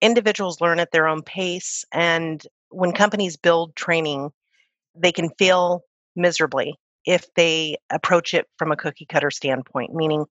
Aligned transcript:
individuals 0.00 0.60
learn 0.60 0.80
at 0.80 0.92
their 0.92 1.06
own 1.06 1.22
pace. 1.22 1.84
And 1.92 2.42
when 2.70 2.92
companies 2.92 3.36
build 3.36 3.76
training, 3.76 4.30
they 4.94 5.12
can 5.12 5.30
fail 5.38 5.82
miserably 6.16 6.74
if 7.06 7.32
they 7.34 7.76
approach 7.90 8.34
it 8.34 8.46
from 8.58 8.72
a 8.72 8.76
cookie 8.76 9.06
cutter 9.06 9.30
standpoint, 9.30 9.94
meaning 9.94 10.26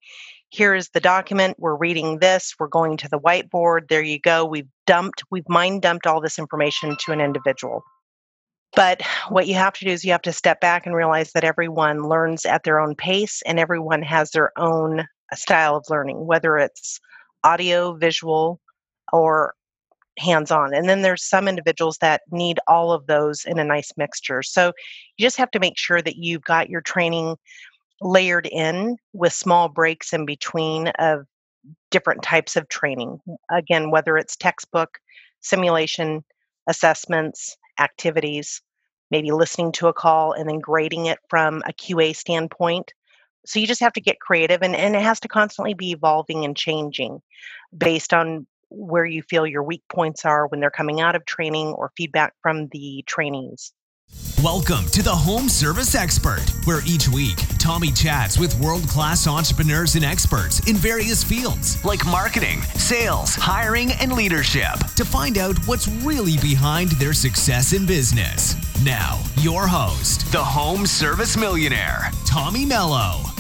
here 0.49 0.73
is 0.73 0.89
the 0.89 0.99
document, 0.99 1.57
we're 1.59 1.75
reading 1.75 2.19
this, 2.19 2.55
we're 2.59 2.67
going 2.67 2.97
to 2.97 3.09
the 3.09 3.19
whiteboard, 3.19 3.87
there 3.87 4.01
you 4.01 4.19
go, 4.19 4.45
we've 4.45 4.67
dumped, 4.87 5.23
we've 5.29 5.47
mind 5.47 5.81
dumped 5.81 6.07
all 6.07 6.21
this 6.21 6.39
information 6.39 6.95
to 7.05 7.11
an 7.11 7.21
individual. 7.21 7.83
But 8.75 9.01
what 9.29 9.47
you 9.47 9.55
have 9.55 9.73
to 9.73 9.86
do 9.86 9.91
is 9.91 10.04
you 10.04 10.11
have 10.11 10.21
to 10.23 10.33
step 10.33 10.59
back 10.59 10.86
and 10.86 10.95
realize 10.95 11.31
that 11.33 11.43
everyone 11.43 12.07
learns 12.07 12.45
at 12.45 12.63
their 12.63 12.79
own 12.79 12.95
pace 12.95 13.41
and 13.45 13.59
everyone 13.59 14.01
has 14.04 14.31
their 14.31 14.51
own 14.57 15.01
uh, 15.01 15.36
style 15.36 15.75
of 15.75 15.86
learning, 15.89 16.25
whether 16.25 16.57
it's 16.57 16.99
audio, 17.43 17.93
visual, 17.93 18.59
or 19.13 19.54
hands 20.20 20.51
on. 20.51 20.73
And 20.73 20.88
then 20.88 21.02
there's 21.02 21.23
some 21.23 21.48
individuals 21.48 21.98
that 21.99 22.21
need 22.31 22.59
all 22.67 22.91
of 22.91 23.07
those 23.07 23.45
in 23.45 23.59
a 23.59 23.63
nice 23.63 23.91
mixture. 23.98 24.44
So 24.44 24.73
you 25.17 25.25
just 25.25 25.38
have 25.38 25.52
to 25.52 25.59
make 25.59 25.77
sure 25.77 26.02
that 26.02 26.17
you've 26.17 26.44
got 26.44 26.70
your 26.70 26.81
training 26.81 27.38
layered 28.02 28.47
in 28.47 28.97
with 29.13 29.34
small 29.34 29.70
breaks 29.70 30.13
in 30.13 30.25
between 30.25 30.88
of 30.99 31.25
different 31.91 32.23
types 32.23 32.55
of 32.55 32.67
training. 32.70 33.20
Again, 33.52 33.91
whether 33.91 34.17
it's 34.17 34.35
textbook, 34.35 34.99
simulation, 35.41 36.23
assessments, 36.67 37.58
activities, 37.80 38.61
maybe 39.11 39.31
listening 39.31 39.72
to 39.73 39.88
a 39.88 39.94
call 39.94 40.33
and 40.33 40.47
then 40.47 40.59
grading 40.59 41.08
it 41.08 41.20
from 41.30 41.63
a 41.66 41.73
QA 41.73 42.16
standpoint. 42.16 42.94
So 43.45 43.59
you 43.59 43.67
just 43.67 43.81
have 43.81 43.94
to 43.94 44.02
get 44.02 44.20
creative 44.20 44.61
and, 44.61 44.75
and 44.75 44.95
it 44.95 45.02
has 45.02 45.20
to 45.22 45.27
constantly 45.27 45.73
be 45.73 45.91
evolving 45.91 46.45
and 46.45 46.55
changing 46.55 47.22
based 47.75 48.13
on 48.13 48.45
where 48.70 49.05
you 49.05 49.22
feel 49.22 49.46
your 49.46 49.64
weak 49.64 49.84
points 49.90 50.26
are 50.26 50.48
when 50.48 50.59
they're 50.59 50.70
coming 50.70 51.02
out 51.02 51.16
of 51.16 51.26
training 51.26 51.68
or 51.68 51.91
feedback 51.98 52.34
from 52.41 52.68
the 52.68 53.03
trainees. 53.08 53.73
Welcome 54.44 54.86
to 54.92 55.03
the 55.03 55.14
Home 55.14 55.50
Service 55.50 55.95
Expert, 55.95 56.45
where 56.64 56.80
each 56.88 57.09
week 57.09 57.38
Tommy 57.59 57.92
chats 57.92 58.39
with 58.39 58.58
world 58.59 58.88
class 58.88 59.28
entrepreneurs 59.28 59.95
and 59.95 60.06
experts 60.06 60.66
in 60.67 60.78
various 60.78 61.23
fields 61.23 61.84
like 61.84 62.06
marketing, 62.06 62.61
sales, 62.61 63.36
hiring, 63.36 63.92
and 63.94 64.14
leadership 64.14 64.76
to 64.95 65.04
find 65.04 65.38
out 65.38 65.58
what's 65.67 65.89
really 65.89 66.38
behind 66.38 66.92
their 66.92 67.14
success 67.14 67.73
in 67.73 67.86
business. 67.86 68.56
Now, 68.83 69.20
your 69.42 69.67
host, 69.67 70.31
the 70.31 70.44
Home 70.44 70.86
Service 70.86 71.36
Millionaire, 71.36 72.09
Tommy 72.26 72.66
Mello. 72.66 73.39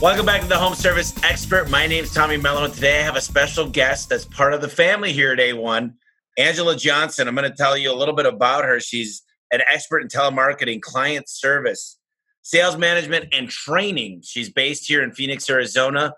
Welcome 0.00 0.26
back 0.26 0.42
to 0.42 0.46
the 0.46 0.56
Home 0.56 0.76
Service 0.76 1.12
Expert. 1.24 1.70
My 1.70 1.88
name 1.88 2.04
is 2.04 2.14
Tommy 2.14 2.36
Mello, 2.36 2.62
and 2.62 2.72
today 2.72 3.00
I 3.00 3.02
have 3.02 3.16
a 3.16 3.20
special 3.20 3.68
guest 3.68 4.08
that's 4.08 4.24
part 4.24 4.54
of 4.54 4.60
the 4.60 4.68
family 4.68 5.12
here 5.12 5.32
at 5.32 5.40
A1, 5.40 5.92
Angela 6.38 6.76
Johnson. 6.76 7.26
I'm 7.26 7.34
going 7.34 7.50
to 7.50 7.56
tell 7.56 7.76
you 7.76 7.90
a 7.90 7.98
little 7.98 8.14
bit 8.14 8.24
about 8.24 8.64
her. 8.64 8.78
She's 8.78 9.24
an 9.50 9.60
expert 9.66 9.98
in 9.98 10.06
telemarketing, 10.06 10.82
client 10.82 11.28
service, 11.28 11.98
sales 12.42 12.76
management, 12.76 13.34
and 13.34 13.48
training. 13.48 14.20
She's 14.22 14.48
based 14.48 14.86
here 14.86 15.02
in 15.02 15.10
Phoenix, 15.10 15.50
Arizona. 15.50 16.14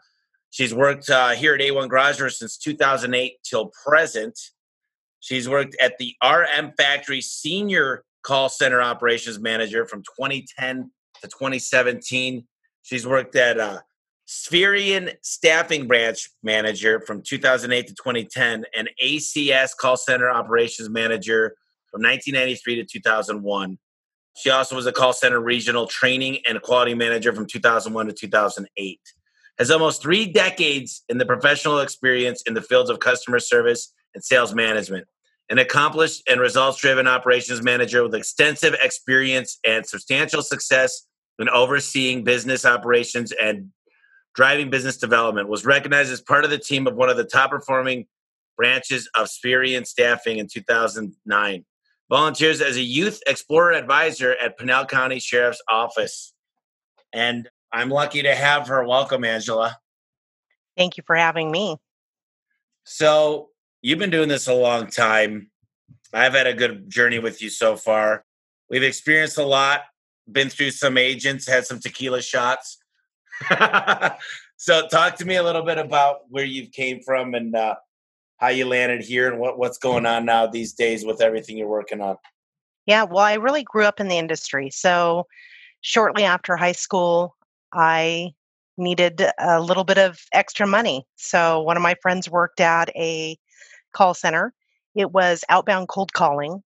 She's 0.51 0.75
worked 0.75 1.09
uh, 1.09 1.31
here 1.31 1.55
at 1.55 1.63
A1 1.63 1.89
Garage 1.89 2.21
since 2.37 2.59
2008 2.59 3.33
till 3.49 3.73
present. 3.87 4.39
She's 5.21 5.49
worked 5.49 5.75
at 5.81 5.97
the 5.97 6.15
RM 6.23 6.73
Factory 6.77 7.23
Senior 7.23 8.05
Call 8.25 8.51
Center 8.51 8.83
Operations 8.83 9.39
Manager 9.39 9.87
from 9.87 10.03
2010 10.03 10.91
to 11.23 11.29
2017. 11.29 12.47
She's 12.83 13.07
worked 13.07 13.37
at 13.37 13.59
uh, 13.59 13.81
Spherion 14.27 15.13
Staffing 15.23 15.89
Branch 15.89 16.31
Manager 16.43 17.01
from 17.01 17.23
2008 17.23 17.89
to 17.89 17.95
2010 17.95 18.65
and 18.77 18.89
ACS 19.03 19.77
Call 19.77 19.97
Center 19.97 20.31
Operations 20.31 20.89
Manager 20.89 21.57
from 21.91 22.03
1993 22.03 22.77
to 22.77 22.85
2001. 22.85 23.79
She 24.37 24.51
also 24.51 24.77
was 24.77 24.87
a 24.87 24.93
call 24.93 25.13
center 25.13 25.41
regional 25.41 25.87
training 25.87 26.39
and 26.49 26.63
quality 26.63 26.95
manager 26.95 27.33
from 27.33 27.47
2001 27.47 28.07
to 28.07 28.13
2008. 28.13 29.01
Has 29.59 29.71
almost 29.71 30.01
three 30.01 30.27
decades 30.27 31.03
in 31.09 31.19
the 31.19 31.27
professional 31.27 31.81
experience 31.81 32.43
in 32.43 32.55
the 32.55 32.63
fields 32.63 32.89
of 32.89 33.01
customer 33.01 33.41
service 33.41 33.93
and 34.15 34.25
sales 34.25 34.55
management. 34.55 35.07
An 35.51 35.59
accomplished 35.59 36.23
and 36.31 36.41
results 36.41 36.79
driven 36.79 37.09
operations 37.09 37.63
manager 37.63 38.05
with 38.05 38.15
extensive 38.15 38.75
experience 38.81 39.59
and 39.67 39.85
substantial 39.85 40.43
success 40.43 41.07
in 41.41 41.49
overseeing 41.49 42.23
business 42.25 42.65
operations 42.65 43.33
and 43.33 43.71
driving 44.35 44.71
business 44.71 44.97
development, 44.97 45.49
was 45.49 45.65
recognized 45.65 46.13
as 46.13 46.21
part 46.21 46.45
of 46.45 46.51
the 46.51 46.59
team 46.59 46.87
of 46.87 46.95
one 46.95 47.09
of 47.09 47.17
the 47.17 47.25
top 47.25 47.51
performing 47.51 48.07
branches 48.57 49.09
of 49.15 49.29
Spherion 49.29 49.87
Staffing 49.87 50.39
in 50.39 50.47
2009. 50.47 51.65
Volunteers 52.11 52.61
as 52.61 52.77
a 52.77 52.83
youth 52.83 53.21
explorer 53.27 53.73
advisor 53.73 54.37
at 54.37 54.59
Pinal 54.59 54.85
County 54.85 55.19
Sheriff's 55.19 55.63
Office. 55.69 56.35
And 57.13 57.49
I'm 57.73 57.89
lucky 57.89 58.23
to 58.23 58.35
have 58.35 58.69
her. 58.69 58.87
Welcome, 58.87 59.25
Angela. 59.25 59.79
Thank 60.77 60.97
you 60.97 61.05
for 61.07 61.17
having 61.17 61.51
me. 61.51 61.77
So, 62.85 63.51
you've 63.83 63.99
been 63.99 64.11
doing 64.11 64.29
this 64.29 64.49
a 64.49 64.55
long 64.55 64.89
time. 64.89 65.51
I've 66.13 66.35
had 66.35 66.47
a 66.47 66.55
good 66.55 66.91
journey 66.91 67.19
with 67.19 67.41
you 67.41 67.49
so 67.49 67.77
far. 67.77 68.25
We've 68.69 68.83
experienced 68.83 69.39
a 69.39 69.45
lot 69.45 69.83
been 70.33 70.49
through 70.49 70.71
some 70.71 70.99
agents, 70.99 71.47
had 71.47 71.67
some 71.67 71.81
tequila 71.81 72.23
shots. 72.23 72.79
so 74.57 74.87
talk 74.89 75.17
to 75.17 75.25
me 75.25 75.37
a 75.37 75.43
little 75.43 75.63
bit 75.63 75.79
about 75.79 76.21
where 76.29 76.45
you 76.45 76.67
came 76.69 77.01
from 77.01 77.35
and 77.35 77.55
uh, 77.55 77.75
how 78.39 78.49
you 78.49 78.67
landed 78.67 79.03
here 79.03 79.31
and 79.31 79.39
what, 79.39 79.59
what's 79.59 79.79
going 79.79 80.07
on 80.07 80.25
now 80.25 80.47
these 80.47 80.73
days 80.73 81.05
with 81.05 81.21
everything 81.21 81.57
you're 81.57 81.69
working 81.69 82.01
on. 82.01 82.17
Yeah, 82.87 83.05
well, 83.05 83.25
I 83.25 83.35
really 83.35 83.63
grew 83.63 83.85
up 83.85 84.01
in 84.01 84.09
the 84.09 84.19
industry. 84.19 84.71
So 84.71 85.27
shortly 85.81 86.25
after 86.25 86.57
high 86.57 86.73
school, 86.73 87.37
I 87.73 88.33
needed 88.77 89.23
a 89.39 89.61
little 89.61 89.85
bit 89.85 89.99
of 89.99 90.19
extra 90.33 90.67
money. 90.67 91.07
So 91.17 91.61
one 91.63 91.77
of 91.77 91.83
my 91.83 91.95
friends 92.03 92.31
worked 92.31 92.61
at 92.61 92.89
a 92.97 93.37
call 93.93 94.15
center. 94.15 94.55
It 94.95 95.13
was 95.13 95.45
outbound 95.49 95.89
cold 95.89 96.13
calling 96.13 96.63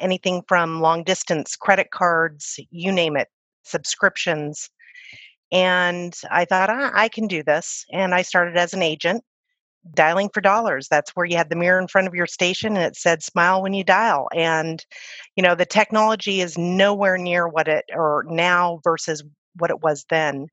anything 0.00 0.42
from 0.48 0.80
long 0.80 1.04
distance 1.04 1.56
credit 1.56 1.90
cards, 1.90 2.58
you 2.70 2.92
name 2.92 3.16
it, 3.16 3.28
subscriptions. 3.64 4.70
And 5.52 6.14
I 6.30 6.44
thought, 6.44 6.70
ah, 6.70 6.90
I 6.94 7.08
can 7.08 7.26
do 7.26 7.42
this. 7.42 7.84
And 7.92 8.14
I 8.14 8.22
started 8.22 8.56
as 8.56 8.74
an 8.74 8.82
agent 8.82 9.24
dialing 9.94 10.28
for 10.32 10.40
dollars. 10.40 10.88
That's 10.88 11.10
where 11.12 11.26
you 11.26 11.36
had 11.36 11.50
the 11.50 11.56
mirror 11.56 11.80
in 11.80 11.88
front 11.88 12.08
of 12.08 12.14
your 12.14 12.26
station 12.26 12.76
and 12.76 12.84
it 12.84 12.96
said 12.96 13.22
smile 13.22 13.62
when 13.62 13.72
you 13.72 13.84
dial. 13.84 14.28
And, 14.34 14.84
you 15.36 15.42
know, 15.42 15.54
the 15.54 15.66
technology 15.66 16.40
is 16.40 16.58
nowhere 16.58 17.16
near 17.16 17.48
what 17.48 17.68
it 17.68 17.84
or 17.94 18.24
now 18.28 18.80
versus 18.84 19.22
what 19.56 19.70
it 19.70 19.80
was 19.82 20.04
then. 20.10 20.48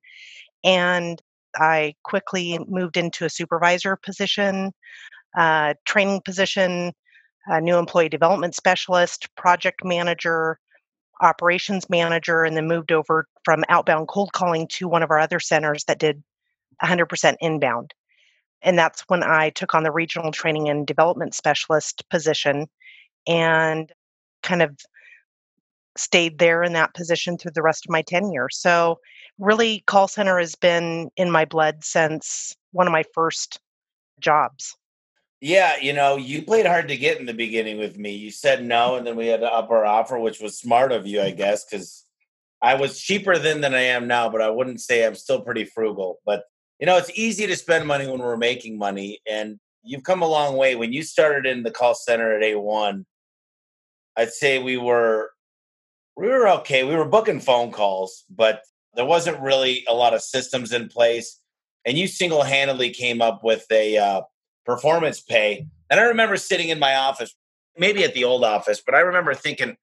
And 0.63 1.21
I 1.57 1.95
quickly 2.03 2.59
moved 2.67 2.97
into 2.97 3.25
a 3.25 3.29
supervisor 3.29 3.97
position, 3.97 4.71
uh, 5.37 5.73
training 5.85 6.21
position, 6.25 6.93
a 7.47 7.61
new 7.61 7.77
employee 7.77 8.09
development 8.09 8.55
specialist, 8.55 9.27
project 9.35 9.83
manager, 9.83 10.59
operations 11.21 11.89
manager, 11.89 12.43
and 12.43 12.57
then 12.57 12.67
moved 12.67 12.91
over 12.91 13.27
from 13.43 13.63
outbound 13.69 14.07
cold 14.07 14.33
calling 14.33 14.67
to 14.67 14.87
one 14.87 15.03
of 15.03 15.11
our 15.11 15.19
other 15.19 15.39
centers 15.39 15.83
that 15.85 15.99
did 15.99 16.23
100% 16.83 17.35
inbound. 17.39 17.93
And 18.61 18.77
that's 18.77 19.03
when 19.07 19.23
I 19.23 19.51
took 19.51 19.75
on 19.75 19.83
the 19.83 19.91
regional 19.91 20.31
training 20.31 20.69
and 20.69 20.87
development 20.87 21.35
specialist 21.35 22.03
position 22.09 22.67
and 23.27 23.91
kind 24.41 24.61
of 24.61 24.77
stayed 25.97 26.39
there 26.39 26.63
in 26.63 26.73
that 26.73 26.93
position 26.93 27.37
through 27.37 27.51
the 27.53 27.61
rest 27.61 27.85
of 27.85 27.91
my 27.91 28.01
tenure. 28.01 28.49
So, 28.49 28.99
really, 29.39 29.83
call 29.87 30.07
center 30.07 30.39
has 30.39 30.55
been 30.55 31.09
in 31.15 31.31
my 31.31 31.45
blood 31.45 31.83
since 31.83 32.55
one 32.71 32.87
of 32.87 32.93
my 32.93 33.03
first 33.13 33.59
jobs. 34.19 34.75
Yeah, 35.41 35.77
you 35.81 35.93
know, 35.93 36.15
you 36.15 36.41
played 36.41 36.65
hard 36.65 36.87
to 36.87 36.97
get 36.97 37.19
in 37.19 37.25
the 37.25 37.33
beginning 37.33 37.77
with 37.77 37.97
me. 37.97 38.15
You 38.15 38.31
said 38.31 38.65
no, 38.65 38.95
and 38.95 39.05
then 39.05 39.15
we 39.15 39.27
had 39.27 39.41
to 39.41 39.51
up 39.51 39.69
our 39.69 39.85
offer, 39.85 40.17
which 40.17 40.39
was 40.39 40.57
smart 40.57 40.91
of 40.91 41.05
you, 41.05 41.21
I 41.21 41.31
guess, 41.31 41.65
because 41.65 42.05
I 42.61 42.75
was 42.75 42.99
cheaper 42.99 43.37
then 43.37 43.61
than 43.61 43.75
I 43.75 43.81
am 43.81 44.07
now, 44.07 44.29
but 44.29 44.41
I 44.41 44.49
wouldn't 44.49 44.81
say 44.81 45.05
I'm 45.05 45.15
still 45.15 45.41
pretty 45.41 45.65
frugal. 45.65 46.19
But 46.25 46.45
you 46.79 46.85
know, 46.85 46.97
it's 46.97 47.11
easy 47.13 47.47
to 47.47 47.55
spend 47.55 47.85
money 47.85 48.07
when 48.07 48.19
we're 48.19 48.37
making 48.37 48.77
money, 48.77 49.19
and 49.29 49.59
you've 49.83 50.03
come 50.03 50.21
a 50.21 50.27
long 50.27 50.57
way. 50.57 50.75
When 50.75 50.93
you 50.93 51.03
started 51.03 51.45
in 51.45 51.63
the 51.63 51.71
call 51.71 51.95
center 51.95 52.35
at 52.35 52.41
A1, 52.41 53.05
I'd 54.17 54.33
say 54.33 54.59
we 54.59 54.77
were 54.77 55.31
we 56.17 56.27
were 56.27 56.47
okay. 56.47 56.83
We 56.83 56.95
were 56.95 57.05
booking 57.05 57.39
phone 57.39 57.71
calls, 57.71 58.23
but 58.29 58.61
there 58.95 59.05
wasn't 59.05 59.39
really 59.41 59.83
a 59.87 59.93
lot 59.93 60.13
of 60.13 60.21
systems 60.21 60.71
in 60.71 60.87
place. 60.87 61.41
And 61.85 61.97
you 61.97 62.07
single 62.07 62.43
handedly 62.43 62.89
came 62.89 63.21
up 63.21 63.43
with 63.43 63.65
a 63.71 63.97
uh, 63.97 64.21
performance 64.65 65.21
pay. 65.21 65.67
And 65.89 65.99
I 65.99 66.03
remember 66.03 66.37
sitting 66.37 66.69
in 66.69 66.79
my 66.79 66.95
office, 66.95 67.35
maybe 67.77 68.03
at 68.03 68.13
the 68.13 68.23
old 68.23 68.43
office, 68.43 68.81
but 68.85 68.95
I 68.95 68.99
remember 68.99 69.33
thinking, 69.33 69.77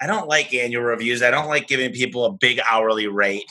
I 0.00 0.06
don't 0.06 0.28
like 0.28 0.52
annual 0.52 0.82
reviews. 0.82 1.22
I 1.22 1.30
don't 1.30 1.48
like 1.48 1.68
giving 1.68 1.92
people 1.92 2.24
a 2.24 2.32
big 2.32 2.60
hourly 2.68 3.06
rate. 3.06 3.50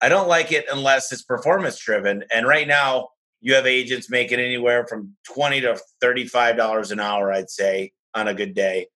I 0.00 0.08
don't 0.08 0.28
like 0.28 0.52
it 0.52 0.66
unless 0.70 1.10
it's 1.12 1.22
performance 1.22 1.78
driven. 1.78 2.24
And 2.32 2.46
right 2.46 2.68
now, 2.68 3.08
you 3.40 3.54
have 3.54 3.66
agents 3.66 4.10
making 4.10 4.38
anywhere 4.38 4.86
from 4.86 5.16
20 5.34 5.62
to 5.62 5.80
$35 6.02 6.92
an 6.92 7.00
hour, 7.00 7.32
I'd 7.32 7.50
say, 7.50 7.92
on 8.14 8.28
a 8.28 8.34
good 8.34 8.54
day. 8.54 8.86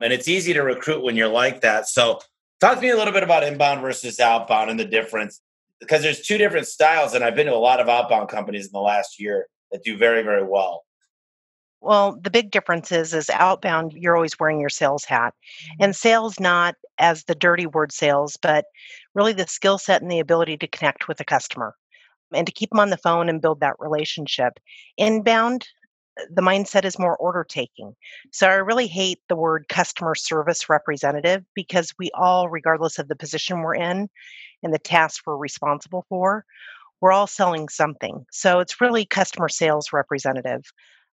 And 0.00 0.12
it's 0.12 0.28
easy 0.28 0.52
to 0.52 0.62
recruit 0.62 1.02
when 1.02 1.16
you're 1.16 1.28
like 1.28 1.60
that. 1.60 1.88
So, 1.88 2.20
talk 2.60 2.76
to 2.76 2.80
me 2.82 2.90
a 2.90 2.96
little 2.96 3.12
bit 3.12 3.22
about 3.22 3.44
inbound 3.44 3.80
versus 3.80 4.20
outbound 4.20 4.70
and 4.70 4.78
the 4.78 4.84
difference 4.84 5.40
because 5.80 6.02
there's 6.02 6.20
two 6.20 6.38
different 6.38 6.66
styles. 6.66 7.14
And 7.14 7.24
I've 7.24 7.36
been 7.36 7.46
to 7.46 7.54
a 7.54 7.56
lot 7.56 7.80
of 7.80 7.88
outbound 7.88 8.28
companies 8.28 8.66
in 8.66 8.72
the 8.72 8.80
last 8.80 9.20
year 9.20 9.46
that 9.72 9.82
do 9.82 9.96
very, 9.96 10.22
very 10.22 10.44
well. 10.44 10.84
Well, 11.80 12.16
the 12.22 12.30
big 12.30 12.52
difference 12.52 12.92
is 12.92 13.12
is 13.12 13.28
outbound, 13.30 13.92
you're 13.94 14.14
always 14.14 14.38
wearing 14.38 14.60
your 14.60 14.70
sales 14.70 15.04
hat. 15.04 15.34
Mm-hmm. 15.34 15.84
And 15.84 15.96
sales 15.96 16.38
not 16.38 16.76
as 16.98 17.24
the 17.24 17.34
dirty 17.34 17.66
word 17.66 17.90
sales, 17.90 18.36
but 18.40 18.66
really 19.14 19.32
the 19.32 19.48
skill 19.48 19.78
set 19.78 20.00
and 20.00 20.10
the 20.10 20.20
ability 20.20 20.56
to 20.58 20.68
connect 20.68 21.08
with 21.08 21.18
the 21.18 21.24
customer 21.24 21.74
and 22.32 22.46
to 22.46 22.52
keep 22.52 22.70
them 22.70 22.78
on 22.78 22.90
the 22.90 22.96
phone 22.96 23.28
and 23.28 23.42
build 23.42 23.60
that 23.60 23.74
relationship. 23.80 24.54
Inbound, 24.96 25.66
the 26.30 26.42
mindset 26.42 26.84
is 26.84 26.98
more 26.98 27.16
order 27.16 27.44
taking. 27.48 27.94
So 28.32 28.46
I 28.46 28.54
really 28.54 28.86
hate 28.86 29.18
the 29.28 29.36
word 29.36 29.66
customer 29.68 30.14
service 30.14 30.68
representative 30.68 31.44
because 31.54 31.92
we 31.98 32.10
all, 32.14 32.48
regardless 32.48 32.98
of 32.98 33.08
the 33.08 33.16
position 33.16 33.60
we're 33.60 33.74
in 33.74 34.08
and 34.62 34.72
the 34.72 34.78
tasks 34.78 35.22
we're 35.26 35.36
responsible 35.36 36.06
for, 36.08 36.44
we're 37.02 37.12
all 37.12 37.26
selling 37.26 37.68
something. 37.68 38.24
So 38.30 38.60
it's 38.60 38.80
really 38.80 39.04
customer 39.04 39.48
sales 39.48 39.92
representative. 39.92 40.62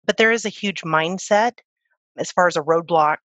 But 0.06 0.18
there 0.18 0.32
is 0.32 0.44
a 0.44 0.50
huge 0.50 0.82
mindset 0.82 1.60
as 2.18 2.32
far 2.32 2.48
as 2.48 2.58
a 2.58 2.62
roadblock 2.62 3.18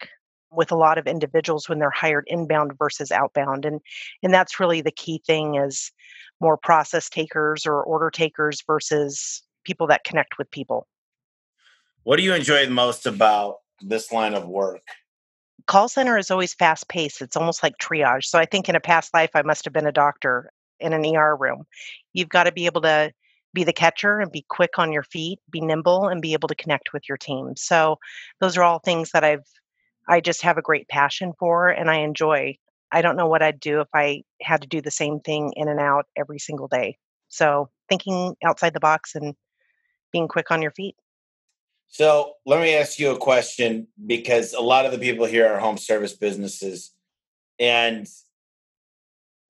with 0.53 0.71
a 0.71 0.77
lot 0.77 0.99
of 0.99 1.07
individuals 1.07 1.69
when 1.69 1.79
they're 1.79 1.91
hired 1.91 2.25
inbound 2.27 2.73
versus 2.79 3.13
outbound 3.13 3.65
and 3.65 3.81
and 4.23 4.35
that's 4.35 4.59
really 4.59 4.81
the 4.81 4.91
key 4.91 5.23
thing 5.25 5.55
is 5.55 5.93
more 6.41 6.57
process 6.57 7.09
takers 7.09 7.67
or 7.67 7.85
order 7.85 8.11
takers 8.11 8.61
versus 8.67 9.43
people 9.65 9.87
that 9.87 10.03
connect 10.03 10.39
with 10.39 10.51
people 10.51 10.89
What 12.03 12.17
do 12.17 12.25
you 12.25 12.35
enjoy 12.35 12.65
the 12.65 12.73
most 12.73 13.07
about 13.07 13.59
this 13.81 14.11
line 14.11 14.35
of 14.35 14.49
work? 14.49 14.83
call 15.69 15.89
center 15.89 16.19
is 16.19 16.33
always 16.33 16.53
fast 16.55 16.89
paced 16.89 17.23
it's 17.23 17.37
almost 17.37 17.63
like 17.63 17.75
triage 17.79 18.25
so 18.25 18.37
i 18.37 18.45
think 18.45 18.69
in 18.69 18.75
a 18.75 18.81
past 18.81 19.15
life 19.15 19.31
i 19.35 19.43
must 19.43 19.65
have 19.65 19.73
been 19.73 19.87
a 19.87 19.93
doctor 19.93 20.51
in 20.81 20.93
an 20.93 21.05
er 21.17 21.37
room 21.37 21.65
you've 22.13 22.29
got 22.29 22.45
to 22.45 22.53
be 22.53 22.67
able 22.67 22.81
to 22.81 23.13
be 23.53 23.65
the 23.65 23.73
catcher 23.73 24.21
and 24.21 24.31
be 24.31 24.45
quick 24.49 24.79
on 24.79 24.93
your 24.93 25.03
feet 25.03 25.39
be 25.51 25.61
nimble 25.61 26.09
and 26.09 26.23
be 26.23 26.33
able 26.33 26.49
to 26.49 26.55
connect 26.55 26.93
with 26.93 27.09
your 27.09 27.19
team 27.19 27.55
so 27.57 27.99
those 28.41 28.57
are 28.57 28.63
all 28.63 28.79
things 28.79 29.11
that 29.13 29.25
i've 29.25 29.45
I 30.11 30.21
just 30.21 30.43
have 30.43 30.59
a 30.59 30.63
great 30.63 30.89
passion 30.89 31.33
for 31.39 31.69
and 31.69 31.89
I 31.89 31.99
enjoy. 31.99 32.59
I 32.91 33.01
don't 33.01 33.17
know 33.17 33.29
what 33.29 33.43
I'd 33.43 33.61
do 33.61 33.81
if 33.81 33.89
I 33.95 34.25
had 34.43 34.61
to 34.63 34.69
do 34.69 34.83
the 34.83 34.91
same 34.91 35.21
thing 35.21 35.53
in 35.55 35.69
and 35.69 35.79
out 35.79 36.07
every 36.17 36.41
single 36.41 36.67
day. 36.67 36.99
So, 37.29 37.71
thinking 37.89 38.35
outside 38.45 38.75
the 38.75 38.81
box 38.81 39.15
and 39.15 39.37
being 40.13 40.27
quick 40.27 40.51
on 40.51 40.63
your 40.63 40.73
feet. 40.73 40.97
So 41.87 42.35
let 42.47 42.61
me 42.61 42.75
ask 42.75 42.99
you 42.99 43.11
a 43.11 43.19
question 43.19 43.89
because 44.05 44.53
a 44.53 44.61
lot 44.61 44.87
of 44.87 44.93
the 44.93 44.99
people 44.99 45.27
here 45.27 45.47
are 45.53 45.59
home 45.59 45.77
service 45.77 46.13
businesses. 46.13 46.93
And 47.59 48.09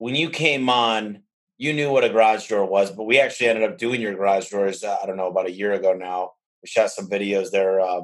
when 0.01 0.15
you 0.15 0.31
came 0.31 0.67
on, 0.67 1.21
you 1.59 1.73
knew 1.73 1.91
what 1.91 2.03
a 2.03 2.09
garage 2.09 2.47
door 2.47 2.65
was, 2.65 2.89
but 2.89 3.03
we 3.03 3.19
actually 3.19 3.49
ended 3.49 3.69
up 3.69 3.77
doing 3.77 4.01
your 4.01 4.15
garage 4.15 4.49
doors, 4.49 4.83
uh, 4.83 4.97
I 5.01 5.05
don't 5.05 5.15
know, 5.15 5.27
about 5.27 5.45
a 5.45 5.51
year 5.51 5.73
ago 5.73 5.93
now. 5.93 6.31
We 6.63 6.69
shot 6.69 6.89
some 6.89 7.07
videos 7.07 7.51
there 7.51 7.79
uh, 7.79 8.01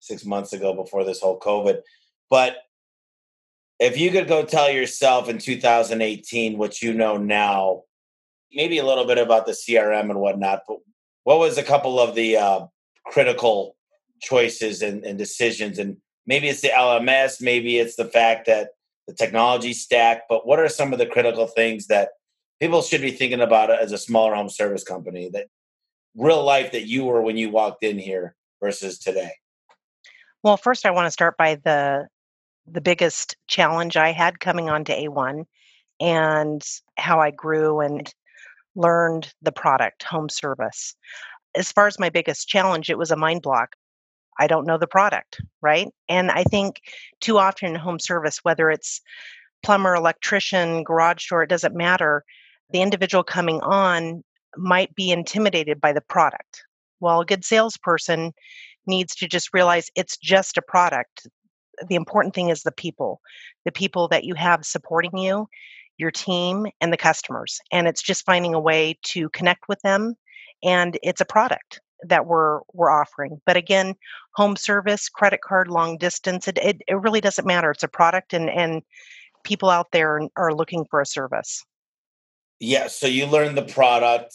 six 0.00 0.24
months 0.24 0.52
ago 0.52 0.74
before 0.74 1.04
this 1.04 1.20
whole 1.20 1.38
COVID. 1.38 1.82
But 2.30 2.56
if 3.78 3.96
you 3.96 4.10
could 4.10 4.26
go 4.26 4.44
tell 4.44 4.72
yourself 4.72 5.28
in 5.28 5.38
2018 5.38 6.58
what 6.58 6.82
you 6.82 6.92
know 6.94 7.16
now, 7.16 7.82
maybe 8.52 8.78
a 8.78 8.84
little 8.84 9.06
bit 9.06 9.18
about 9.18 9.46
the 9.46 9.52
CRM 9.52 10.10
and 10.10 10.18
whatnot, 10.18 10.62
but 10.66 10.78
what 11.22 11.38
was 11.38 11.58
a 11.58 11.62
couple 11.62 12.00
of 12.00 12.16
the 12.16 12.38
uh, 12.38 12.66
critical 13.06 13.76
choices 14.20 14.82
and, 14.82 15.04
and 15.04 15.16
decisions? 15.16 15.78
And 15.78 15.98
maybe 16.26 16.48
it's 16.48 16.62
the 16.62 16.70
LMS, 16.70 17.40
maybe 17.40 17.78
it's 17.78 17.94
the 17.94 18.06
fact 18.06 18.46
that 18.46 18.70
the 19.10 19.16
technology 19.16 19.72
stack, 19.72 20.22
but 20.28 20.46
what 20.46 20.60
are 20.60 20.68
some 20.68 20.92
of 20.92 20.98
the 20.98 21.06
critical 21.06 21.46
things 21.46 21.88
that 21.88 22.10
people 22.60 22.80
should 22.80 23.00
be 23.00 23.10
thinking 23.10 23.40
about 23.40 23.70
as 23.70 23.90
a 23.90 23.98
smaller 23.98 24.34
home 24.34 24.48
service 24.48 24.84
company 24.84 25.28
that 25.32 25.48
real 26.16 26.44
life 26.44 26.70
that 26.72 26.86
you 26.86 27.04
were 27.04 27.20
when 27.20 27.36
you 27.36 27.50
walked 27.50 27.82
in 27.82 27.98
here 27.98 28.36
versus 28.60 28.98
today? 28.98 29.32
Well, 30.44 30.56
first 30.56 30.86
I 30.86 30.92
want 30.92 31.06
to 31.06 31.10
start 31.10 31.36
by 31.36 31.56
the 31.56 32.06
the 32.66 32.80
biggest 32.80 33.36
challenge 33.48 33.96
I 33.96 34.12
had 34.12 34.38
coming 34.38 34.70
onto 34.70 34.92
A1 34.92 35.44
and 35.98 36.62
how 36.98 37.18
I 37.18 37.32
grew 37.32 37.80
and 37.80 38.12
learned 38.76 39.32
the 39.42 39.50
product, 39.50 40.04
home 40.04 40.28
service. 40.28 40.94
As 41.56 41.72
far 41.72 41.88
as 41.88 41.98
my 41.98 42.10
biggest 42.10 42.48
challenge, 42.48 42.90
it 42.90 42.98
was 42.98 43.10
a 43.10 43.16
mind 43.16 43.42
block. 43.42 43.74
I 44.40 44.46
don't 44.46 44.66
know 44.66 44.78
the 44.78 44.86
product, 44.86 45.40
right? 45.60 45.88
And 46.08 46.30
I 46.30 46.44
think 46.44 46.80
too 47.20 47.38
often 47.38 47.68
in 47.68 47.74
home 47.74 48.00
service, 48.00 48.38
whether 48.42 48.70
it's 48.70 49.02
plumber, 49.62 49.94
electrician, 49.94 50.82
garage 50.82 51.28
door, 51.28 51.42
it 51.42 51.50
doesn't 51.50 51.76
matter. 51.76 52.24
The 52.70 52.80
individual 52.80 53.22
coming 53.22 53.60
on 53.60 54.24
might 54.56 54.94
be 54.94 55.10
intimidated 55.10 55.80
by 55.80 55.92
the 55.92 56.00
product. 56.00 56.64
While 57.00 57.20
a 57.20 57.26
good 57.26 57.44
salesperson 57.44 58.32
needs 58.86 59.14
to 59.16 59.28
just 59.28 59.52
realize 59.52 59.90
it's 59.94 60.16
just 60.16 60.56
a 60.56 60.62
product. 60.62 61.26
The 61.88 61.94
important 61.94 62.34
thing 62.34 62.48
is 62.48 62.62
the 62.62 62.72
people, 62.72 63.20
the 63.66 63.72
people 63.72 64.08
that 64.08 64.24
you 64.24 64.34
have 64.34 64.64
supporting 64.64 65.18
you, 65.18 65.48
your 65.98 66.10
team, 66.10 66.66
and 66.80 66.90
the 66.90 66.96
customers. 66.96 67.60
And 67.70 67.86
it's 67.86 68.02
just 68.02 68.24
finding 68.24 68.54
a 68.54 68.60
way 68.60 68.98
to 69.08 69.28
connect 69.30 69.68
with 69.68 69.80
them. 69.82 70.14
And 70.62 70.98
it's 71.02 71.20
a 71.20 71.26
product 71.26 71.80
that 72.06 72.26
we're 72.26 72.60
we're 72.72 72.90
offering. 72.90 73.40
But 73.46 73.56
again, 73.56 73.94
home 74.34 74.56
service, 74.56 75.08
credit 75.08 75.40
card, 75.42 75.68
long 75.68 75.98
distance, 75.98 76.48
it, 76.48 76.58
it, 76.58 76.82
it 76.86 76.94
really 76.94 77.20
doesn't 77.20 77.46
matter. 77.46 77.70
It's 77.70 77.82
a 77.82 77.88
product 77.88 78.32
and 78.32 78.48
and 78.50 78.82
people 79.44 79.70
out 79.70 79.92
there 79.92 80.20
are 80.36 80.54
looking 80.54 80.84
for 80.90 81.00
a 81.00 81.06
service. 81.06 81.64
Yeah, 82.58 82.88
so 82.88 83.06
you 83.06 83.26
learn 83.26 83.54
the 83.54 83.62
product 83.62 84.34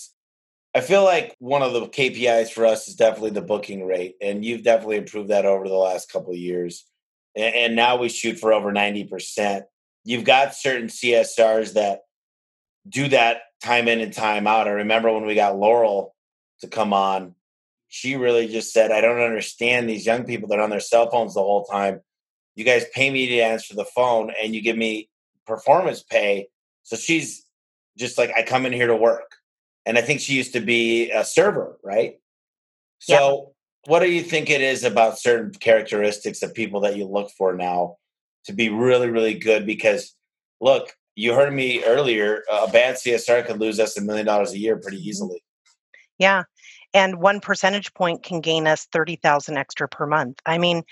I 0.76 0.82
feel 0.82 1.06
like 1.06 1.38
one 1.40 1.62
of 1.62 1.72
the 1.72 1.88
KPIs 1.88 2.52
for 2.52 2.66
us 2.66 2.90
is 2.90 2.96
definitely 2.96 3.30
the 3.30 3.42
booking 3.42 3.86
rate, 3.86 4.18
and 4.22 4.44
you've 4.44 4.64
definitely 4.64 4.98
improved 4.98 5.30
that 5.30 5.46
over 5.46 5.70
the 5.70 5.74
last 5.74 6.12
couple 6.12 6.32
of 6.32 6.38
years. 6.38 6.86
And, 7.34 7.56
and 7.56 7.76
now 7.78 7.96
we 7.96 8.10
shoot 8.10 8.38
for 8.38 8.52
over 8.52 8.74
ninety 8.74 9.06
percent. 9.06 9.66
You've 10.04 10.26
got 10.26 10.54
certain 10.54 10.88
CSRs 10.88 11.76
that 11.76 12.02
do 12.88 13.08
that 13.08 13.44
time 13.64 13.88
in 13.88 14.02
and 14.02 14.12
time 14.12 14.48
out. 14.48 14.68
I 14.68 14.72
remember 14.72 15.12
when 15.14 15.26
we 15.26 15.34
got 15.34 15.58
Laurel 15.58 16.14
to 16.60 16.68
come 16.68 16.92
on, 16.92 17.36
she 17.96 18.16
really 18.16 18.48
just 18.48 18.74
said, 18.74 18.92
"I 18.92 19.02
don't 19.02 19.20
understand 19.20 19.90
these 19.90 20.06
young 20.06 20.26
people 20.26 20.48
that 20.50 20.60
are 20.60 20.64
on 20.64 20.70
their 20.70 20.80
cell 20.80 21.10
phones 21.10 21.34
the 21.34 21.42
whole 21.42 21.66
time. 21.66 22.02
You 22.56 22.66
guys 22.66 22.86
pay 22.94 23.10
me 23.10 23.28
to 23.28 23.40
answer 23.40 23.76
the 23.76 23.86
phone, 23.86 24.32
and 24.42 24.54
you 24.54 24.62
give 24.62 24.78
me 24.78 25.10
performance 25.48 26.04
pay." 26.04 26.48
So 26.84 26.96
she's 26.96 27.46
just 27.98 28.18
like, 28.18 28.32
"I 28.38 28.44
come 28.44 28.66
in 28.66 28.74
here 28.74 28.88
to 28.88 28.96
work." 28.96 29.38
and 29.86 29.98
I 29.98 30.02
think 30.02 30.20
she 30.20 30.34
used 30.34 30.54
to 30.54 30.60
be 30.60 31.12
a 31.12 31.24
server, 31.24 31.78
right? 31.84 32.20
So, 33.00 33.14
yeah. 33.14 33.92
what 33.92 34.00
do 34.00 34.12
you 34.12 34.24
think 34.24 34.50
it 34.50 34.62
is 34.62 34.84
about 34.84 35.20
certain 35.20 35.52
characteristics 35.52 36.42
of 36.42 36.54
people 36.54 36.82
that 36.82 36.96
you 36.96 37.06
look 37.06 37.30
for 37.38 37.54
now 37.54 37.98
to 38.46 38.54
be 38.54 38.70
really, 38.70 39.10
really 39.10 39.36
good? 39.36 39.66
Because, 39.66 40.16
look, 40.60 40.92
you 41.16 41.34
heard 41.34 41.54
me 41.54 41.84
earlier, 41.84 42.44
a 42.52 42.68
bad 42.68 42.96
CSR 42.96 43.46
could 43.46 43.60
lose 43.60 43.80
us 43.80 43.98
a 43.98 44.02
million 44.02 44.26
dollars 44.26 44.54
a 44.54 44.58
year 44.58 44.78
pretty 44.78 44.98
mm-hmm. 44.98 45.10
easily. 45.10 45.44
Yeah. 46.18 46.44
And 46.96 47.22
one 47.22 47.42
percentage 47.42 47.94
point 47.94 48.24
can 48.24 48.40
gain 48.40 48.68
us 48.68 48.86
30,000 48.86 49.58
extra 49.58 49.88
per 49.88 50.08
month. 50.08 50.40
I 50.46 50.58
mean, 50.58 50.84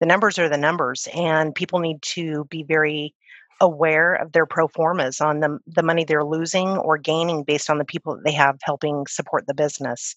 the 0.00 0.06
numbers 0.06 0.38
are 0.38 0.48
the 0.48 0.56
numbers, 0.56 1.06
and 1.14 1.54
people 1.54 1.80
need 1.80 2.00
to 2.14 2.46
be 2.46 2.62
very 2.64 3.14
aware 3.60 4.14
of 4.14 4.32
their 4.32 4.46
pro 4.46 4.68
formas 4.68 5.20
on 5.20 5.40
the, 5.40 5.58
the 5.66 5.82
money 5.82 6.02
they're 6.02 6.24
losing 6.24 6.68
or 6.78 6.96
gaining 6.96 7.44
based 7.44 7.68
on 7.68 7.76
the 7.76 7.84
people 7.84 8.16
that 8.16 8.24
they 8.24 8.32
have 8.32 8.58
helping 8.62 9.06
support 9.06 9.46
the 9.46 9.52
business. 9.54 10.16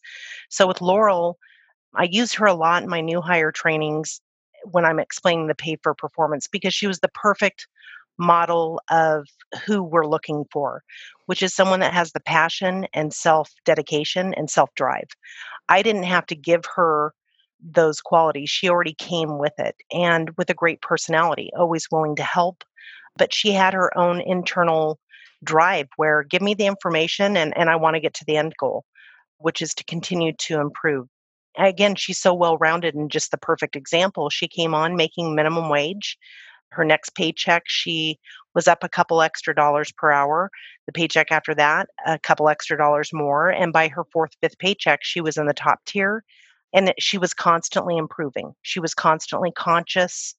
So 0.50 0.65
with 0.65 0.79
Laurel, 0.79 1.38
I 1.93 2.05
use 2.05 2.33
her 2.35 2.45
a 2.45 2.53
lot 2.53 2.83
in 2.83 2.89
my 2.89 3.01
new 3.01 3.19
hire 3.19 3.51
trainings 3.51 4.21
when 4.71 4.85
I'm 4.85 5.00
explaining 5.00 5.47
the 5.47 5.55
pay 5.55 5.77
for 5.83 5.93
performance 5.93 6.47
because 6.47 6.73
she 6.73 6.88
was 6.88 7.00
the 7.01 7.09
perfect 7.09 7.67
model 8.17 8.82
of 8.89 9.27
who 9.65 9.84
we're 9.84 10.08
looking 10.08 10.46
for, 10.51 10.84
which 11.25 11.41
is 11.41 11.53
someone 11.53 11.79
that 11.79 11.93
has 11.93 12.12
the 12.12 12.20
passion 12.20 12.88
and 12.93 13.13
self 13.13 13.51
dedication 13.65 14.34
and 14.34 14.50
self 14.50 14.70
drive. 14.75 15.08
I 15.70 15.82
didn't 15.82 16.03
have 16.03 16.25
to 16.27 16.36
give 16.36 16.63
her 16.75 17.13
those 17.63 18.01
qualities. 18.01 18.50
She 18.50 18.70
already 18.70 18.93
came 18.93 19.38
with 19.38 19.53
it 19.58 19.75
and 19.91 20.32
with 20.38 20.50
a 20.50 20.55
great 20.55 20.82
personality, 20.82 21.50
always 21.58 21.88
willing 21.91 22.15
to 22.17 22.24
help, 22.24 22.63
but 23.17 23.34
she 23.34 23.51
had 23.51 23.74
her 23.74 23.96
own 23.98 24.22
internal 24.22 25.00
drive 25.43 25.88
where 25.98 26.24
give 26.24 26.41
me 26.41 26.53
the 26.53 26.65
information 26.65 27.38
and, 27.38 27.55
and 27.58 27.70
I 27.70 27.75
want 27.75 27.96
to 27.96 28.00
get 28.00 28.13
to 28.15 28.25
the 28.25 28.38
end 28.38 28.53
goal, 28.60 28.86
which 29.38 29.62
is 29.62 29.74
to 29.75 29.84
continue 29.86 30.34
to 30.39 30.60
improve. 30.60 31.08
Again, 31.58 31.96
she's 31.96 32.20
so 32.20 32.34
well 32.34 32.58
rounded 32.58 32.96
and 32.96 33.12
just 33.12 33.32
the 33.32 33.38
perfect 33.38 33.75
example. 33.75 34.29
She 34.29 34.48
came 34.48 34.74
on 34.74 34.96
making 34.96 35.36
minimum 35.36 35.70
wage. 35.70 36.17
Her 36.74 36.84
next 36.84 37.15
paycheck, 37.15 37.63
she 37.68 38.20
was 38.56 38.68
up 38.68 38.84
a 38.84 38.89
couple 38.89 39.22
extra 39.22 39.56
dollars 39.56 39.92
per 39.92 40.12
hour. 40.12 40.50
The 40.86 40.92
paycheck 40.92 41.32
after 41.32 41.56
that, 41.56 41.89
a 42.06 42.20
couple 42.20 42.50
extra 42.50 42.77
dollars 42.77 43.12
more. 43.13 43.50
And 43.50 43.74
by 43.74 43.88
her 43.88 44.03
fourth, 44.12 44.32
fifth 44.42 44.58
paycheck, 44.60 45.00
she 45.03 45.22
was 45.22 45.38
in 45.38 45.48
the 45.48 45.53
top 45.53 45.80
tier 45.86 46.24
and 46.74 46.94
she 47.00 47.18
was 47.18 47.34
constantly 47.34 47.98
improving. 47.98 48.53
She 48.63 48.80
was 48.80 48.94
constantly 48.94 49.51
conscious. 49.51 50.36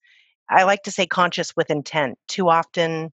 I 0.51 0.65
like 0.65 0.83
to 0.83 0.91
say 0.91 1.07
conscious 1.07 1.57
with 1.57 1.71
intent. 1.71 2.19
Too 2.29 2.49
often, 2.49 3.13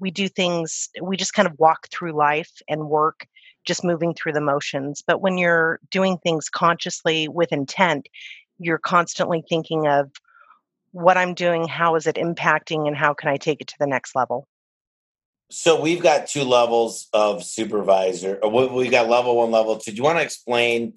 we 0.00 0.10
do 0.10 0.28
things, 0.28 0.88
we 1.00 1.16
just 1.16 1.34
kind 1.34 1.46
of 1.46 1.58
walk 1.58 1.88
through 1.90 2.12
life 2.12 2.50
and 2.68 2.88
work 2.88 3.26
just 3.64 3.84
moving 3.84 4.12
through 4.14 4.32
the 4.32 4.40
motions. 4.40 5.02
But 5.06 5.20
when 5.20 5.38
you're 5.38 5.78
doing 5.90 6.18
things 6.18 6.48
consciously 6.48 7.28
with 7.28 7.52
intent, 7.52 8.08
you're 8.58 8.78
constantly 8.78 9.42
thinking 9.48 9.86
of 9.86 10.10
what 10.94 11.16
I'm 11.16 11.34
doing, 11.34 11.66
how 11.66 11.96
is 11.96 12.06
it 12.06 12.14
impacting, 12.14 12.86
and 12.86 12.96
how 12.96 13.14
can 13.14 13.28
I 13.28 13.36
take 13.36 13.60
it 13.60 13.66
to 13.66 13.74
the 13.80 13.86
next 13.86 14.14
level. 14.14 14.46
So 15.50 15.80
we've 15.80 16.02
got 16.02 16.28
two 16.28 16.44
levels 16.44 17.08
of 17.12 17.42
supervisor. 17.42 18.38
Uh, 18.42 18.48
we've 18.48 18.92
got 18.92 19.08
level 19.08 19.36
one, 19.36 19.50
level 19.50 19.76
two. 19.76 19.90
Do 19.90 19.96
you 19.96 20.04
want 20.04 20.18
to 20.18 20.24
explain 20.24 20.94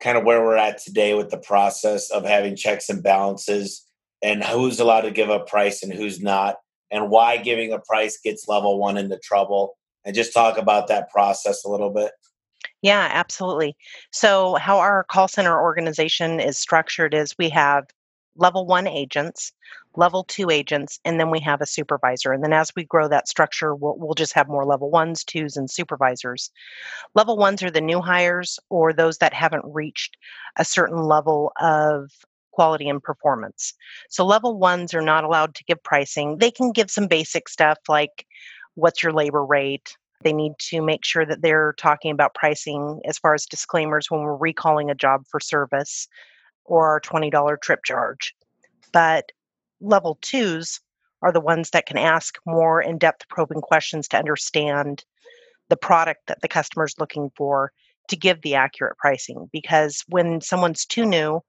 kind 0.00 0.18
of 0.18 0.24
where 0.24 0.42
we're 0.42 0.58
at 0.58 0.78
today 0.78 1.14
with 1.14 1.30
the 1.30 1.38
process 1.38 2.10
of 2.10 2.24
having 2.24 2.54
checks 2.54 2.90
and 2.90 3.02
balances 3.02 3.86
and 4.22 4.44
who's 4.44 4.78
allowed 4.78 5.02
to 5.02 5.10
give 5.10 5.30
a 5.30 5.40
price 5.40 5.82
and 5.82 5.92
who's 5.92 6.20
not, 6.20 6.56
and 6.90 7.10
why 7.10 7.38
giving 7.38 7.72
a 7.72 7.78
price 7.78 8.18
gets 8.22 8.46
level 8.46 8.78
one 8.78 8.98
into 8.98 9.18
trouble? 9.18 9.76
And 10.04 10.14
just 10.14 10.34
talk 10.34 10.58
about 10.58 10.88
that 10.88 11.10
process 11.10 11.64
a 11.64 11.70
little 11.70 11.90
bit. 11.90 12.12
Yeah, 12.82 13.08
absolutely. 13.10 13.74
So, 14.12 14.56
how 14.56 14.78
our 14.78 15.04
call 15.04 15.28
center 15.28 15.58
organization 15.58 16.40
is 16.40 16.58
structured 16.58 17.14
is 17.14 17.34
we 17.38 17.48
have 17.48 17.86
level 18.36 18.66
one 18.66 18.86
agents, 18.86 19.52
level 19.96 20.24
two 20.24 20.50
agents, 20.50 20.98
and 21.04 21.20
then 21.20 21.30
we 21.30 21.40
have 21.40 21.60
a 21.60 21.66
supervisor. 21.66 22.32
And 22.32 22.42
then 22.42 22.52
as 22.52 22.72
we 22.74 22.84
grow 22.84 23.08
that 23.08 23.28
structure, 23.28 23.74
we'll, 23.74 23.96
we'll 23.96 24.14
just 24.14 24.34
have 24.34 24.48
more 24.48 24.64
level 24.64 24.90
ones, 24.90 25.24
twos, 25.24 25.56
and 25.56 25.70
supervisors. 25.70 26.50
Level 27.14 27.36
ones 27.36 27.62
are 27.62 27.70
the 27.70 27.80
new 27.80 28.00
hires 28.00 28.58
or 28.70 28.92
those 28.92 29.18
that 29.18 29.34
haven't 29.34 29.64
reached 29.66 30.16
a 30.56 30.64
certain 30.64 31.02
level 31.04 31.52
of 31.60 32.10
quality 32.52 32.88
and 32.88 33.02
performance. 33.02 33.74
So 34.08 34.24
level 34.24 34.58
ones 34.58 34.94
are 34.94 35.02
not 35.02 35.24
allowed 35.24 35.54
to 35.56 35.64
give 35.64 35.82
pricing. 35.82 36.38
They 36.38 36.50
can 36.50 36.72
give 36.72 36.90
some 36.90 37.08
basic 37.08 37.48
stuff 37.48 37.78
like 37.88 38.26
what's 38.74 39.02
your 39.02 39.12
labor 39.12 39.44
rate, 39.44 39.96
they 40.24 40.32
need 40.32 40.52
to 40.58 40.80
make 40.80 41.04
sure 41.04 41.24
that 41.26 41.42
they're 41.42 41.74
talking 41.74 42.10
about 42.10 42.34
pricing 42.34 43.00
as 43.04 43.18
far 43.18 43.34
as 43.34 43.46
disclaimers 43.46 44.10
when 44.10 44.22
we're 44.22 44.36
recalling 44.36 44.90
a 44.90 44.94
job 44.94 45.24
for 45.28 45.38
service 45.38 46.08
or 46.64 46.88
our 46.88 47.00
$20 47.00 47.60
trip 47.60 47.80
charge. 47.84 48.34
But 48.92 49.32
level 49.80 50.18
twos 50.20 50.80
are 51.22 51.32
the 51.32 51.40
ones 51.40 51.70
that 51.70 51.86
can 51.86 51.98
ask 51.98 52.36
more 52.46 52.82
in 52.82 52.98
depth 52.98 53.28
probing 53.28 53.60
questions 53.60 54.08
to 54.08 54.18
understand 54.18 55.04
the 55.68 55.76
product 55.76 56.20
that 56.26 56.40
the 56.42 56.48
customer 56.48 56.84
is 56.84 56.94
looking 56.98 57.30
for 57.36 57.72
to 58.08 58.16
give 58.16 58.42
the 58.42 58.54
accurate 58.54 58.98
pricing. 58.98 59.48
Because 59.52 60.04
when 60.08 60.40
someone's 60.40 60.84
too 60.84 61.06
new 61.06 61.40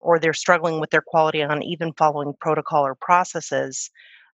or 0.00 0.18
they're 0.18 0.32
struggling 0.32 0.80
with 0.80 0.90
their 0.90 1.02
quality 1.04 1.42
on 1.42 1.62
even 1.62 1.92
following 1.94 2.34
protocol 2.40 2.86
or 2.86 2.94
processes, 2.94 3.90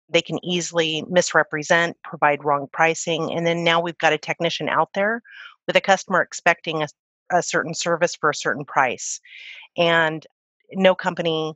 they 0.10 0.22
can 0.22 0.44
easily 0.44 1.04
misrepresent, 1.08 1.96
provide 2.04 2.44
wrong 2.44 2.68
pricing. 2.74 3.32
And 3.32 3.46
then 3.46 3.64
now 3.64 3.80
we've 3.80 3.98
got 3.98 4.14
a 4.14 4.18
technician 4.18 4.68
out 4.68 4.90
there 4.96 5.22
with 5.68 5.76
a 5.76 5.82
customer 5.82 6.22
expecting 6.22 6.82
a, 6.82 6.88
a 7.32 7.44
certain 7.44 7.74
service 7.74 8.16
for 8.16 8.30
a 8.30 8.36
certain 8.36 8.66
price. 8.66 9.20
And 9.78 10.26
no 10.74 10.96
company 10.96 11.54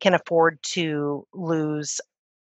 can 0.00 0.14
afford 0.14 0.58
to 0.62 1.26
lose 1.32 2.00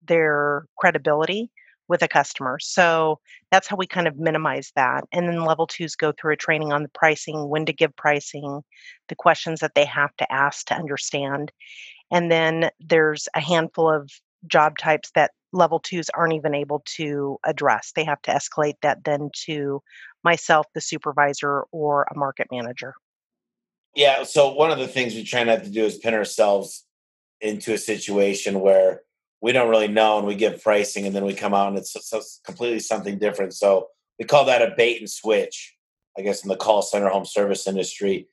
their 0.07 0.65
credibility 0.77 1.49
with 1.87 2.01
a 2.01 2.07
customer. 2.07 2.57
So 2.59 3.19
that's 3.51 3.67
how 3.67 3.75
we 3.75 3.85
kind 3.85 4.07
of 4.07 4.17
minimize 4.17 4.71
that. 4.75 5.03
And 5.11 5.27
then 5.27 5.43
level 5.43 5.67
twos 5.67 5.95
go 5.95 6.13
through 6.13 6.33
a 6.33 6.37
training 6.37 6.71
on 6.71 6.83
the 6.83 6.89
pricing, 6.89 7.49
when 7.49 7.65
to 7.65 7.73
give 7.73 7.93
pricing, 7.97 8.61
the 9.09 9.15
questions 9.15 9.59
that 9.59 9.75
they 9.75 9.83
have 9.85 10.15
to 10.17 10.31
ask 10.31 10.67
to 10.67 10.75
understand. 10.75 11.51
And 12.09 12.31
then 12.31 12.69
there's 12.79 13.27
a 13.35 13.41
handful 13.41 13.93
of 13.93 14.09
job 14.47 14.77
types 14.77 15.11
that 15.15 15.31
level 15.53 15.79
twos 15.79 16.09
aren't 16.11 16.33
even 16.33 16.55
able 16.55 16.81
to 16.85 17.37
address. 17.45 17.91
They 17.93 18.05
have 18.05 18.21
to 18.21 18.31
escalate 18.31 18.75
that 18.81 19.03
then 19.03 19.29
to 19.45 19.81
myself, 20.23 20.67
the 20.73 20.81
supervisor, 20.81 21.63
or 21.71 22.03
a 22.03 22.17
market 22.17 22.47
manager. 22.51 22.93
Yeah. 23.95 24.23
So 24.23 24.53
one 24.53 24.71
of 24.71 24.79
the 24.79 24.87
things 24.87 25.13
we 25.13 25.23
try 25.23 25.43
not 25.43 25.63
to 25.63 25.69
do 25.69 25.83
is 25.83 25.97
pin 25.97 26.13
ourselves 26.13 26.85
into 27.41 27.73
a 27.73 27.77
situation 27.77 28.61
where 28.61 29.01
we 29.41 29.51
don't 29.51 29.69
really 29.69 29.87
know 29.87 30.19
and 30.19 30.27
we 30.27 30.35
give 30.35 30.61
pricing 30.61 31.05
and 31.05 31.15
then 31.15 31.25
we 31.25 31.33
come 31.33 31.53
out 31.53 31.69
and 31.69 31.77
it's, 31.77 31.95
it's 31.95 32.39
completely 32.45 32.79
something 32.79 33.17
different. 33.17 33.53
So 33.53 33.87
we 34.19 34.25
call 34.25 34.45
that 34.45 34.61
a 34.61 34.73
bait 34.77 34.99
and 34.99 35.09
switch, 35.09 35.75
I 36.17 36.21
guess, 36.21 36.43
in 36.43 36.49
the 36.49 36.55
call 36.55 36.81
center 36.83 37.09
home 37.09 37.25
service 37.25 37.67
industry. 37.67 38.27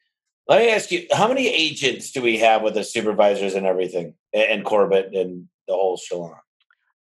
Let 0.47 0.61
me 0.61 0.71
ask 0.71 0.90
you, 0.90 1.07
how 1.12 1.28
many 1.28 1.49
agents 1.49 2.12
do 2.12 2.23
we 2.23 2.38
have 2.38 2.62
with 2.62 2.75
the 2.75 2.85
supervisors 2.85 3.54
and 3.54 3.66
everything 3.66 4.14
and 4.33 4.64
Corbett 4.64 5.14
and 5.14 5.49
the 5.66 5.75
whole 5.75 5.97
salon? 5.97 6.37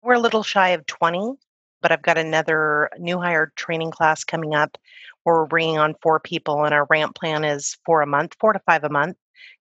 We're 0.02 0.14
a 0.14 0.20
little 0.20 0.42
shy 0.42 0.70
of 0.70 0.87
20, 0.87 1.34
but 1.80 1.92
I've 1.92 2.02
got 2.02 2.18
another 2.18 2.90
new 2.99 3.18
hire 3.18 3.52
training 3.56 3.90
class 3.90 4.25
coming 4.25 4.54
up 4.54 4.76
where 5.25 5.37
we're 5.37 5.47
bringing 5.47 5.78
on 5.78 5.94
four 6.02 6.20
people, 6.20 6.64
and 6.64 6.75
our 6.75 6.87
ramp 6.90 7.14
plan 7.14 7.44
is 7.44 7.76
for 7.85 8.02
a 8.02 8.06
month, 8.06 8.35
four 8.40 8.52
to 8.52 8.61
five 8.61 8.85
a 8.85 8.88
month, 8.88 9.16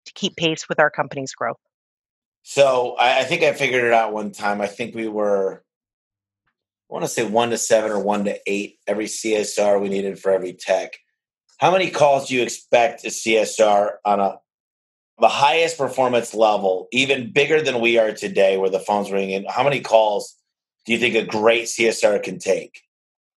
to 0.05 0.13
keep 0.13 0.35
pace 0.35 0.69
with 0.69 0.79
our 0.79 0.89
company's 0.89 1.33
growth. 1.33 1.57
So 2.43 2.95
I, 2.97 3.19
I 3.19 3.23
think 3.25 3.43
I 3.43 3.51
figured 3.53 3.83
it 3.83 3.93
out 3.93 4.13
one 4.13 4.31
time. 4.31 4.61
I 4.61 4.67
think 4.67 4.95
we 4.95 5.09
were, 5.09 5.63
I 6.89 6.93
want 6.93 7.03
to 7.03 7.09
say 7.09 7.27
one 7.27 7.49
to 7.49 7.57
seven 7.57 7.91
or 7.91 7.99
one 7.99 8.23
to 8.25 8.39
eight 8.47 8.79
every 8.87 9.05
CSR 9.05 9.81
we 9.81 9.89
needed 9.89 10.17
for 10.17 10.31
every 10.31 10.53
tech. 10.53 10.93
How 11.57 11.71
many 11.71 11.89
calls 11.89 12.29
do 12.29 12.35
you 12.35 12.43
expect 12.43 13.03
a 13.03 13.09
CSR 13.09 13.95
on 14.05 14.19
a 14.19 14.39
the 15.19 15.27
highest 15.27 15.77
performance 15.77 16.33
level, 16.33 16.87
even 16.91 17.31
bigger 17.31 17.61
than 17.61 17.81
we 17.81 17.97
are 17.97 18.13
today, 18.13 18.55
where 18.55 18.69
the 18.69 18.79
phone's 18.79 19.11
ringing, 19.11 19.45
how 19.49 19.63
many 19.63 19.81
calls 19.81 20.36
do 20.87 20.93
you 20.93 20.99
think 20.99 21.15
a 21.15 21.25
great 21.25 21.65
CSR 21.65 22.23
can 22.23 22.39
take? 22.39 22.83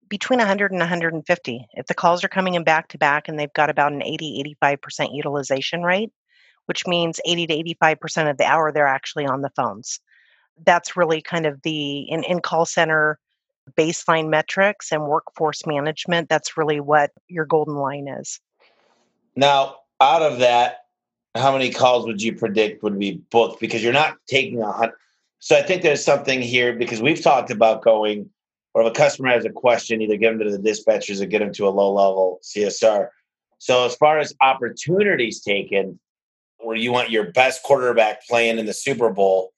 Between 0.08 0.38
100 0.38 0.72
and 0.72 0.80
150. 0.80 1.68
If 1.74 1.88
the 1.88 1.96
calls 1.96 2.24
are 2.24 2.30
coming 2.30 2.54
in 2.54 2.64
back 2.64 2.90
to 2.90 3.00
back 3.00 3.28
and 3.28 3.40
they've 3.40 3.54
got 3.54 3.72
about 3.72 3.92
an 3.92 4.04
80, 4.04 4.56
85% 4.64 5.16
utilization 5.16 5.82
rate, 5.82 6.12
which 6.68 6.86
means 6.86 7.20
80 7.26 7.48
to 7.48 7.76
85% 7.82 8.30
of 8.30 8.38
the 8.38 8.46
hour 8.46 8.72
they're 8.72 8.86
actually 8.86 9.26
on 9.26 9.42
the 9.42 9.50
phones. 9.56 10.00
That's 10.64 10.96
really 10.96 11.22
kind 11.24 11.48
of 11.48 11.60
the 11.64 12.02
in, 12.02 12.24
in 12.24 12.40
call 12.40 12.68
center 12.68 13.18
baseline 13.76 14.30
metrics 14.30 14.92
and 14.92 15.08
workforce 15.08 15.66
management. 15.66 16.30
That's 16.30 16.56
really 16.56 16.80
what 16.80 17.10
your 17.28 17.46
golden 17.46 17.76
line 17.76 18.08
is. 18.08 18.40
Now, 19.36 19.78
out 20.00 20.22
of 20.22 20.38
that, 20.40 20.86
how 21.34 21.52
many 21.52 21.72
calls 21.72 22.06
would 22.06 22.22
you 22.22 22.36
predict 22.36 22.84
would 22.84 23.00
be 23.00 23.24
booked? 23.32 23.60
Because 23.60 23.84
you're 23.84 23.92
not 23.92 24.18
taking 24.28 24.62
a 24.62 24.72
hundred. 24.72 24.94
So 25.40 25.56
I 25.58 25.62
think 25.62 25.82
there's 25.82 26.04
something 26.04 26.42
here 26.42 26.74
because 26.74 27.02
we've 27.02 27.22
talked 27.22 27.50
about 27.50 27.82
going, 27.82 28.30
or 28.74 28.84
if 28.84 28.90
a 28.90 28.92
customer 28.92 29.30
has 29.30 29.46
a 29.46 29.50
question, 29.50 30.02
either 30.02 30.18
get 30.18 30.38
them 30.38 30.40
to 30.40 30.58
the 30.58 30.70
dispatchers 30.70 31.22
or 31.22 31.26
get 31.26 31.40
them 31.40 31.54
to 31.54 31.68
a 31.68 31.70
low 31.70 31.94
level 31.94 32.40
CSR. 32.44 33.08
So 33.58 33.86
as 33.86 33.96
far 33.96 34.20
as 34.20 34.34
opportunities 34.42 35.42
taken, 35.42 36.00
where 36.60 36.76
you 36.76 36.92
want 36.92 37.10
your 37.10 37.32
best 37.32 37.64
quarterback 37.64 38.26
playing 38.28 38.60
in 38.60 38.66
the 38.66 38.74
Super 38.74 39.10
Bowl, 39.10 39.54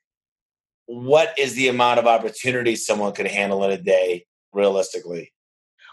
what 0.86 1.34
is 1.38 1.56
the 1.56 1.68
amount 1.68 2.00
of 2.00 2.06
opportunities 2.06 2.86
someone 2.86 3.14
could 3.14 3.28
handle 3.28 3.64
in 3.64 3.72
a 3.72 3.78
day 3.78 4.26
realistically? 4.54 5.32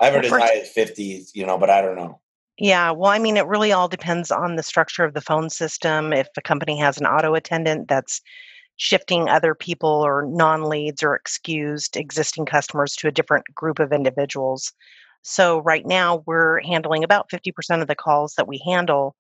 I've 0.01 0.13
heard 0.13 0.25
well, 0.25 0.43
as 0.43 0.51
high 0.51 0.57
as 0.59 0.69
50, 0.71 1.27
you 1.35 1.47
know, 1.47 1.59
but 1.59 1.71
I 1.71 1.81
don't 1.81 1.97
know. 1.97 2.21
Yeah, 2.59 2.91
well, 2.91 3.11
I 3.11 3.19
mean, 3.19 3.37
it 3.37 3.47
really 3.47 3.73
all 3.73 3.89
depends 3.89 4.31
on 4.31 4.57
the 4.57 4.63
structure 4.63 5.05
of 5.05 5.15
the 5.15 5.21
phone 5.21 5.49
system. 5.49 6.13
If 6.13 6.29
a 6.37 6.43
company 6.43 6.79
has 6.79 6.99
an 6.99 7.07
auto 7.07 7.35
attendant 7.35 7.89
that's 7.89 8.21
shifting 8.79 9.29
other 9.29 9.55
people 9.55 9.89
or 9.89 10.25
non 10.27 10.65
leads 10.65 11.03
or 11.03 11.15
excused 11.15 11.97
existing 11.97 12.47
customers 12.47 12.97
to 12.97 13.09
a 13.09 13.13
different 13.13 13.45
group 13.55 13.79
of 13.79 13.93
individuals. 13.93 14.73
So, 15.23 15.59
right 15.59 15.85
now, 15.85 16.23
we're 16.27 16.61
handling 16.63 17.05
about 17.05 17.29
50% 17.29 17.83
of 17.83 17.89
the 17.89 17.95
calls 17.95 18.35
that 18.35 18.49
we 18.49 18.63
handle 18.65 19.15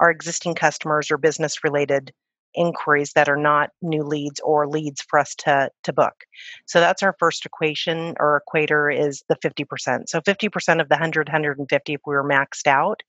are 0.00 0.10
existing 0.10 0.54
customers 0.56 1.10
or 1.10 1.16
business 1.16 1.64
related 1.64 2.12
inquiries 2.54 3.12
that 3.14 3.28
are 3.28 3.36
not 3.36 3.70
new 3.82 4.02
leads 4.02 4.40
or 4.40 4.68
leads 4.68 5.02
for 5.02 5.18
us 5.18 5.34
to 5.34 5.70
to 5.82 5.92
book. 5.92 6.24
So 6.66 6.80
that's 6.80 7.02
our 7.02 7.16
first 7.18 7.44
equation 7.44 8.14
or 8.20 8.36
equator 8.36 8.90
is 8.90 9.24
the 9.28 9.36
50%. 9.36 10.08
So 10.08 10.20
50% 10.20 10.80
of 10.80 10.88
the 10.88 10.94
100 10.94 11.28
150 11.28 11.94
if 11.94 12.00
we 12.06 12.14
were 12.14 12.24
maxed 12.24 12.66
out 12.66 13.02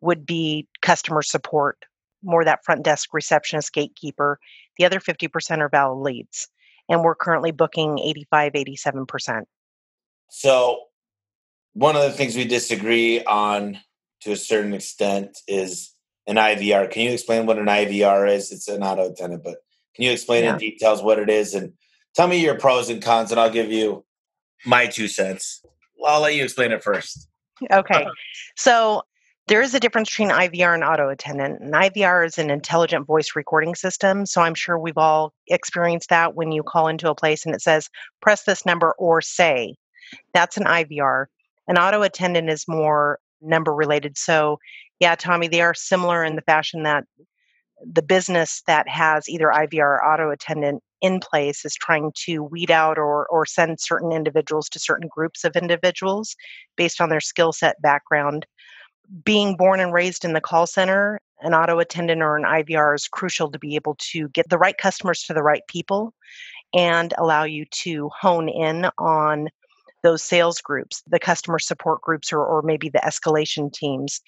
would 0.00 0.26
be 0.26 0.66
customer 0.82 1.22
support, 1.22 1.84
more 2.22 2.44
that 2.44 2.64
front 2.64 2.82
desk 2.82 3.14
receptionist 3.14 3.72
gatekeeper. 3.72 4.38
The 4.78 4.84
other 4.84 5.00
50% 5.00 5.58
are 5.58 5.68
valid 5.68 5.98
leads. 5.98 6.48
And 6.88 7.02
we're 7.02 7.14
currently 7.14 7.50
booking 7.50 7.98
85 7.98 8.52
87%. 8.52 9.42
So 10.30 10.80
one 11.72 11.96
of 11.96 12.02
the 12.02 12.10
things 12.10 12.36
we 12.36 12.44
disagree 12.44 13.24
on 13.24 13.78
to 14.20 14.32
a 14.32 14.36
certain 14.36 14.74
extent 14.74 15.38
is 15.48 15.94
an 16.26 16.36
IVR. 16.36 16.90
Can 16.90 17.02
you 17.02 17.10
explain 17.10 17.46
what 17.46 17.58
an 17.58 17.66
IVR 17.66 18.30
is? 18.30 18.52
It's 18.52 18.68
an 18.68 18.82
auto 18.82 19.10
attendant, 19.10 19.44
but 19.44 19.58
can 19.94 20.04
you 20.04 20.10
explain 20.10 20.44
yeah. 20.44 20.52
in 20.52 20.58
details 20.58 21.02
what 21.02 21.18
it 21.18 21.30
is 21.30 21.54
and 21.54 21.72
Tell 22.14 22.28
me 22.28 22.36
your 22.38 22.54
pros 22.54 22.90
and 22.90 23.02
cons, 23.02 23.32
and 23.32 23.40
I'll 23.40 23.50
give 23.50 23.72
you 23.72 24.04
my 24.64 24.86
two 24.86 25.08
cents. 25.08 25.64
I'll 26.04 26.20
let 26.20 26.34
you 26.34 26.44
explain 26.44 26.70
it 26.70 26.82
first. 26.82 27.28
Okay. 27.70 28.06
So 28.56 29.02
there 29.46 29.60
is 29.60 29.74
a 29.74 29.80
difference 29.80 30.10
between 30.10 30.30
IVR 30.30 30.74
and 30.74 30.84
auto 30.84 31.08
attendant. 31.08 31.60
And 31.60 31.74
IVR 31.74 32.26
is 32.26 32.38
an 32.38 32.50
intelligent 32.50 33.06
voice 33.06 33.36
recording 33.36 33.74
system. 33.74 34.24
So 34.24 34.40
I'm 34.40 34.54
sure 34.54 34.78
we've 34.78 34.96
all 34.96 35.34
experienced 35.48 36.08
that 36.08 36.34
when 36.34 36.50
you 36.50 36.62
call 36.62 36.88
into 36.88 37.10
a 37.10 37.14
place 37.14 37.44
and 37.44 37.54
it 37.54 37.60
says, 37.60 37.90
press 38.22 38.44
this 38.44 38.64
number 38.64 38.94
or 38.98 39.20
say. 39.20 39.76
That's 40.32 40.56
an 40.56 40.64
IVR. 40.64 41.26
An 41.68 41.78
auto 41.78 42.02
attendant 42.02 42.48
is 42.48 42.66
more 42.66 43.18
number 43.42 43.74
related. 43.74 44.16
So, 44.16 44.58
yeah, 45.00 45.14
Tommy, 45.14 45.48
they 45.48 45.60
are 45.60 45.74
similar 45.74 46.24
in 46.24 46.36
the 46.36 46.42
fashion 46.42 46.82
that 46.84 47.04
the 47.84 48.02
business 48.02 48.62
that 48.66 48.88
has 48.88 49.28
either 49.28 49.48
IVR 49.48 49.80
or 49.80 50.04
auto 50.04 50.30
attendant 50.30 50.82
in 51.02 51.20
place 51.20 51.66
is 51.66 51.74
trying 51.74 52.12
to 52.14 52.42
weed 52.42 52.70
out 52.70 52.96
or, 52.96 53.26
or 53.26 53.44
send 53.44 53.78
certain 53.78 54.10
individuals 54.10 54.70
to 54.70 54.78
certain 54.78 55.08
groups 55.08 55.44
of 55.44 55.54
individuals 55.54 56.34
based 56.76 57.00
on 57.00 57.10
their 57.10 57.20
skill 57.20 57.52
set 57.52 57.80
background. 57.82 58.46
Being 59.24 59.56
born 59.56 59.80
and 59.80 59.92
raised 59.92 60.24
in 60.24 60.32
the 60.32 60.40
call 60.40 60.66
center, 60.66 61.20
an 61.40 61.54
auto 61.54 61.78
attendant 61.78 62.22
or 62.22 62.36
an 62.36 62.44
IVR 62.44 62.94
is 62.94 63.08
crucial 63.08 63.50
to 63.50 63.58
be 63.58 63.74
able 63.74 63.96
to 64.12 64.28
get 64.30 64.48
the 64.48 64.58
right 64.58 64.76
customers 64.76 65.22
to 65.24 65.34
the 65.34 65.42
right 65.42 65.62
people 65.68 66.14
and 66.74 67.12
allow 67.18 67.44
you 67.44 67.64
to 67.66 68.10
hone 68.18 68.48
in 68.48 68.86
on 68.98 69.48
those 70.02 70.22
sales 70.22 70.60
groups, 70.60 71.02
the 71.06 71.18
customer 71.18 71.58
support 71.58 72.00
groups, 72.02 72.32
or, 72.32 72.44
or 72.44 72.62
maybe 72.62 72.88
the 72.88 72.98
escalation 72.98 73.72
teams. 73.72 74.20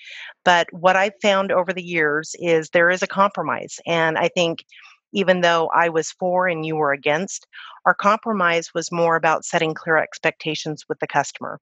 But 0.45 0.67
what 0.73 0.97
I've 0.97 1.21
found 1.21 1.53
over 1.53 1.73
the 1.73 1.85
years 1.85 2.35
is 2.39 2.71
there 2.71 2.91
is 2.91 3.03
a 3.03 3.07
compromise. 3.07 3.79
And 3.87 4.17
I 4.17 4.29
think 4.29 4.65
even 5.13 5.43
though 5.43 5.71
I 5.75 5.89
was 5.89 6.11
for 6.13 6.49
and 6.49 6.65
you 6.65 6.77
were 6.77 6.93
against, 6.93 7.47
our 7.85 7.95
compromise 7.95 8.73
was 8.75 8.91
more 8.91 9.17
about 9.17 9.45
setting 9.45 9.75
clear 9.75 9.97
expectations 9.97 10.85
with 10.89 10.99
the 10.99 11.07
customer. 11.07 11.61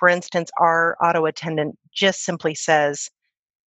For 0.00 0.08
instance, 0.08 0.50
our 0.58 0.96
auto 1.00 1.26
attendant 1.26 1.78
just 1.92 2.24
simply 2.24 2.56
says, 2.56 3.08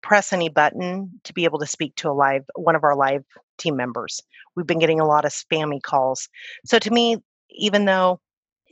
press 0.02 0.32
any 0.32 0.50
button 0.50 1.10
to 1.24 1.32
be 1.32 1.44
able 1.44 1.58
to 1.60 1.66
speak 1.66 1.96
to 1.96 2.10
a 2.10 2.12
live 2.12 2.44
one 2.56 2.76
of 2.76 2.84
our 2.84 2.94
live 2.94 3.24
team 3.56 3.76
members. 3.76 4.20
We've 4.54 4.66
been 4.66 4.80
getting 4.80 5.00
a 5.00 5.06
lot 5.06 5.24
of 5.24 5.32
spammy 5.32 5.80
calls. 5.80 6.28
So 6.66 6.78
to 6.78 6.90
me, 6.90 7.16
even 7.50 7.86
though 7.86 8.20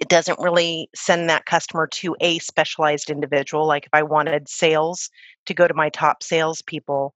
it 0.03 0.09
doesn't 0.09 0.41
really 0.41 0.91
send 0.97 1.31
that 1.31 1.47
customer 1.47 1.87
to 1.87 2.17
a 2.21 2.41
specialized 2.41 3.09
individual. 3.09 3.69
Like 3.69 3.85
if 3.85 3.91
I 3.93 4.03
wanted 4.03 4.49
sales 4.49 5.09
to 5.47 5.55
go 5.55 5.69
to 5.69 5.75
my 5.75 5.91
top 5.91 6.25
salespeople, 6.25 7.15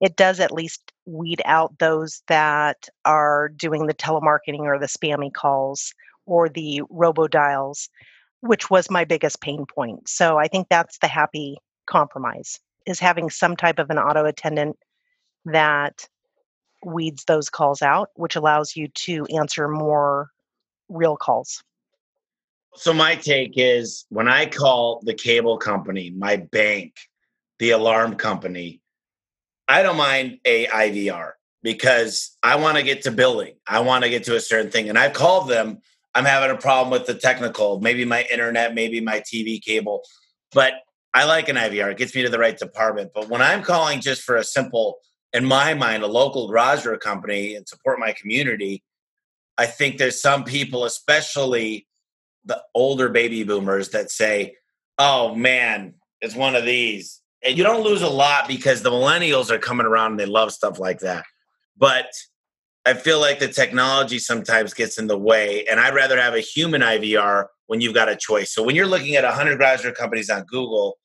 it 0.00 0.14
does 0.14 0.38
at 0.38 0.52
least 0.52 0.92
weed 1.06 1.42
out 1.44 1.76
those 1.80 2.22
that 2.28 2.88
are 3.04 3.48
doing 3.48 3.86
the 3.86 3.94
telemarketing 3.94 4.60
or 4.60 4.78
the 4.78 4.86
spammy 4.86 5.32
calls 5.32 5.92
or 6.26 6.48
the 6.48 6.82
robo 6.88 7.26
dials, 7.26 7.88
which 8.40 8.70
was 8.70 8.90
my 8.90 9.04
biggest 9.04 9.40
pain 9.40 9.66
point. 9.66 10.08
So 10.08 10.38
I 10.38 10.48
think 10.48 10.68
that's 10.68 10.98
the 10.98 11.08
happy 11.08 11.58
compromise 11.86 12.60
is 12.86 12.98
having 12.98 13.30
some 13.30 13.56
type 13.56 13.78
of 13.78 13.90
an 13.90 13.98
auto 13.98 14.24
attendant 14.24 14.76
that 15.44 16.06
weeds 16.84 17.24
those 17.24 17.50
calls 17.50 17.82
out, 17.82 18.10
which 18.14 18.36
allows 18.36 18.74
you 18.74 18.88
to 18.88 19.26
answer 19.26 19.68
more 19.68 20.30
real 20.88 21.16
calls. 21.16 21.62
So 22.74 22.92
my 22.92 23.16
take 23.16 23.54
is 23.56 24.06
when 24.08 24.28
I 24.28 24.46
call 24.46 25.00
the 25.04 25.14
cable 25.14 25.58
company, 25.58 26.10
my 26.10 26.36
bank, 26.36 26.94
the 27.58 27.70
alarm 27.70 28.14
company, 28.14 28.80
I 29.68 29.82
don't 29.82 29.96
mind 29.96 30.38
a 30.44 30.66
IVR 30.66 31.32
because 31.62 32.36
I 32.42 32.56
want 32.56 32.76
to 32.76 32.82
get 32.82 33.02
to 33.02 33.10
billing. 33.10 33.54
I 33.66 33.80
want 33.80 34.04
to 34.04 34.10
get 34.10 34.24
to 34.24 34.36
a 34.36 34.40
certain 34.40 34.70
thing. 34.70 34.88
And 34.88 34.98
I've 34.98 35.12
called 35.12 35.48
them. 35.48 35.80
I'm 36.14 36.24
having 36.24 36.50
a 36.50 36.60
problem 36.60 36.90
with 36.90 37.06
the 37.06 37.14
technical, 37.14 37.80
maybe 37.80 38.04
my 38.04 38.26
internet, 38.30 38.74
maybe 38.74 39.00
my 39.00 39.20
TV 39.20 39.62
cable. 39.62 40.02
But 40.52 40.74
I 41.14 41.24
like 41.24 41.48
an 41.48 41.56
IVR. 41.56 41.92
It 41.92 41.98
gets 41.98 42.14
me 42.14 42.22
to 42.22 42.28
the 42.28 42.38
right 42.38 42.56
department. 42.56 43.12
But 43.14 43.28
when 43.28 43.42
I'm 43.42 43.62
calling 43.62 44.00
just 44.00 44.22
for 44.22 44.36
a 44.36 44.44
simple, 44.44 44.98
in 45.32 45.44
my 45.44 45.74
mind, 45.74 46.02
a 46.02 46.08
local 46.08 46.48
garage 46.48 46.84
door 46.84 46.96
company 46.98 47.54
and 47.54 47.68
support 47.68 47.98
my 47.98 48.12
community, 48.12 48.82
I 49.58 49.66
think 49.66 49.98
there's 49.98 50.20
some 50.20 50.44
people, 50.44 50.84
especially 50.84 51.86
the 52.44 52.62
older 52.74 53.08
baby 53.08 53.44
boomers 53.44 53.90
that 53.90 54.10
say, 54.10 54.56
"Oh 54.98 55.34
man, 55.34 55.94
it's 56.20 56.34
one 56.34 56.56
of 56.56 56.64
these." 56.64 57.20
And 57.42 57.56
you 57.56 57.64
don't 57.64 57.84
lose 57.84 58.02
a 58.02 58.08
lot 58.08 58.48
because 58.48 58.82
the 58.82 58.90
millennials 58.90 59.50
are 59.50 59.58
coming 59.58 59.86
around 59.86 60.12
and 60.12 60.20
they 60.20 60.26
love 60.26 60.52
stuff 60.52 60.78
like 60.78 61.00
that. 61.00 61.24
But 61.76 62.06
I 62.86 62.94
feel 62.94 63.20
like 63.20 63.38
the 63.38 63.48
technology 63.48 64.18
sometimes 64.18 64.72
gets 64.72 64.98
in 64.98 65.06
the 65.06 65.18
way, 65.18 65.66
and 65.66 65.78
I'd 65.78 65.94
rather 65.94 66.18
have 66.18 66.34
a 66.34 66.40
human 66.40 66.80
IVR 66.80 67.46
when 67.66 67.80
you've 67.80 67.94
got 67.94 68.08
a 68.08 68.16
choice. 68.16 68.54
So 68.54 68.62
when 68.62 68.74
you're 68.74 68.86
looking 68.86 69.16
at 69.16 69.24
100 69.24 69.58
graduate 69.58 69.94
companies 69.94 70.30
on 70.30 70.44
Google, 70.44 70.98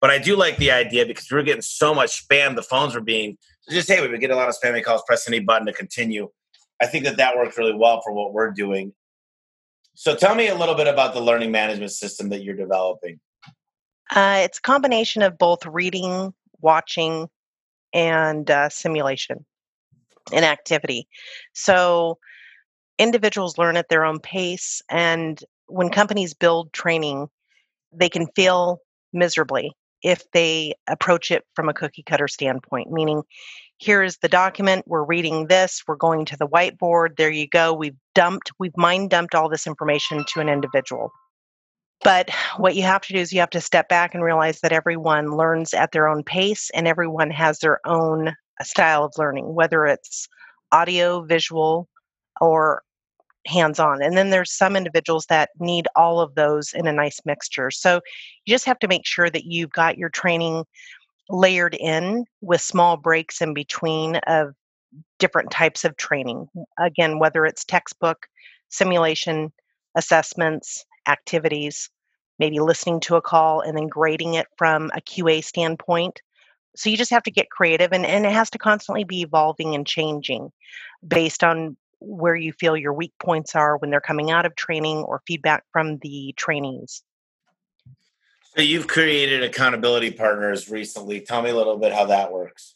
but 0.00 0.10
I 0.10 0.18
do 0.18 0.36
like 0.36 0.56
the 0.56 0.70
idea 0.70 1.04
because 1.04 1.30
we 1.30 1.38
are 1.38 1.42
getting 1.42 1.62
so 1.62 1.94
much 1.94 2.26
spam, 2.26 2.56
the 2.56 2.62
phones 2.62 2.94
were 2.94 3.00
being 3.00 3.36
just 3.70 3.88
hey, 3.88 4.06
we 4.06 4.18
get 4.18 4.30
a 4.30 4.36
lot 4.36 4.48
of 4.48 4.56
spammy 4.56 4.82
calls. 4.82 5.02
Press 5.06 5.28
any 5.28 5.40
button 5.40 5.66
to 5.66 5.72
continue. 5.72 6.28
I 6.80 6.86
think 6.86 7.04
that 7.04 7.16
that 7.18 7.36
works 7.36 7.58
really 7.58 7.74
well 7.74 8.00
for 8.02 8.12
what 8.12 8.32
we're 8.32 8.52
doing. 8.52 8.94
So 9.94 10.14
tell 10.14 10.34
me 10.34 10.48
a 10.48 10.54
little 10.54 10.76
bit 10.76 10.86
about 10.86 11.12
the 11.12 11.20
learning 11.20 11.50
management 11.50 11.90
system 11.90 12.28
that 12.30 12.42
you're 12.42 12.54
developing. 12.54 13.18
Uh, 14.10 14.42
it's 14.44 14.58
a 14.58 14.62
combination 14.62 15.22
of 15.22 15.36
both 15.36 15.66
reading, 15.66 16.32
watching, 16.60 17.28
and 17.92 18.50
uh, 18.50 18.68
simulation 18.68 19.44
and 20.32 20.44
activity. 20.44 21.06
So 21.52 22.18
individuals 22.98 23.58
learn 23.58 23.76
at 23.76 23.88
their 23.88 24.04
own 24.04 24.20
pace. 24.20 24.82
And 24.90 25.42
when 25.66 25.90
companies 25.90 26.34
build 26.34 26.72
training, 26.72 27.28
they 27.92 28.08
can 28.08 28.26
fail 28.34 28.80
miserably 29.12 29.72
if 30.02 30.22
they 30.32 30.74
approach 30.88 31.30
it 31.30 31.44
from 31.54 31.68
a 31.68 31.74
cookie 31.74 32.04
cutter 32.04 32.28
standpoint, 32.28 32.90
meaning 32.90 33.22
here 33.78 34.02
is 34.02 34.18
the 34.18 34.28
document 34.28 34.84
we're 34.86 35.04
reading 35.04 35.46
this 35.46 35.82
we're 35.86 35.96
going 35.96 36.24
to 36.24 36.36
the 36.36 36.48
whiteboard 36.48 37.16
there 37.16 37.30
you 37.30 37.46
go 37.48 37.72
we've 37.72 37.96
dumped 38.14 38.50
we've 38.58 38.76
mind 38.76 39.08
dumped 39.08 39.34
all 39.34 39.48
this 39.48 39.66
information 39.66 40.24
to 40.26 40.40
an 40.40 40.48
individual 40.48 41.12
but 42.02 42.30
what 42.56 42.76
you 42.76 42.82
have 42.82 43.00
to 43.00 43.12
do 43.12 43.18
is 43.18 43.32
you 43.32 43.40
have 43.40 43.50
to 43.50 43.60
step 43.60 43.88
back 43.88 44.14
and 44.14 44.22
realize 44.22 44.60
that 44.60 44.72
everyone 44.72 45.36
learns 45.36 45.74
at 45.74 45.92
their 45.92 46.08
own 46.08 46.22
pace 46.22 46.70
and 46.74 46.86
everyone 46.86 47.30
has 47.30 47.58
their 47.60 47.80
own 47.86 48.34
style 48.64 49.04
of 49.04 49.12
learning 49.18 49.54
whether 49.54 49.86
it's 49.86 50.28
audio 50.72 51.22
visual 51.22 51.88
or 52.40 52.82
hands 53.46 53.78
on 53.78 54.02
and 54.02 54.16
then 54.16 54.30
there's 54.30 54.52
some 54.52 54.76
individuals 54.76 55.24
that 55.26 55.50
need 55.58 55.86
all 55.96 56.20
of 56.20 56.34
those 56.34 56.72
in 56.74 56.86
a 56.86 56.92
nice 56.92 57.20
mixture 57.24 57.70
so 57.70 58.00
you 58.44 58.52
just 58.52 58.66
have 58.66 58.78
to 58.78 58.88
make 58.88 59.06
sure 59.06 59.30
that 59.30 59.44
you've 59.44 59.70
got 59.70 59.96
your 59.96 60.10
training 60.10 60.64
layered 61.30 61.74
in 61.74 62.24
with 62.40 62.60
small 62.60 62.96
breaks 62.96 63.40
in 63.40 63.54
between 63.54 64.16
of 64.26 64.54
different 65.18 65.50
types 65.50 65.84
of 65.84 65.96
training. 65.96 66.48
Again, 66.78 67.18
whether 67.18 67.44
it's 67.44 67.64
textbook, 67.64 68.26
simulation, 68.68 69.52
assessments, 69.94 70.84
activities, 71.06 71.90
maybe 72.38 72.60
listening 72.60 73.00
to 73.00 73.16
a 73.16 73.22
call 73.22 73.60
and 73.60 73.76
then 73.76 73.88
grading 73.88 74.34
it 74.34 74.46
from 74.56 74.90
a 74.94 75.00
QA 75.00 75.42
standpoint. 75.42 76.20
So 76.76 76.90
you 76.90 76.96
just 76.96 77.10
have 77.10 77.24
to 77.24 77.30
get 77.30 77.50
creative 77.50 77.92
and, 77.92 78.06
and 78.06 78.24
it 78.24 78.32
has 78.32 78.50
to 78.50 78.58
constantly 78.58 79.04
be 79.04 79.22
evolving 79.22 79.74
and 79.74 79.86
changing 79.86 80.52
based 81.06 81.42
on 81.42 81.76
where 82.00 82.36
you 82.36 82.52
feel 82.52 82.76
your 82.76 82.92
weak 82.92 83.12
points 83.20 83.56
are 83.56 83.76
when 83.76 83.90
they're 83.90 84.00
coming 84.00 84.30
out 84.30 84.46
of 84.46 84.54
training 84.54 84.98
or 84.98 85.22
feedback 85.26 85.64
from 85.72 85.98
the 85.98 86.32
trainees. 86.36 87.02
So 88.54 88.62
you've 88.62 88.86
created 88.86 89.42
accountability 89.42 90.12
partners 90.12 90.68
recently. 90.68 91.20
Tell 91.20 91.42
me 91.42 91.50
a 91.50 91.56
little 91.56 91.76
bit 91.76 91.92
how 91.92 92.06
that 92.06 92.32
works. 92.32 92.74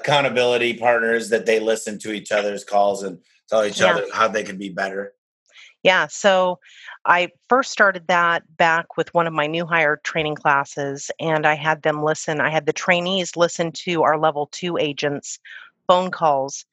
Accountability 0.00 0.74
partners 0.74 1.28
that 1.30 1.46
they 1.46 1.60
listen 1.60 1.98
to 2.00 2.12
each 2.12 2.32
other's 2.32 2.64
calls 2.64 3.02
and 3.02 3.18
tell 3.48 3.64
each 3.64 3.80
yeah. 3.80 3.92
other 3.92 4.06
how 4.12 4.28
they 4.28 4.42
can 4.42 4.58
be 4.58 4.70
better. 4.70 5.12
Yeah, 5.84 6.06
so 6.06 6.58
I 7.04 7.28
first 7.48 7.70
started 7.70 8.06
that 8.08 8.42
back 8.56 8.96
with 8.96 9.12
one 9.12 9.26
of 9.26 9.34
my 9.34 9.46
new 9.46 9.66
hire 9.66 10.00
training 10.02 10.34
classes, 10.34 11.10
and 11.20 11.46
I 11.46 11.54
had 11.54 11.82
them 11.82 12.02
listen. 12.02 12.40
I 12.40 12.48
had 12.50 12.64
the 12.64 12.72
trainees 12.72 13.36
listen 13.36 13.70
to 13.84 14.02
our 14.02 14.18
level 14.18 14.48
two 14.50 14.78
agents' 14.78 15.38
phone 15.86 16.10
calls 16.10 16.64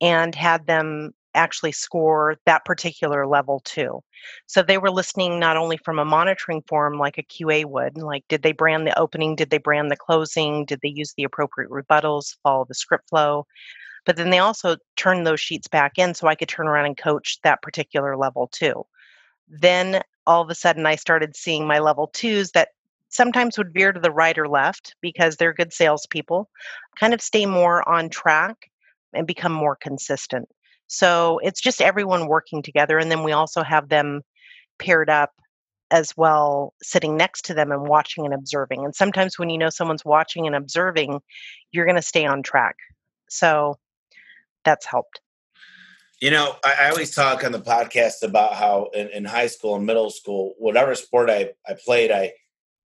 and 0.00 0.34
had 0.34 0.66
them 0.66 1.14
actually 1.34 1.70
score 1.72 2.36
that 2.46 2.64
particular 2.64 3.26
level 3.26 3.60
too. 3.64 4.02
So 4.46 4.62
they 4.62 4.78
were 4.78 4.90
listening 4.90 5.38
not 5.38 5.56
only 5.56 5.76
from 5.76 5.98
a 6.00 6.04
monitoring 6.04 6.62
form 6.66 6.98
like 6.98 7.18
a 7.18 7.22
QA 7.22 7.64
would, 7.66 7.98
like 7.98 8.24
did 8.28 8.42
they 8.42 8.52
brand 8.52 8.86
the 8.86 8.98
opening, 8.98 9.36
did 9.36 9.50
they 9.50 9.58
brand 9.58 9.92
the 9.92 9.96
closing, 9.96 10.64
did 10.64 10.80
they 10.82 10.88
use 10.88 11.14
the 11.16 11.24
appropriate 11.24 11.70
rebuttals, 11.70 12.36
follow 12.42 12.64
the 12.66 12.74
script 12.74 13.08
flow, 13.10 13.46
but 14.06 14.16
then 14.16 14.30
they 14.30 14.38
also 14.38 14.76
turned 14.96 15.26
those 15.26 15.40
sheets 15.40 15.68
back 15.68 15.98
in 15.98 16.14
so 16.14 16.28
I 16.28 16.36
could 16.36 16.48
turn 16.48 16.68
around 16.68 16.86
and 16.86 16.96
coach 16.96 17.38
that 17.42 17.60
particular 17.60 18.16
level 18.16 18.46
too. 18.46 18.86
Then 19.48 20.00
all 20.26 20.42
of 20.42 20.48
a 20.48 20.54
sudden 20.54 20.86
I 20.86 20.94
started 20.94 21.36
seeing 21.36 21.66
my 21.66 21.80
level 21.80 22.08
twos 22.14 22.52
that 22.52 22.70
sometimes 23.08 23.58
would 23.58 23.74
veer 23.74 23.92
to 23.92 24.00
the 24.00 24.10
right 24.10 24.38
or 24.38 24.48
left 24.48 24.94
because 25.00 25.36
they're 25.36 25.52
good 25.52 25.72
salespeople, 25.72 26.48
kind 26.98 27.12
of 27.12 27.20
stay 27.20 27.46
more 27.46 27.86
on 27.88 28.08
track 28.08 28.70
and 29.12 29.26
become 29.26 29.52
more 29.52 29.76
consistent. 29.76 30.48
So 30.86 31.40
it's 31.42 31.60
just 31.60 31.80
everyone 31.80 32.28
working 32.28 32.62
together. 32.62 32.98
And 32.98 33.10
then 33.10 33.24
we 33.24 33.32
also 33.32 33.62
have 33.62 33.88
them 33.88 34.22
paired 34.78 35.10
up 35.10 35.32
as 35.90 36.16
well, 36.16 36.74
sitting 36.82 37.16
next 37.16 37.44
to 37.46 37.54
them 37.54 37.72
and 37.72 37.88
watching 37.88 38.24
and 38.24 38.34
observing. 38.34 38.84
And 38.84 38.94
sometimes 38.94 39.38
when 39.38 39.50
you 39.50 39.58
know 39.58 39.70
someone's 39.70 40.04
watching 40.04 40.46
and 40.46 40.54
observing, 40.54 41.20
you're 41.72 41.86
going 41.86 41.96
to 41.96 42.02
stay 42.02 42.26
on 42.26 42.42
track. 42.42 42.76
So 43.28 43.78
that's 44.66 44.84
helped. 44.84 45.20
You 46.20 46.30
know, 46.30 46.56
I, 46.64 46.74
I, 46.80 46.90
always 46.90 47.14
talk 47.14 47.44
on 47.44 47.52
the 47.52 47.60
podcast 47.60 48.22
about 48.22 48.54
how 48.54 48.88
in, 48.94 49.08
in, 49.08 49.24
high 49.24 49.48
school 49.48 49.76
and 49.76 49.84
middle 49.84 50.10
school, 50.10 50.54
whatever 50.58 50.94
sport 50.94 51.28
I, 51.28 51.50
I 51.68 51.74
played, 51.82 52.10
I 52.10 52.32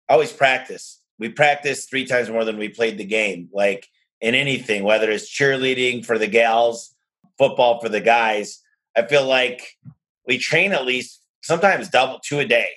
always 0.10 0.32
practice. 0.32 1.02
We 1.20 1.30
practice 1.30 1.86
three 1.86 2.06
times 2.06 2.30
more 2.30 2.46
than 2.46 2.58
we 2.58 2.70
played 2.70 2.98
the 2.98 3.06
game. 3.06 3.50
Like 3.54 3.88
in 4.22 4.34
anything, 4.34 4.84
whether 4.84 5.12
it's 5.12 5.30
cheerleading 5.30 6.06
for 6.06 6.18
the 6.18 6.28
gals, 6.28 6.96
football 7.38 7.82
for 7.82 7.90
the 7.90 8.02
guys, 8.02 8.62
I 8.96 9.04
feel 9.04 9.26
like 9.26 9.78
we 10.26 10.38
train 10.38 10.72
at 10.72 10.86
least 10.86 11.22
sometimes 11.42 11.90
double 11.90 12.20
two 12.24 12.40
a 12.40 12.46
day. 12.46 12.70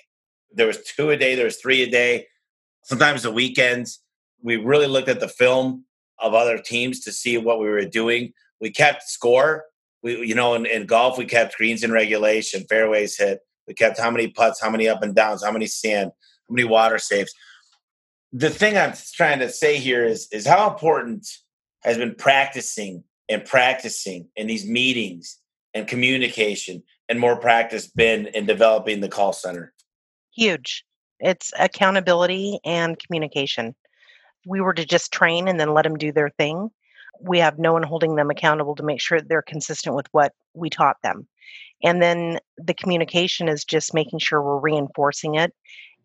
There 0.53 0.67
was 0.67 0.83
two 0.83 1.11
a 1.11 1.17
day, 1.17 1.37
there 1.37 1.45
was 1.45 1.59
three 1.59 1.83
a 1.83 1.91
day, 1.91 2.27
sometimes 2.83 3.23
the 3.23 3.31
weekends. 3.31 4.01
We 4.43 4.57
really 4.57 4.89
looked 4.89 5.09
at 5.09 5.21
the 5.21 5.29
film 5.29 5.85
of 6.19 6.35
other 6.35 6.59
teams 6.59 7.01
to 7.01 7.13
see 7.13 7.39
what 7.39 7.61
we 7.61 7.69
were 7.69 7.85
doing. 7.85 8.33
We 8.61 8.71
kept 8.71 9.05
score. 9.05 9.65
We, 10.03 10.27
you 10.27 10.35
know, 10.35 10.55
in, 10.55 10.67
in 10.67 10.87
golf, 10.87 11.19
we 11.19 11.27
kept 11.27 11.57
greens 11.57 11.83
in 11.83 11.93
regulation, 11.93 12.65
fairways 12.69 13.17
hit. 13.17 13.41
We 13.67 13.75
kept 13.75 13.99
how 13.99 14.11
many 14.11 14.29
putts, 14.29 14.61
how 14.61 14.71
many 14.71 14.89
up 14.89 15.03
and 15.03 15.15
downs, 15.15 15.45
how 15.45 15.53
many 15.53 15.67
sand, 15.67 16.11
how 16.49 16.55
many 16.55 16.67
water 16.67 16.99
saves. 16.99 17.33
The 18.33 18.51
thing 18.51 18.77
I'm 18.77 18.95
trying 19.15 19.41
to 19.41 19.51
say 19.51 19.77
here 19.77 20.05
is 20.05 20.29
is 20.33 20.47
how 20.47 20.71
important 20.71 21.27
has 21.83 21.99
been 21.99 22.15
practicing 22.15 23.05
and 23.29 23.45
practicing 23.45 24.29
in 24.37 24.47
these 24.47 24.67
meetings 24.67 25.39
and 25.75 25.87
communication 25.87 26.83
and 27.09 27.19
more 27.19 27.37
practice 27.37 27.89
been 27.89 28.27
in 28.29 28.47
developing 28.47 29.01
the 29.01 29.09
call 29.09 29.33
center? 29.33 29.73
Huge. 30.35 30.85
It's 31.19 31.53
accountability 31.59 32.61
and 32.65 32.99
communication. 32.99 33.75
we 34.47 34.61
were 34.61 34.73
to 34.73 34.87
just 34.87 35.13
train 35.13 35.49
and 35.49 35.61
then 35.61 35.75
let 35.75 35.83
them 35.83 35.97
do 35.97 36.13
their 36.13 36.31
thing, 36.31 36.71
we 37.21 37.39
have 37.39 37.59
no 37.59 37.73
one 37.73 37.83
holding 37.83 38.17
them 38.17 38.31
accountable 38.31 38.75
to 38.77 38.83
make 38.83 39.01
sure 39.01 39.21
they're 39.21 39.43
consistent 39.43 39.95
with 39.95 40.07
what 40.13 40.33
we 40.55 40.71
taught 40.71 40.97
them. 41.03 41.27
And 41.83 42.03
then 42.03 42.39
the 42.59 42.75
communication 42.75 43.49
is 43.49 43.65
just 43.65 43.95
making 43.95 44.19
sure 44.19 44.43
we're 44.43 44.59
reinforcing 44.59 45.35
it. 45.37 45.55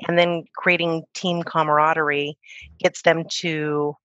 And 0.07 0.17
then 0.17 0.43
creating 0.55 1.03
team 1.13 1.43
camaraderie 1.43 2.37
gets 2.79 3.01
them 3.01 3.23
to 3.37 3.95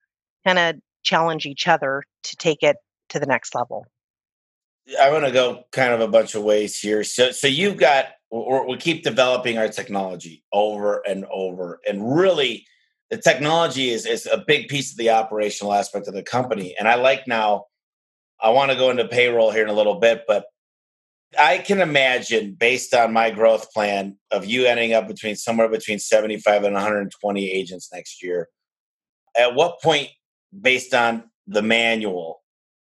kind 0.47 0.59
of 0.59 0.77
challenge 1.03 1.47
each 1.47 1.67
other 1.67 2.05
to 2.25 2.37
take 2.37 2.63
it 2.63 2.77
to 3.09 3.19
the 3.19 3.27
next 3.27 3.55
level. 3.55 3.87
I 5.01 5.11
want 5.11 5.25
to 5.25 5.33
go 5.33 5.65
kind 5.73 5.93
of 5.93 6.01
a 6.01 6.09
bunch 6.09 6.35
of 6.35 6.43
ways 6.43 6.79
here. 6.79 7.05
So, 7.05 7.31
so 7.31 7.47
you've 7.47 7.77
got 7.77 8.07
we 8.31 8.77
keep 8.77 9.03
developing 9.03 9.59
our 9.59 9.69
technology 9.69 10.45
over 10.53 11.03
and 11.07 11.25
over, 11.33 11.81
and 11.89 12.17
really, 12.17 12.65
the 13.11 13.19
technology 13.19 13.91
is 13.91 14.07
is 14.07 14.27
a 14.27 14.45
big 14.47 14.69
piece 14.69 14.93
of 14.93 14.99
the 14.99 15.11
operational 15.11 15.73
aspect 15.73 16.09
of 16.09 16.15
the 16.15 16.23
company. 16.23 16.75
And 16.79 16.89
I 16.89 16.95
like 16.95 17.27
now. 17.27 17.65
I 18.41 18.51
want 18.51 18.71
to 18.71 18.77
go 18.77 18.91
into 18.91 19.07
payroll 19.07 19.51
here 19.51 19.65
in 19.65 19.69
a 19.69 19.75
little 19.75 20.01
bit, 20.01 20.23
but 20.27 20.47
I 21.39 21.59
can 21.59 21.81
imagine, 21.81 22.55
based 22.55 22.95
on 22.95 23.13
my 23.13 23.31
growth 23.31 23.71
plan, 23.73 24.17
of 24.31 24.47
you 24.47 24.65
ending 24.65 24.95
up 24.95 25.07
between 25.07 25.37
somewhere 25.37 25.69
between 25.69 25.99
75 25.99 26.65
and 26.65 26.75
120 26.75 27.51
agents 27.51 27.91
next 27.93 28.23
year. 28.23 28.49
At 29.39 29.55
what 29.55 29.81
point, 29.81 30.09
based 30.59 30.95
on 30.95 31.25
the 31.47 31.63
manual, 31.63 32.43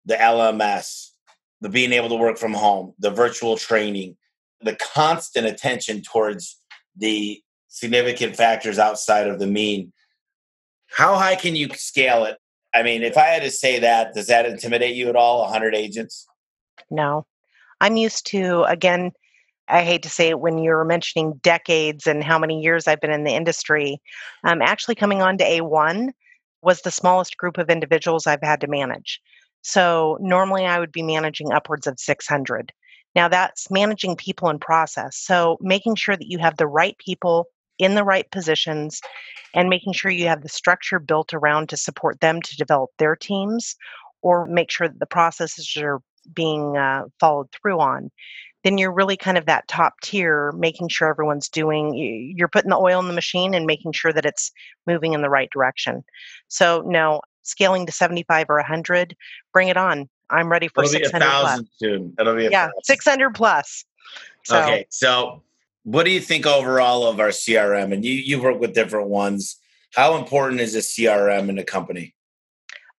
the 0.06 0.16
LMS, 0.16 1.10
the 1.60 1.70
being 1.70 1.92
able 1.92 2.10
to 2.10 2.16
work 2.16 2.38
from 2.38 2.54
home, 2.54 2.94
the 2.98 3.12
virtual 3.12 3.58
training, 3.58 4.18
the 4.62 4.76
constant 4.76 5.46
attention 5.46 6.02
towards 6.02 6.60
the 6.96 7.42
significant 7.68 8.36
factors 8.36 8.80
outside 8.80 9.28
of 9.28 9.40
the 9.40 9.48
mean. 9.48 9.94
How 10.92 11.16
high 11.16 11.36
can 11.36 11.56
you 11.56 11.70
scale 11.70 12.26
it? 12.26 12.38
I 12.74 12.84
mean, 12.84 13.04
if 13.04 13.18
I 13.18 13.26
had 13.26 13.44
to 13.44 13.52
say 13.52 13.80
that, 13.80 14.14
does 14.14 14.28
that 14.28 14.46
intimidate 14.46 14.96
you 14.96 15.10
at 15.10 15.16
all? 15.16 15.42
100 15.42 15.76
agents? 15.76 16.28
No. 16.90 17.26
I'm 17.80 17.98
used 17.98 18.26
to, 18.28 18.64
again, 18.64 19.12
I 19.68 19.84
hate 19.84 20.04
to 20.04 20.10
say 20.10 20.30
it 20.30 20.40
when 20.40 20.58
you're 20.58 20.84
mentioning 20.84 21.40
decades 21.44 22.08
and 22.08 22.24
how 22.24 22.38
many 22.38 22.62
years 22.62 22.88
I've 22.88 23.02
been 23.02 23.12
in 23.12 23.24
the 23.24 23.34
industry. 23.34 24.02
Um, 24.44 24.62
actually, 24.62 24.96
coming 24.96 25.22
on 25.22 25.38
to 25.38 25.44
A1 25.44 26.12
was 26.62 26.82
the 26.82 26.92
smallest 26.92 27.38
group 27.38 27.58
of 27.58 27.70
individuals 27.70 28.28
I've 28.28 28.44
had 28.44 28.62
to 28.62 28.68
manage. 28.68 29.22
So 29.62 30.18
normally 30.20 30.66
I 30.66 30.80
would 30.80 30.92
be 30.92 31.04
managing 31.04 31.52
upwards 31.52 31.88
of 31.88 32.00
600. 32.00 32.74
Now 33.16 33.28
that's 33.28 33.72
managing 33.72 34.16
people 34.16 34.50
and 34.50 34.60
process. 34.60 35.18
So 35.18 35.58
making 35.62 35.96
sure 35.96 36.16
that 36.16 36.30
you 36.30 36.38
have 36.40 36.58
the 36.58 36.68
right 36.68 36.98
people 36.98 37.48
in 37.82 37.96
the 37.96 38.04
right 38.04 38.30
positions 38.32 39.02
and 39.54 39.70
making 39.70 39.94
sure 39.94 40.12
you 40.12 40.28
have 40.28 40.42
the 40.42 40.50
structure 40.50 41.00
built 41.00 41.34
around 41.34 41.70
to 41.70 41.78
support 41.78 42.20
them 42.20 42.42
to 42.42 42.56
develop 42.58 42.90
their 42.98 43.16
teams 43.16 43.76
or 44.22 44.46
make 44.46 44.72
sure 44.72 44.88
that 44.88 45.00
the 45.00 45.06
processes 45.06 45.76
are 45.78 46.00
being 46.34 46.78
uh, 46.78 47.04
followed 47.20 47.52
through 47.52 47.80
on 47.80 48.12
then 48.64 48.78
you're 48.78 48.94
really 48.94 49.18
kind 49.18 49.40
of 49.40 49.48
that 49.48 49.68
top 49.68 49.94
tier 50.04 50.52
making 50.52 50.88
sure 50.88 51.10
everyone's 51.10 51.50
doing 51.50 51.96
you're 52.38 52.48
putting 52.48 52.70
the 52.70 52.78
oil 52.78 53.00
in 53.00 53.08
the 53.08 53.14
machine 53.14 53.56
and 53.56 53.66
making 53.66 53.92
sure 53.92 54.14
that 54.14 54.26
it's 54.26 54.52
moving 54.86 55.14
in 55.14 55.24
the 55.24 55.32
right 55.32 55.50
direction 55.50 56.04
so 56.48 56.84
no 56.86 57.20
scaling 57.44 57.86
to 57.86 57.92
75 57.92 58.50
or 58.50 58.58
100, 58.58 59.16
bring 59.54 59.70
it 59.70 59.78
on. 59.78 60.10
I'm 60.30 60.50
ready 60.50 60.68
for 60.68 60.84
It'll 60.84 60.92
600 60.92 61.26
plus. 61.26 61.62
Soon. 61.78 62.14
It'll 62.20 62.36
be 62.36 62.48
yeah, 62.52 62.70
600 62.84 63.36
plus. 63.36 63.84
So, 64.46 64.60
okay, 64.60 64.86
so 64.90 65.42
what 65.84 66.04
do 66.04 66.12
you 66.12 66.20
think 66.20 66.46
overall 66.46 67.08
of 67.08 67.20
our 67.20 67.30
CRM? 67.30 67.94
And 67.94 68.06
you 68.06 68.14
you 68.14 68.42
work 68.42 68.60
with 68.60 68.74
different 68.74 69.10
ones. 69.10 69.58
How 69.94 70.16
important 70.16 70.62
is 70.62 70.76
a 70.76 70.80
CRM 70.80 71.50
in 71.50 71.58
a 71.58 71.64
company? 71.64 72.16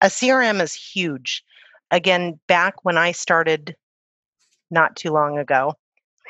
A 0.00 0.06
CRM 0.06 0.60
is 0.60 0.74
huge. 0.74 1.44
Again, 1.90 2.38
back 2.48 2.84
when 2.84 2.98
I 2.98 3.12
started 3.12 3.76
not 4.70 4.96
too 4.96 5.10
long 5.10 5.38
ago, 5.38 5.74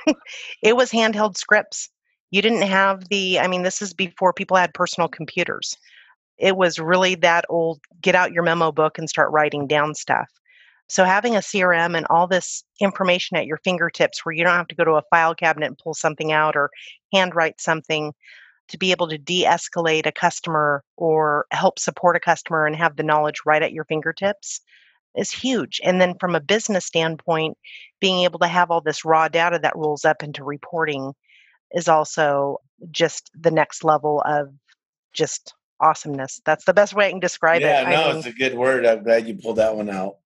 it 0.62 0.76
was 0.76 0.90
handheld 0.90 1.36
scripts. 1.36 1.88
You 2.30 2.42
didn't 2.42 2.62
have 2.62 3.08
the, 3.08 3.38
I 3.38 3.46
mean, 3.46 3.62
this 3.62 3.82
is 3.82 3.92
before 3.92 4.32
people 4.32 4.56
had 4.56 4.74
personal 4.74 5.08
computers 5.08 5.76
it 6.42 6.56
was 6.56 6.78
really 6.78 7.14
that 7.14 7.44
old 7.48 7.80
get 8.00 8.14
out 8.14 8.32
your 8.32 8.42
memo 8.42 8.72
book 8.72 8.98
and 8.98 9.08
start 9.08 9.30
writing 9.30 9.66
down 9.66 9.94
stuff. 9.94 10.28
So 10.88 11.04
having 11.04 11.36
a 11.36 11.40
CRM 11.40 11.96
and 11.96 12.06
all 12.10 12.26
this 12.26 12.64
information 12.80 13.36
at 13.36 13.46
your 13.46 13.58
fingertips 13.64 14.24
where 14.24 14.34
you 14.34 14.44
don't 14.44 14.56
have 14.56 14.68
to 14.68 14.74
go 14.74 14.84
to 14.84 14.92
a 14.92 15.02
file 15.10 15.34
cabinet 15.34 15.66
and 15.66 15.78
pull 15.78 15.94
something 15.94 16.32
out 16.32 16.54
or 16.54 16.70
handwrite 17.12 17.60
something 17.60 18.12
to 18.68 18.78
be 18.78 18.90
able 18.90 19.08
to 19.08 19.18
de-escalate 19.18 20.06
a 20.06 20.12
customer 20.12 20.82
or 20.96 21.46
help 21.50 21.78
support 21.78 22.16
a 22.16 22.20
customer 22.20 22.66
and 22.66 22.76
have 22.76 22.96
the 22.96 23.02
knowledge 23.02 23.40
right 23.44 23.62
at 23.62 23.72
your 23.72 23.84
fingertips 23.84 24.60
is 25.16 25.30
huge. 25.30 25.80
And 25.84 26.00
then 26.00 26.14
from 26.18 26.34
a 26.34 26.40
business 26.40 26.86
standpoint, 26.86 27.56
being 28.00 28.24
able 28.24 28.38
to 28.40 28.46
have 28.46 28.70
all 28.70 28.80
this 28.80 29.04
raw 29.04 29.28
data 29.28 29.58
that 29.62 29.76
rolls 29.76 30.04
up 30.04 30.22
into 30.22 30.44
reporting 30.44 31.12
is 31.72 31.88
also 31.88 32.58
just 32.90 33.30
the 33.38 33.50
next 33.50 33.84
level 33.84 34.22
of 34.26 34.48
just 35.12 35.54
awesomeness. 35.80 36.40
That's 36.44 36.64
the 36.64 36.74
best 36.74 36.94
way 36.94 37.08
I 37.08 37.10
can 37.10 37.20
describe 37.20 37.60
yeah, 37.60 37.82
it. 37.82 37.90
Yeah, 37.90 38.00
no, 38.00 38.08
mean, 38.08 38.16
it's 38.18 38.26
a 38.26 38.32
good 38.32 38.54
word. 38.54 38.86
I'm 38.86 39.02
glad 39.02 39.26
you 39.26 39.34
pulled 39.34 39.56
that 39.56 39.76
one 39.76 39.90
out. 39.90 40.16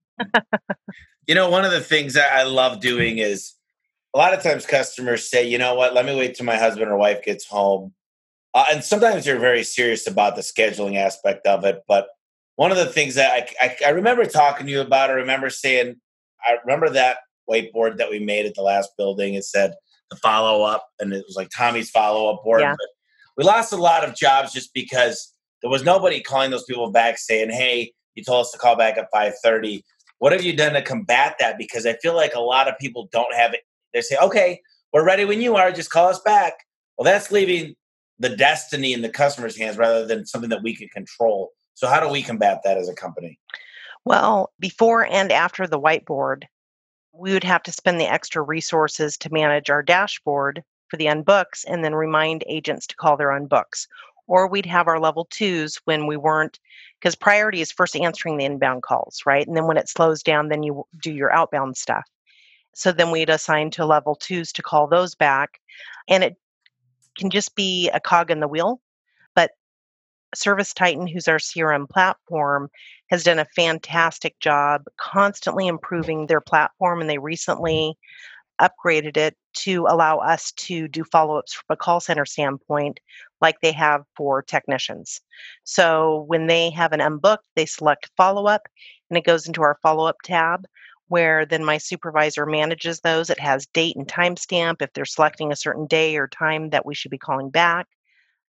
You 1.26 1.34
know, 1.34 1.50
one 1.50 1.64
of 1.64 1.72
the 1.72 1.80
things 1.80 2.14
that 2.14 2.32
I 2.32 2.44
love 2.44 2.80
doing 2.80 3.18
is 3.18 3.54
a 4.14 4.18
lot 4.18 4.34
of 4.34 4.42
times 4.42 4.64
customers 4.66 5.28
say, 5.28 5.46
you 5.46 5.58
know 5.58 5.74
what, 5.74 5.94
let 5.94 6.06
me 6.06 6.16
wait 6.16 6.34
till 6.34 6.46
my 6.46 6.56
husband 6.56 6.90
or 6.90 6.96
wife 6.96 7.22
gets 7.22 7.46
home. 7.46 7.92
Uh, 8.54 8.64
and 8.70 8.82
sometimes 8.82 9.26
you're 9.26 9.38
very 9.38 9.62
serious 9.62 10.06
about 10.06 10.36
the 10.36 10.42
scheduling 10.42 10.96
aspect 10.96 11.46
of 11.46 11.64
it. 11.64 11.82
But 11.86 12.08
one 12.54 12.70
of 12.70 12.78
the 12.78 12.86
things 12.86 13.16
that 13.16 13.30
I, 13.60 13.66
I, 13.66 13.76
I 13.86 13.90
remember 13.90 14.24
talking 14.24 14.66
to 14.66 14.72
you 14.72 14.80
about, 14.80 15.10
I 15.10 15.14
remember 15.14 15.50
saying, 15.50 15.96
I 16.46 16.56
remember 16.64 16.88
that 16.90 17.18
whiteboard 17.48 17.98
that 17.98 18.10
we 18.10 18.18
made 18.18 18.46
at 18.46 18.54
the 18.54 18.62
last 18.62 18.90
building. 18.96 19.34
It 19.34 19.44
said 19.44 19.74
the 20.10 20.16
follow 20.16 20.62
up, 20.62 20.86
and 21.00 21.12
it 21.12 21.24
was 21.26 21.36
like 21.36 21.50
Tommy's 21.54 21.90
follow 21.90 22.32
up 22.32 22.44
board. 22.44 22.60
Yeah. 22.60 22.72
But 22.72 22.88
we 23.36 23.44
lost 23.44 23.72
a 23.72 23.76
lot 23.76 24.04
of 24.04 24.14
jobs 24.14 24.52
just 24.52 24.72
because 24.72 25.32
there 25.62 25.70
was 25.70 25.84
nobody 25.84 26.20
calling 26.20 26.50
those 26.50 26.64
people 26.64 26.90
back 26.90 27.18
saying, 27.18 27.50
"Hey, 27.50 27.92
you 28.14 28.24
told 28.24 28.42
us 28.42 28.52
to 28.52 28.58
call 28.58 28.76
back 28.76 28.96
at 28.98 29.10
5:30." 29.12 29.82
What 30.18 30.32
have 30.32 30.42
you 30.42 30.56
done 30.56 30.72
to 30.72 30.82
combat 30.82 31.36
that? 31.40 31.58
Because 31.58 31.86
I 31.86 31.94
feel 31.94 32.14
like 32.14 32.34
a 32.34 32.40
lot 32.40 32.68
of 32.68 32.78
people 32.78 33.08
don't 33.12 33.34
have 33.34 33.52
it. 33.54 33.60
They 33.92 34.00
say, 34.00 34.16
"Okay, 34.16 34.60
we're 34.92 35.04
ready 35.04 35.24
when 35.24 35.40
you 35.40 35.56
are. 35.56 35.70
Just 35.72 35.90
call 35.90 36.08
us 36.08 36.20
back." 36.20 36.54
Well, 36.96 37.04
that's 37.04 37.30
leaving 37.30 37.74
the 38.18 38.34
destiny 38.34 38.92
in 38.92 39.02
the 39.02 39.10
customer's 39.10 39.56
hands 39.56 39.76
rather 39.76 40.06
than 40.06 40.26
something 40.26 40.50
that 40.50 40.62
we 40.62 40.74
can 40.74 40.88
control. 40.88 41.52
So, 41.74 41.86
how 41.86 42.00
do 42.00 42.08
we 42.08 42.22
combat 42.22 42.60
that 42.64 42.78
as 42.78 42.88
a 42.88 42.94
company? 42.94 43.38
Well, 44.04 44.52
before 44.58 45.04
and 45.04 45.32
after 45.32 45.66
the 45.66 45.80
whiteboard, 45.80 46.44
we 47.12 47.32
would 47.32 47.44
have 47.44 47.62
to 47.64 47.72
spend 47.72 48.00
the 48.00 48.10
extra 48.10 48.42
resources 48.42 49.16
to 49.18 49.32
manage 49.32 49.68
our 49.68 49.82
dashboard 49.82 50.62
for 50.88 50.96
the 50.96 51.06
unbooks 51.06 51.64
and 51.66 51.84
then 51.84 51.94
remind 51.94 52.44
agents 52.46 52.86
to 52.86 52.96
call 52.96 53.16
their 53.16 53.28
unbooks 53.28 53.86
or 54.26 54.48
we'd 54.48 54.66
have 54.66 54.88
our 54.88 55.00
level 55.00 55.26
twos 55.30 55.76
when 55.84 56.06
we 56.06 56.16
weren't 56.16 56.58
because 57.00 57.14
priority 57.14 57.60
is 57.60 57.72
first 57.72 57.96
answering 57.96 58.36
the 58.36 58.44
inbound 58.44 58.82
calls 58.82 59.20
right 59.26 59.46
and 59.46 59.56
then 59.56 59.66
when 59.66 59.76
it 59.76 59.88
slows 59.88 60.22
down 60.22 60.48
then 60.48 60.62
you 60.62 60.84
do 61.02 61.12
your 61.12 61.32
outbound 61.32 61.76
stuff 61.76 62.04
So 62.74 62.92
then 62.92 63.10
we'd 63.10 63.30
assign 63.30 63.70
to 63.72 63.86
level 63.86 64.14
twos 64.14 64.52
to 64.52 64.62
call 64.62 64.86
those 64.86 65.14
back. 65.14 65.60
And 66.08 66.22
it 66.22 66.36
can 67.18 67.30
just 67.30 67.54
be 67.56 67.88
a 67.90 68.00
cog 68.00 68.30
in 68.30 68.40
the 68.40 68.48
wheel. 68.48 68.80
But 69.34 69.52
ServiceTitan, 70.36 71.10
who's 71.10 71.28
our 71.28 71.38
CRM 71.38 71.88
platform, 71.88 72.68
has 73.10 73.24
done 73.24 73.38
a 73.38 73.46
fantastic 73.56 74.38
job 74.40 74.82
constantly 74.98 75.66
improving 75.68 76.26
their 76.26 76.42
platform. 76.42 77.00
And 77.00 77.08
they 77.08 77.18
recently 77.18 77.96
upgraded 78.60 79.16
it 79.16 79.36
to 79.54 79.86
allow 79.88 80.18
us 80.18 80.52
to 80.52 80.88
do 80.88 81.04
follow 81.04 81.38
ups 81.38 81.54
from 81.54 81.74
a 81.74 81.76
call 81.76 82.00
center 82.00 82.26
standpoint, 82.26 83.00
like 83.40 83.60
they 83.60 83.72
have 83.72 84.02
for 84.16 84.42
technicians. 84.42 85.20
So 85.64 86.24
when 86.28 86.46
they 86.46 86.70
have 86.70 86.92
an 86.92 87.00
unbooked, 87.00 87.48
they 87.54 87.66
select 87.66 88.10
follow 88.16 88.46
up 88.46 88.68
and 89.10 89.16
it 89.16 89.24
goes 89.24 89.46
into 89.46 89.62
our 89.62 89.78
follow 89.82 90.06
up 90.06 90.16
tab 90.24 90.66
where 91.08 91.46
then 91.46 91.64
my 91.64 91.78
supervisor 91.78 92.46
manages 92.46 93.00
those. 93.00 93.30
It 93.30 93.38
has 93.38 93.66
date 93.66 93.96
and 93.96 94.08
timestamp 94.08 94.82
if 94.82 94.92
they're 94.92 95.04
selecting 95.04 95.52
a 95.52 95.56
certain 95.56 95.86
day 95.86 96.16
or 96.16 96.26
time 96.26 96.70
that 96.70 96.84
we 96.84 96.94
should 96.94 97.10
be 97.10 97.18
calling 97.18 97.50
back. 97.50 97.86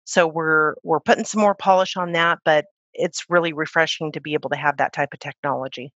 So 0.06 0.28
we're 0.28 0.76
we're 0.84 1.00
putting 1.00 1.26
some 1.26 1.42
more 1.42 1.56
polish 1.56 1.98
on 1.98 2.14
that, 2.14 2.40
but 2.46 2.66
it's 2.94 3.26
really 3.30 3.54
refreshing 3.54 4.12
to 4.14 4.22
be 4.22 4.34
able 4.34 4.50
to 4.50 4.56
have 4.56 4.78
that 4.78 4.94
type 4.94 5.10
of 5.14 5.20
technology. 5.20 5.92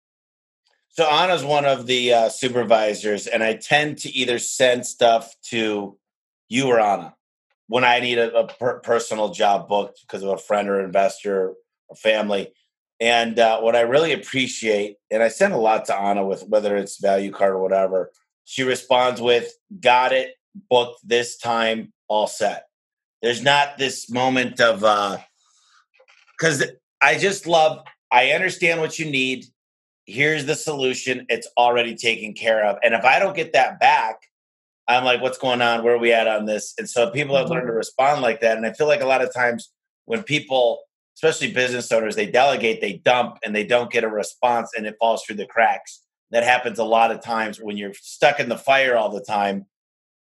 So 0.89 1.05
Anna's 1.05 1.43
one 1.43 1.65
of 1.65 1.87
the 1.87 2.13
uh, 2.13 2.29
supervisors, 2.29 3.25
and 3.25 3.41
I 3.41 3.53
tend 3.53 3.99
to 3.99 4.11
either 4.11 4.37
send 4.37 4.85
stuff 4.85 5.33
to 5.45 5.97
you 6.49 6.67
or 6.67 6.79
Anna 6.79 7.15
when 7.71 7.85
I 7.85 8.01
need 8.01 8.17
a, 8.17 8.35
a 8.35 8.47
per- 8.47 8.79
personal 8.81 9.29
job 9.29 9.69
booked 9.69 10.01
because 10.01 10.23
of 10.23 10.29
a 10.29 10.37
friend 10.37 10.67
or 10.67 10.83
investor 10.83 11.53
or 11.87 11.95
family. 11.95 12.51
And 12.99 13.39
uh, 13.39 13.61
what 13.61 13.77
I 13.77 13.81
really 13.81 14.11
appreciate, 14.11 14.97
and 15.09 15.23
I 15.23 15.29
send 15.29 15.53
a 15.53 15.57
lot 15.57 15.85
to 15.85 15.95
Anna 15.95 16.25
with 16.25 16.43
whether 16.49 16.75
it's 16.75 16.99
value 16.99 17.31
card 17.31 17.53
or 17.53 17.61
whatever, 17.61 18.11
she 18.43 18.63
responds 18.63 19.21
with, 19.21 19.53
"Got 19.79 20.11
it, 20.11 20.35
booked 20.69 20.99
this 21.07 21.37
time, 21.37 21.93
all 22.09 22.27
set." 22.27 22.65
There's 23.21 23.41
not 23.41 23.77
this 23.77 24.09
moment 24.09 24.59
of 24.59 24.81
because 26.37 26.61
uh, 26.61 26.71
I 27.01 27.17
just 27.17 27.47
love. 27.47 27.85
I 28.11 28.31
understand 28.31 28.81
what 28.81 28.99
you 28.99 29.09
need 29.09 29.45
here's 30.05 30.45
the 30.45 30.55
solution. 30.55 31.25
It's 31.29 31.47
already 31.57 31.95
taken 31.95 32.33
care 32.33 32.65
of. 32.65 32.77
And 32.83 32.93
if 32.93 33.05
I 33.05 33.17
don't 33.17 33.35
get 33.35 33.53
that 33.53 33.79
back, 33.79 34.17
I'm 34.95 35.03
like, 35.03 35.21
what's 35.21 35.37
going 35.37 35.61
on? 35.61 35.83
Where 35.83 35.95
are 35.95 35.99
we 35.99 36.13
at 36.13 36.27
on 36.27 36.45
this? 36.45 36.73
And 36.77 36.89
so 36.89 37.09
people 37.11 37.35
have 37.35 37.49
learned 37.49 37.67
to 37.67 37.71
mm-hmm. 37.71 37.77
respond 37.77 38.21
like 38.21 38.41
that. 38.41 38.57
And 38.57 38.65
I 38.65 38.73
feel 38.73 38.87
like 38.87 39.01
a 39.01 39.07
lot 39.07 39.21
of 39.21 39.33
times 39.33 39.71
when 40.05 40.23
people, 40.23 40.81
especially 41.15 41.53
business 41.53 41.91
owners, 41.91 42.15
they 42.15 42.25
delegate, 42.25 42.81
they 42.81 42.93
dump, 42.93 43.37
and 43.43 43.55
they 43.55 43.65
don't 43.65 43.91
get 43.91 44.03
a 44.03 44.09
response 44.09 44.71
and 44.75 44.85
it 44.85 44.95
falls 44.99 45.23
through 45.23 45.37
the 45.37 45.45
cracks. 45.45 46.01
That 46.31 46.43
happens 46.43 46.79
a 46.79 46.83
lot 46.83 47.11
of 47.11 47.21
times 47.21 47.59
when 47.59 47.77
you're 47.77 47.93
stuck 47.93 48.39
in 48.39 48.49
the 48.49 48.57
fire 48.57 48.95
all 48.95 49.09
the 49.09 49.23
time. 49.23 49.65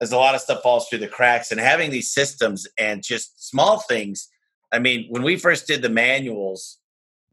There's 0.00 0.12
a 0.12 0.16
lot 0.16 0.34
of 0.34 0.40
stuff 0.40 0.62
falls 0.62 0.88
through 0.88 1.00
the 1.00 1.08
cracks. 1.08 1.50
And 1.50 1.60
having 1.60 1.90
these 1.90 2.12
systems 2.12 2.66
and 2.78 3.02
just 3.02 3.48
small 3.48 3.80
things. 3.80 4.28
I 4.72 4.78
mean, 4.78 5.06
when 5.08 5.22
we 5.22 5.36
first 5.36 5.66
did 5.66 5.82
the 5.82 5.88
manuals, 5.88 6.78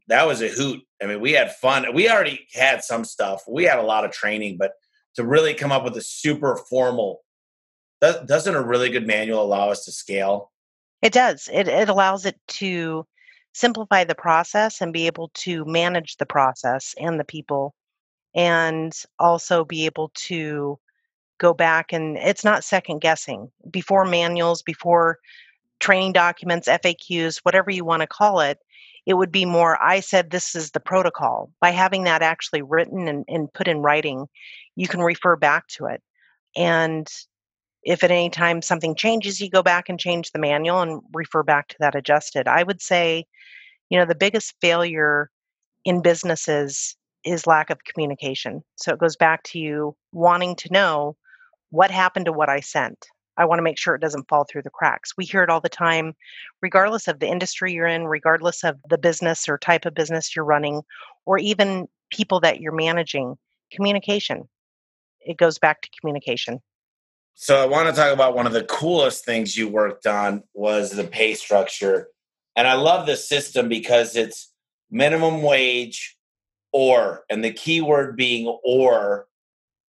that 0.08 0.26
was 0.26 0.42
a 0.42 0.48
hoot. 0.48 0.80
I 1.02 1.06
mean, 1.06 1.20
we 1.20 1.32
had 1.32 1.54
fun. 1.56 1.86
We 1.94 2.08
already 2.08 2.46
had 2.54 2.82
some 2.82 3.04
stuff. 3.04 3.42
We 3.48 3.64
had 3.64 3.78
a 3.78 3.82
lot 3.82 4.04
of 4.04 4.12
training, 4.12 4.56
but 4.58 4.72
to 5.16 5.24
really 5.24 5.54
come 5.54 5.72
up 5.72 5.84
with 5.84 5.96
a 5.96 6.02
super 6.02 6.56
formal, 6.68 7.22
doesn't 8.00 8.54
a 8.54 8.62
really 8.62 8.90
good 8.90 9.06
manual 9.06 9.42
allow 9.42 9.70
us 9.70 9.84
to 9.84 9.92
scale? 9.92 10.52
It 11.02 11.12
does. 11.12 11.48
It 11.52 11.68
it 11.68 11.88
allows 11.88 12.26
it 12.26 12.38
to 12.48 13.06
simplify 13.52 14.04
the 14.04 14.14
process 14.14 14.80
and 14.80 14.92
be 14.92 15.06
able 15.06 15.30
to 15.34 15.64
manage 15.64 16.16
the 16.16 16.26
process 16.26 16.94
and 16.98 17.18
the 17.18 17.24
people, 17.24 17.74
and 18.34 18.92
also 19.18 19.64
be 19.64 19.86
able 19.86 20.10
to 20.14 20.78
go 21.38 21.52
back 21.52 21.92
and 21.92 22.16
it's 22.16 22.44
not 22.44 22.64
second 22.64 23.00
guessing 23.00 23.50
before 23.70 24.06
manuals, 24.06 24.62
before 24.62 25.18
training 25.80 26.12
documents, 26.12 26.66
FAQs, 26.66 27.40
whatever 27.42 27.70
you 27.70 27.84
want 27.84 28.00
to 28.00 28.06
call 28.06 28.40
it 28.40 28.58
it 29.06 29.14
would 29.14 29.32
be 29.32 29.44
more 29.44 29.80
i 29.82 30.00
said 30.00 30.30
this 30.30 30.54
is 30.54 30.72
the 30.72 30.80
protocol 30.80 31.50
by 31.60 31.70
having 31.70 32.04
that 32.04 32.22
actually 32.22 32.60
written 32.60 33.08
and, 33.08 33.24
and 33.28 33.52
put 33.52 33.68
in 33.68 33.78
writing 33.78 34.26
you 34.74 34.88
can 34.88 35.00
refer 35.00 35.36
back 35.36 35.66
to 35.68 35.86
it 35.86 36.02
and 36.56 37.08
if 37.86 38.02
at 38.02 38.10
any 38.10 38.28
time 38.28 38.60
something 38.60 38.94
changes 38.94 39.40
you 39.40 39.48
go 39.48 39.62
back 39.62 39.88
and 39.88 40.00
change 40.00 40.32
the 40.32 40.38
manual 40.38 40.82
and 40.82 41.00
refer 41.14 41.42
back 41.42 41.68
to 41.68 41.76
that 41.78 41.94
adjusted 41.94 42.48
i 42.48 42.62
would 42.62 42.82
say 42.82 43.24
you 43.88 43.98
know 43.98 44.04
the 44.04 44.14
biggest 44.14 44.54
failure 44.60 45.30
in 45.84 46.02
businesses 46.02 46.96
is 47.24 47.46
lack 47.46 47.70
of 47.70 47.84
communication 47.84 48.62
so 48.76 48.92
it 48.92 49.00
goes 49.00 49.16
back 49.16 49.42
to 49.44 49.58
you 49.58 49.96
wanting 50.12 50.54
to 50.56 50.72
know 50.72 51.16
what 51.70 51.90
happened 51.90 52.26
to 52.26 52.32
what 52.32 52.48
i 52.48 52.60
sent 52.60 53.06
I 53.38 53.44
want 53.44 53.58
to 53.58 53.62
make 53.62 53.78
sure 53.78 53.94
it 53.94 54.00
doesn't 54.00 54.28
fall 54.28 54.44
through 54.44 54.62
the 54.62 54.70
cracks. 54.70 55.12
We 55.16 55.24
hear 55.24 55.42
it 55.42 55.50
all 55.50 55.60
the 55.60 55.68
time, 55.68 56.14
regardless 56.62 57.06
of 57.06 57.20
the 57.20 57.28
industry 57.28 57.72
you're 57.72 57.86
in, 57.86 58.06
regardless 58.06 58.64
of 58.64 58.78
the 58.88 58.98
business 58.98 59.48
or 59.48 59.58
type 59.58 59.84
of 59.84 59.94
business 59.94 60.34
you're 60.34 60.44
running, 60.44 60.82
or 61.26 61.38
even 61.38 61.86
people 62.10 62.40
that 62.40 62.60
you're 62.60 62.72
managing. 62.72 63.36
Communication. 63.70 64.48
It 65.20 65.36
goes 65.36 65.58
back 65.58 65.82
to 65.82 65.90
communication. 66.00 66.60
So 67.38 67.62
I 67.62 67.66
want 67.66 67.86
to 67.86 67.94
talk 67.94 68.14
about 68.14 68.34
one 68.34 68.46
of 68.46 68.54
the 68.54 68.64
coolest 68.64 69.26
things 69.26 69.58
you 69.58 69.68
worked 69.68 70.06
on 70.06 70.42
was 70.54 70.90
the 70.90 71.04
pay 71.04 71.34
structure. 71.34 72.08
And 72.56 72.66
I 72.66 72.72
love 72.72 73.04
this 73.04 73.28
system 73.28 73.68
because 73.68 74.16
it's 74.16 74.50
minimum 74.90 75.42
wage 75.42 76.16
or, 76.72 77.24
and 77.28 77.44
the 77.44 77.52
key 77.52 77.82
word 77.82 78.16
being 78.16 78.46
or 78.64 79.26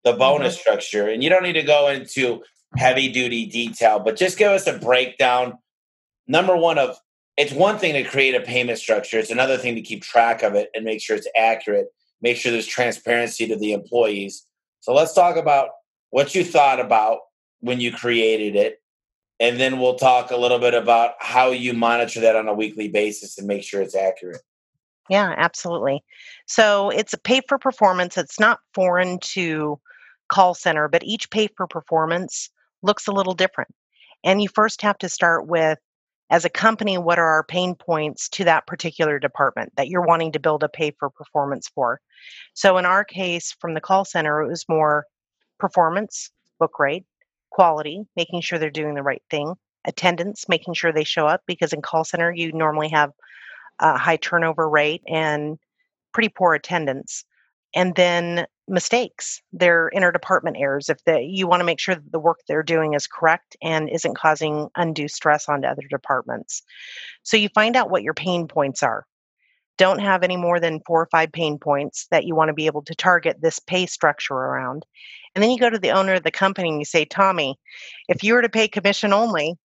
the 0.05 0.12
bonus 0.12 0.55
mm-hmm. 0.55 0.61
structure. 0.61 1.09
And 1.09 1.20
you 1.20 1.31
don't 1.31 1.42
need 1.42 1.55
to 1.55 1.64
go 1.64 1.88
into 1.88 2.44
heavy 2.76 3.11
duty 3.11 3.46
detail, 3.46 3.98
but 3.98 4.14
just 4.14 4.38
give 4.38 4.52
us 4.52 4.68
a 4.68 4.78
breakdown. 4.78 5.59
Number 6.28 6.57
one, 6.57 6.78
of 6.78 6.96
it's 7.37 7.52
one 7.52 7.76
thing 7.76 7.94
to 7.94 8.05
create 8.05 8.37
a 8.37 8.40
payment 8.40 8.78
structure, 8.78 9.18
it's 9.18 9.33
another 9.33 9.59
thing 9.59 9.74
to 9.74 9.83
keep 9.83 10.02
track 10.02 10.44
of 10.44 10.55
it 10.55 10.70
and 10.76 10.85
make 10.85 11.02
sure 11.02 11.16
it's 11.16 11.28
accurate, 11.37 11.88
make 12.20 12.37
sure 12.37 12.52
there's 12.52 12.66
transparency 12.66 13.48
to 13.48 13.57
the 13.57 13.72
employees. 13.72 14.46
So 14.78 14.94
let's 14.94 15.12
talk 15.12 15.37
about 15.37 15.70
what 16.11 16.37
you 16.37 16.44
thought 16.44 16.78
about 16.78 17.18
when 17.62 17.81
you 17.81 17.90
created 17.90 18.55
it. 18.55 18.83
And 19.40 19.59
then 19.59 19.81
we'll 19.81 19.96
talk 19.96 20.31
a 20.31 20.37
little 20.37 20.59
bit 20.59 20.75
about 20.75 21.14
how 21.18 21.51
you 21.51 21.72
monitor 21.72 22.20
that 22.20 22.37
on 22.37 22.46
a 22.46 22.55
weekly 22.55 22.88
basis 22.88 23.38
and 23.38 23.46
make 23.48 23.64
sure 23.64 23.81
it's 23.81 23.96
accurate. 23.96 24.42
Yeah, 25.09 25.35
absolutely. 25.37 26.05
So 26.46 26.90
it's 26.90 27.12
a 27.12 27.18
pay 27.18 27.40
for 27.48 27.59
performance. 27.59 28.16
It's 28.16 28.38
not 28.38 28.61
foreign 28.75 29.18
to 29.20 29.81
call 30.29 30.55
center, 30.55 30.87
but 30.87 31.03
each 31.05 31.31
pay 31.31 31.48
for 31.57 31.66
performance 31.66 32.51
looks 32.83 33.09
a 33.09 33.12
little 33.12 33.35
different. 33.35 33.70
And 34.22 34.40
you 34.40 34.48
first 34.48 34.81
have 34.83 34.98
to 34.98 35.09
start 35.09 35.48
with, 35.48 35.79
as 36.31 36.44
a 36.44 36.51
company, 36.51 36.96
what 36.96 37.18
are 37.18 37.27
our 37.27 37.44
pain 37.44 37.75
points 37.75 38.29
to 38.31 38.44
that 38.44 38.66
particular 38.66 39.18
department 39.18 39.72
that 39.77 39.88
you're 39.88 40.07
wanting 40.07 40.33
to 40.33 40.40
build 40.40 40.62
a 40.62 40.68
pay 40.68 40.92
for 40.98 41.11
performance 41.11 41.68
for? 41.75 42.01
So 42.55 42.79
in 42.79 42.87
our 42.87 43.05
case, 43.05 43.55
from 43.61 43.75
the 43.75 43.81
call 43.81 44.05
center, 44.05 44.40
it 44.40 44.48
was 44.48 44.64
more 44.68 45.05
performance, 45.59 46.31
book 46.59 46.79
rate, 46.79 47.05
quality, 47.52 48.06
making 48.16 48.40
sure 48.40 48.58
they're 48.58 48.70
doing 48.70 48.94
the 48.94 49.02
right 49.02 49.22
thing, 49.30 49.54
attendance, 49.84 50.48
making 50.48 50.74
sure 50.74 50.90
they 50.90 51.04
show 51.04 51.26
up, 51.26 51.42
because 51.46 51.72
in 51.72 51.82
call 51.82 52.04
center, 52.04 52.32
you 52.32 52.52
normally 52.52 52.88
have 52.88 53.12
a 53.78 53.98
high 53.98 54.16
turnover 54.16 54.68
rate 54.68 55.02
and 55.06 55.58
pretty 56.12 56.30
poor 56.30 56.54
attendance. 56.54 57.24
And 57.74 57.94
then 57.94 58.46
mistakes 58.68 59.42
their 59.52 59.90
interdepartment 59.94 60.58
errors 60.58 60.88
if 60.88 61.02
they, 61.04 61.22
you 61.22 61.46
want 61.46 61.60
to 61.60 61.64
make 61.64 61.80
sure 61.80 61.94
that 61.94 62.12
the 62.12 62.18
work 62.18 62.38
they're 62.46 62.62
doing 62.62 62.94
is 62.94 63.06
correct 63.06 63.56
and 63.62 63.90
isn't 63.90 64.16
causing 64.16 64.68
undue 64.76 65.08
stress 65.08 65.48
onto 65.48 65.66
other 65.66 65.82
departments. 65.90 66.62
So 67.22 67.36
you 67.36 67.48
find 67.50 67.76
out 67.76 67.90
what 67.90 68.02
your 68.02 68.14
pain 68.14 68.48
points 68.48 68.82
are 68.82 69.04
don't 69.78 70.00
have 70.00 70.22
any 70.22 70.37
more 70.37 70.61
than 70.61 70.80
four 70.87 71.02
or 71.02 71.08
five 71.11 71.32
pain 71.32 71.58
points 71.58 72.06
that 72.11 72.24
you 72.24 72.35
want 72.35 72.48
to 72.48 72.54
be 72.54 72.66
able 72.66 72.82
to 72.82 72.94
target 72.94 73.40
this 73.40 73.58
pay 73.58 73.87
structure 73.87 74.35
around 74.35 74.85
and 75.35 75.42
then 75.42 75.50
you 75.50 75.58
go 75.58 75.70
to 75.70 75.78
the 75.78 75.90
owner 75.90 76.14
of 76.14 76.24
the 76.24 76.30
company 76.30 76.68
and 76.68 76.78
you 76.78 76.85
say 76.85 77.04
tommy 77.04 77.58
if 78.08 78.22
you 78.22 78.35
were 78.35 78.42
to 78.42 78.48
pay 78.48 78.68
commission 78.68 79.12
only 79.12 79.56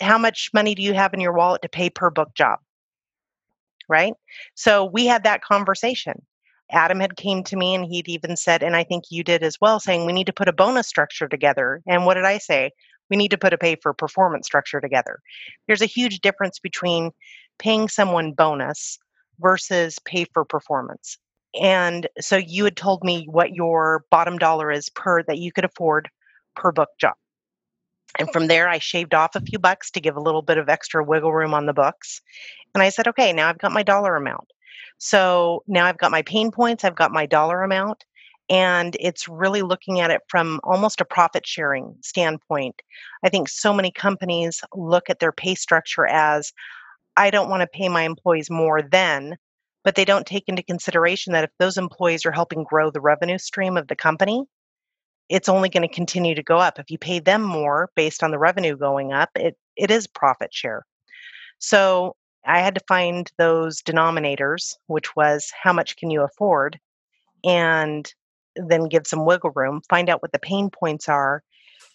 how 0.00 0.18
much 0.18 0.50
money 0.52 0.74
do 0.74 0.82
you 0.82 0.94
have 0.94 1.14
in 1.14 1.20
your 1.20 1.32
wallet 1.32 1.62
to 1.62 1.68
pay 1.68 1.90
per 1.90 2.10
book 2.10 2.32
job 2.34 2.58
right 3.88 4.14
so 4.54 4.84
we 4.84 5.06
had 5.06 5.24
that 5.24 5.42
conversation 5.42 6.22
Adam 6.72 6.98
had 6.98 7.16
came 7.16 7.44
to 7.44 7.56
me 7.56 7.74
and 7.74 7.84
he'd 7.84 8.08
even 8.08 8.36
said, 8.36 8.62
and 8.62 8.74
I 8.74 8.82
think 8.82 9.04
you 9.10 9.22
did 9.22 9.42
as 9.42 9.60
well, 9.60 9.78
saying 9.78 10.04
we 10.04 10.12
need 10.12 10.26
to 10.26 10.32
put 10.32 10.48
a 10.48 10.52
bonus 10.52 10.88
structure 10.88 11.28
together. 11.28 11.80
And 11.86 12.04
what 12.04 12.14
did 12.14 12.24
I 12.24 12.38
say? 12.38 12.72
We 13.08 13.16
need 13.16 13.30
to 13.30 13.38
put 13.38 13.52
a 13.52 13.58
pay 13.58 13.76
for 13.76 13.94
performance 13.94 14.46
structure 14.46 14.80
together. 14.80 15.20
There's 15.66 15.82
a 15.82 15.86
huge 15.86 16.20
difference 16.20 16.58
between 16.58 17.12
paying 17.58 17.88
someone 17.88 18.32
bonus 18.32 18.98
versus 19.40 19.98
pay 20.00 20.24
for 20.32 20.44
performance. 20.44 21.18
And 21.60 22.06
so 22.20 22.36
you 22.36 22.64
had 22.64 22.76
told 22.76 23.02
me 23.02 23.26
what 23.30 23.54
your 23.54 24.04
bottom 24.10 24.38
dollar 24.38 24.70
is 24.70 24.88
per 24.90 25.22
that 25.24 25.38
you 25.38 25.52
could 25.52 25.64
afford 25.64 26.08
per 26.54 26.72
book 26.72 26.90
job. 27.00 27.14
And 28.18 28.30
from 28.32 28.46
there, 28.46 28.68
I 28.68 28.78
shaved 28.78 29.14
off 29.14 29.34
a 29.34 29.40
few 29.40 29.58
bucks 29.58 29.90
to 29.92 30.00
give 30.00 30.16
a 30.16 30.20
little 30.20 30.42
bit 30.42 30.58
of 30.58 30.68
extra 30.68 31.04
wiggle 31.04 31.32
room 31.32 31.54
on 31.54 31.66
the 31.66 31.74
books. 31.74 32.20
And 32.74 32.82
I 32.82 32.88
said, 32.90 33.08
okay, 33.08 33.32
now 33.32 33.48
I've 33.48 33.58
got 33.58 33.72
my 33.72 33.82
dollar 33.82 34.16
amount. 34.16 34.50
So 34.98 35.62
now 35.66 35.86
I've 35.86 35.98
got 35.98 36.10
my 36.10 36.22
pain 36.22 36.50
points, 36.50 36.84
I've 36.84 36.94
got 36.94 37.12
my 37.12 37.26
dollar 37.26 37.62
amount, 37.62 38.04
And 38.48 38.96
it's 39.00 39.28
really 39.28 39.62
looking 39.62 40.00
at 40.00 40.10
it 40.10 40.22
from 40.28 40.60
almost 40.62 41.00
a 41.00 41.04
profit 41.04 41.46
sharing 41.46 41.96
standpoint. 42.00 42.80
I 43.24 43.28
think 43.28 43.48
so 43.48 43.72
many 43.72 43.90
companies 43.90 44.62
look 44.74 45.10
at 45.10 45.18
their 45.18 45.32
pay 45.32 45.54
structure 45.54 46.06
as 46.06 46.52
I 47.16 47.30
don't 47.30 47.48
want 47.48 47.62
to 47.62 47.66
pay 47.66 47.88
my 47.88 48.02
employees 48.02 48.50
more 48.50 48.82
than, 48.82 49.36
but 49.84 49.94
they 49.94 50.04
don't 50.04 50.26
take 50.26 50.44
into 50.48 50.62
consideration 50.62 51.32
that 51.32 51.44
if 51.44 51.50
those 51.58 51.78
employees 51.78 52.26
are 52.26 52.32
helping 52.32 52.64
grow 52.64 52.90
the 52.90 53.00
revenue 53.00 53.38
stream 53.38 53.76
of 53.76 53.88
the 53.88 53.96
company, 53.96 54.44
it's 55.28 55.48
only 55.48 55.68
going 55.68 55.82
to 55.82 55.94
continue 55.94 56.34
to 56.34 56.42
go 56.42 56.58
up. 56.58 56.78
If 56.78 56.90
you 56.90 56.98
pay 56.98 57.18
them 57.18 57.42
more 57.42 57.90
based 57.96 58.22
on 58.22 58.30
the 58.30 58.38
revenue 58.38 58.76
going 58.76 59.12
up, 59.12 59.30
it, 59.34 59.56
it 59.76 59.90
is 59.90 60.06
profit 60.06 60.52
share. 60.52 60.84
So 61.58 62.14
I 62.46 62.60
had 62.60 62.74
to 62.74 62.84
find 62.86 63.30
those 63.38 63.82
denominators, 63.82 64.74
which 64.86 65.16
was 65.16 65.50
how 65.60 65.72
much 65.72 65.96
can 65.96 66.10
you 66.10 66.22
afford, 66.22 66.78
and 67.44 68.12
then 68.54 68.84
give 68.84 69.06
some 69.06 69.24
wiggle 69.26 69.52
room, 69.54 69.82
find 69.88 70.08
out 70.08 70.22
what 70.22 70.32
the 70.32 70.38
pain 70.38 70.70
points 70.70 71.08
are, 71.08 71.42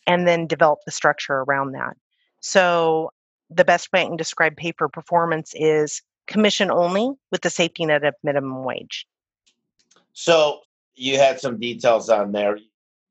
and 0.07 0.27
then 0.27 0.47
develop 0.47 0.79
the 0.85 0.91
structure 0.91 1.43
around 1.47 1.71
that. 1.71 1.95
So 2.41 3.11
the 3.51 3.65
best 3.65 3.91
way 3.91 4.01
I 4.01 4.05
can 4.05 4.17
describe 4.17 4.55
pay 4.55 4.71
for 4.77 4.89
performance 4.89 5.53
is 5.55 6.01
commission 6.27 6.71
only 6.71 7.11
with 7.31 7.41
the 7.41 7.49
safety 7.49 7.85
net 7.85 8.03
of 8.03 8.15
minimum 8.23 8.63
wage. 8.63 9.05
So 10.13 10.61
you 10.95 11.17
had 11.17 11.39
some 11.39 11.59
details 11.59 12.09
on 12.09 12.31
there. 12.31 12.59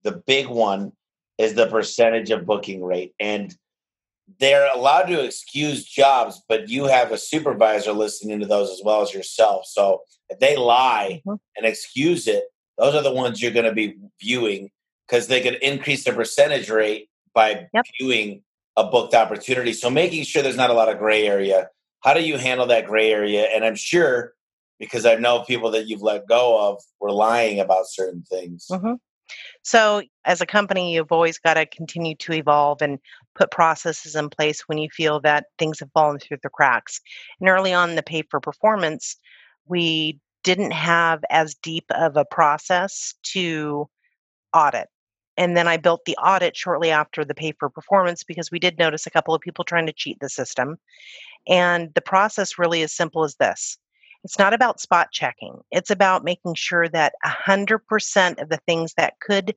The 0.03 0.12
big 0.12 0.46
one 0.48 0.92
is 1.38 1.55
the 1.55 1.66
percentage 1.66 2.31
of 2.31 2.46
booking 2.46 2.83
rate. 2.83 3.14
And 3.20 3.55
they're 4.38 4.70
allowed 4.72 5.05
to 5.05 5.24
excuse 5.24 5.85
jobs, 5.85 6.40
but 6.48 6.68
you 6.68 6.85
have 6.85 7.12
a 7.12 7.18
supervisor 7.18 7.92
listening 7.92 8.40
to 8.40 8.46
those 8.46 8.70
as 8.70 8.81
well 8.85 9.03
as 9.03 9.12
yourself. 9.12 9.66
So 9.66 10.03
if 10.29 10.38
they 10.38 10.57
lie 10.57 11.22
mm-hmm. 11.26 11.37
and 11.57 11.66
excuse 11.66 12.26
it, 12.26 12.44
those 12.79 12.94
are 12.94 13.03
the 13.03 13.12
ones 13.12 13.42
you're 13.42 13.50
going 13.50 13.66
to 13.66 13.72
be 13.72 13.96
viewing 14.20 14.70
because 15.07 15.26
they 15.26 15.40
could 15.40 15.55
increase 15.57 16.05
the 16.05 16.12
percentage 16.12 16.70
rate 16.70 17.09
by 17.35 17.66
yep. 17.74 17.85
viewing 17.98 18.42
a 18.77 18.85
booked 18.85 19.15
opportunity. 19.15 19.73
So 19.73 19.91
making 19.91 20.25
sure 20.25 20.43
there's 20.43 20.57
not 20.57 20.71
a 20.71 20.75
lot 20.75 20.89
of 20.89 20.99
gray 20.99 21.27
area. 21.27 21.69
How 22.01 22.15
do 22.15 22.23
you 22.23 22.39
handle 22.39 22.67
that 22.67 22.87
gray 22.87 23.13
area? 23.13 23.45
And 23.45 23.65
I'm 23.65 23.75
sure 23.75 24.35
because 24.79 25.05
I 25.05 25.17
know 25.17 25.45
people 25.45 25.71
that 25.73 25.87
you've 25.87 26.03
let 26.03 26.27
go 26.27 26.71
of 26.71 26.83
were 27.01 27.13
lying 27.13 27.61
about 27.61 27.87
certain 27.87 28.23
things. 28.23 28.67
Mm-hmm. 28.71 28.95
So, 29.63 30.03
as 30.25 30.41
a 30.41 30.47
company, 30.47 30.95
you've 30.95 31.13
always 31.13 31.39
got 31.39 31.55
to 31.55 31.67
continue 31.67 32.17
to 32.17 32.33
evolve 32.33 32.83
and 32.83 32.99
put 33.37 33.53
processes 33.53 34.17
in 34.17 34.29
place 34.29 34.63
when 34.67 34.79
you 34.79 34.89
feel 34.91 35.21
that 35.21 35.47
things 35.59 35.79
have 35.79 35.93
fallen 35.93 36.19
through 36.19 36.39
the 36.43 36.49
cracks. 36.49 37.01
And 37.39 37.49
early 37.49 37.73
on 37.73 37.95
the 37.95 38.03
pay 38.03 38.23
for 38.23 38.41
performance, 38.41 39.17
we 39.67 40.19
didn't 40.43 40.73
have 40.73 41.23
as 41.31 41.55
deep 41.55 41.85
of 41.91 42.17
a 42.17 42.25
process 42.25 43.15
to 43.23 43.89
audit. 44.55 44.89
And 45.40 45.57
then 45.57 45.66
I 45.66 45.79
built 45.79 46.05
the 46.05 46.18
audit 46.18 46.55
shortly 46.55 46.90
after 46.90 47.24
the 47.24 47.35
pay 47.35 47.53
for 47.53 47.70
performance 47.70 48.22
because 48.22 48.50
we 48.50 48.59
did 48.59 48.79
notice 48.79 49.07
a 49.07 49.11
couple 49.11 49.35
of 49.35 49.40
people 49.40 49.64
trying 49.64 49.87
to 49.87 49.92
cheat 49.92 50.20
the 50.20 50.29
system. 50.29 50.76
And 51.48 51.94
the 51.94 52.03
process 52.03 52.59
really 52.59 52.83
is 52.83 52.92
simple 52.92 53.24
as 53.24 53.37
this 53.37 53.79
it's 54.22 54.38
not 54.38 54.53
about 54.53 54.81
spot 54.81 55.12
checking, 55.12 55.59
it's 55.70 55.90
about 55.90 56.24
making 56.24 56.57
sure 56.57 56.90
that 56.90 57.14
100% 57.24 58.42
of 58.42 58.50
the 58.50 58.61
things 58.66 58.92
that 58.98 59.18
could 59.20 59.55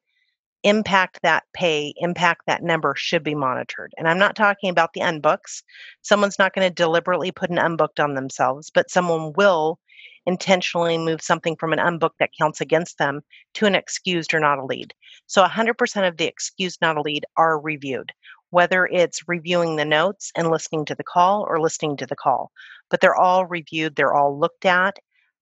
impact 0.64 1.20
that 1.22 1.44
pay, 1.54 1.94
impact 1.98 2.44
that 2.48 2.64
number 2.64 2.96
should 2.96 3.22
be 3.22 3.36
monitored. 3.36 3.94
And 3.98 4.08
I'm 4.08 4.18
not 4.18 4.38
talking 4.38 4.70
about 4.70 4.94
the 4.94 5.02
unbooks. 5.02 5.64
Someone's 6.02 6.40
not 6.40 6.56
going 6.56 6.66
to 6.66 6.74
deliberately 6.74 7.34
put 7.34 7.50
an 7.50 7.58
unbooked 7.58 8.02
on 8.02 8.14
themselves, 8.14 8.72
but 8.74 8.90
someone 8.90 9.34
will 9.34 9.80
intentionally 10.26 10.98
move 10.98 11.22
something 11.22 11.56
from 11.56 11.74
an 11.74 11.80
unbooked 11.80 12.18
that 12.20 12.32
counts 12.38 12.62
against 12.62 12.98
them 12.98 13.22
to 13.56 13.66
an 13.66 13.76
excused 13.76 14.34
or 14.34 14.40
not 14.40 14.60
a 14.60 14.66
lead. 14.66 14.94
So 15.28 15.44
100% 15.44 16.08
of 16.08 16.18
the 16.18 16.26
excused 16.28 16.80
not 16.82 16.98
a 16.98 17.02
lead 17.02 17.26
are 17.38 17.60
reviewed, 17.60 18.12
whether 18.50 18.86
it's 18.86 19.28
reviewing 19.28 19.76
the 19.76 19.86
notes 19.86 20.32
and 20.36 20.50
listening 20.50 20.86
to 20.86 20.96
the 20.96 21.04
call 21.04 21.46
or 21.48 21.60
listening 21.60 21.98
to 21.98 22.06
the 22.06 22.16
call. 22.16 22.52
But 22.90 23.02
they're 23.02 23.16
all 23.16 23.46
reviewed, 23.46 23.96
they're 23.96 24.14
all 24.14 24.38
looked 24.38 24.66
at, 24.66 24.98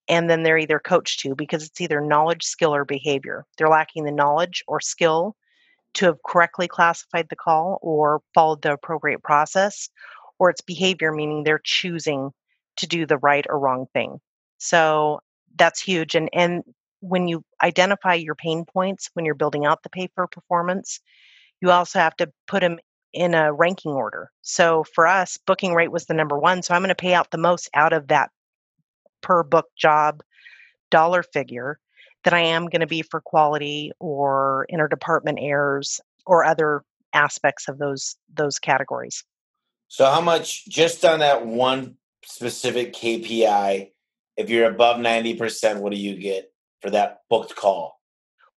and 0.07 0.29
then 0.29 0.43
they're 0.43 0.57
either 0.57 0.79
coached 0.79 1.19
to 1.21 1.35
because 1.35 1.65
it's 1.65 1.79
either 1.79 2.01
knowledge, 2.01 2.43
skill, 2.43 2.73
or 2.73 2.85
behavior. 2.85 3.45
They're 3.57 3.69
lacking 3.69 4.05
the 4.05 4.11
knowledge 4.11 4.63
or 4.67 4.81
skill 4.81 5.35
to 5.95 6.05
have 6.05 6.23
correctly 6.25 6.67
classified 6.67 7.27
the 7.29 7.35
call 7.35 7.79
or 7.81 8.21
followed 8.33 8.61
the 8.61 8.73
appropriate 8.73 9.23
process, 9.23 9.89
or 10.39 10.49
it's 10.49 10.61
behavior, 10.61 11.11
meaning 11.11 11.43
they're 11.43 11.61
choosing 11.63 12.31
to 12.77 12.87
do 12.87 13.05
the 13.05 13.17
right 13.17 13.45
or 13.49 13.59
wrong 13.59 13.85
thing. 13.93 14.19
So 14.61 15.21
that's 15.57 15.81
huge. 15.81 16.13
And 16.13 16.29
and 16.33 16.63
when 16.99 17.27
you 17.27 17.43
identify 17.63 18.13
your 18.13 18.35
pain 18.35 18.63
points 18.63 19.09
when 19.13 19.25
you're 19.25 19.33
building 19.33 19.65
out 19.65 19.81
the 19.81 19.89
pay 19.89 20.07
for 20.13 20.27
performance, 20.27 20.99
you 21.61 21.71
also 21.71 21.97
have 21.97 22.15
to 22.17 22.31
put 22.47 22.59
them 22.59 22.77
in 23.11 23.33
a 23.33 23.51
ranking 23.51 23.91
order. 23.91 24.29
So 24.43 24.85
for 24.93 25.07
us, 25.07 25.37
booking 25.47 25.73
rate 25.73 25.91
was 25.91 26.05
the 26.05 26.13
number 26.13 26.37
one. 26.37 26.61
So 26.61 26.75
I'm 26.75 26.81
going 26.81 26.89
to 26.89 26.95
pay 26.95 27.15
out 27.15 27.31
the 27.31 27.39
most 27.39 27.69
out 27.73 27.91
of 27.91 28.09
that 28.09 28.29
per 29.21 29.41
book 29.41 29.65
job 29.75 30.21
dollar 30.91 31.23
figure 31.23 31.79
that 32.23 32.35
I 32.35 32.41
am 32.41 32.67
going 32.67 32.81
to 32.81 32.87
be 32.87 33.01
for 33.01 33.19
quality 33.19 33.91
or 33.99 34.67
interdepartment 34.71 35.39
errors 35.39 35.99
or 36.27 36.45
other 36.45 36.83
aspects 37.13 37.67
of 37.67 37.79
those 37.79 38.15
those 38.31 38.59
categories. 38.59 39.23
So 39.87 40.05
how 40.05 40.21
much 40.21 40.67
just 40.67 41.03
on 41.03 41.19
that 41.19 41.47
one 41.47 41.95
specific 42.23 42.93
KPI 42.93 43.89
if 44.41 44.49
you're 44.49 44.69
above 44.69 44.97
90%, 44.97 45.79
what 45.79 45.91
do 45.91 45.97
you 45.97 46.15
get 46.15 46.51
for 46.81 46.89
that 46.89 47.21
booked 47.29 47.55
call? 47.55 47.99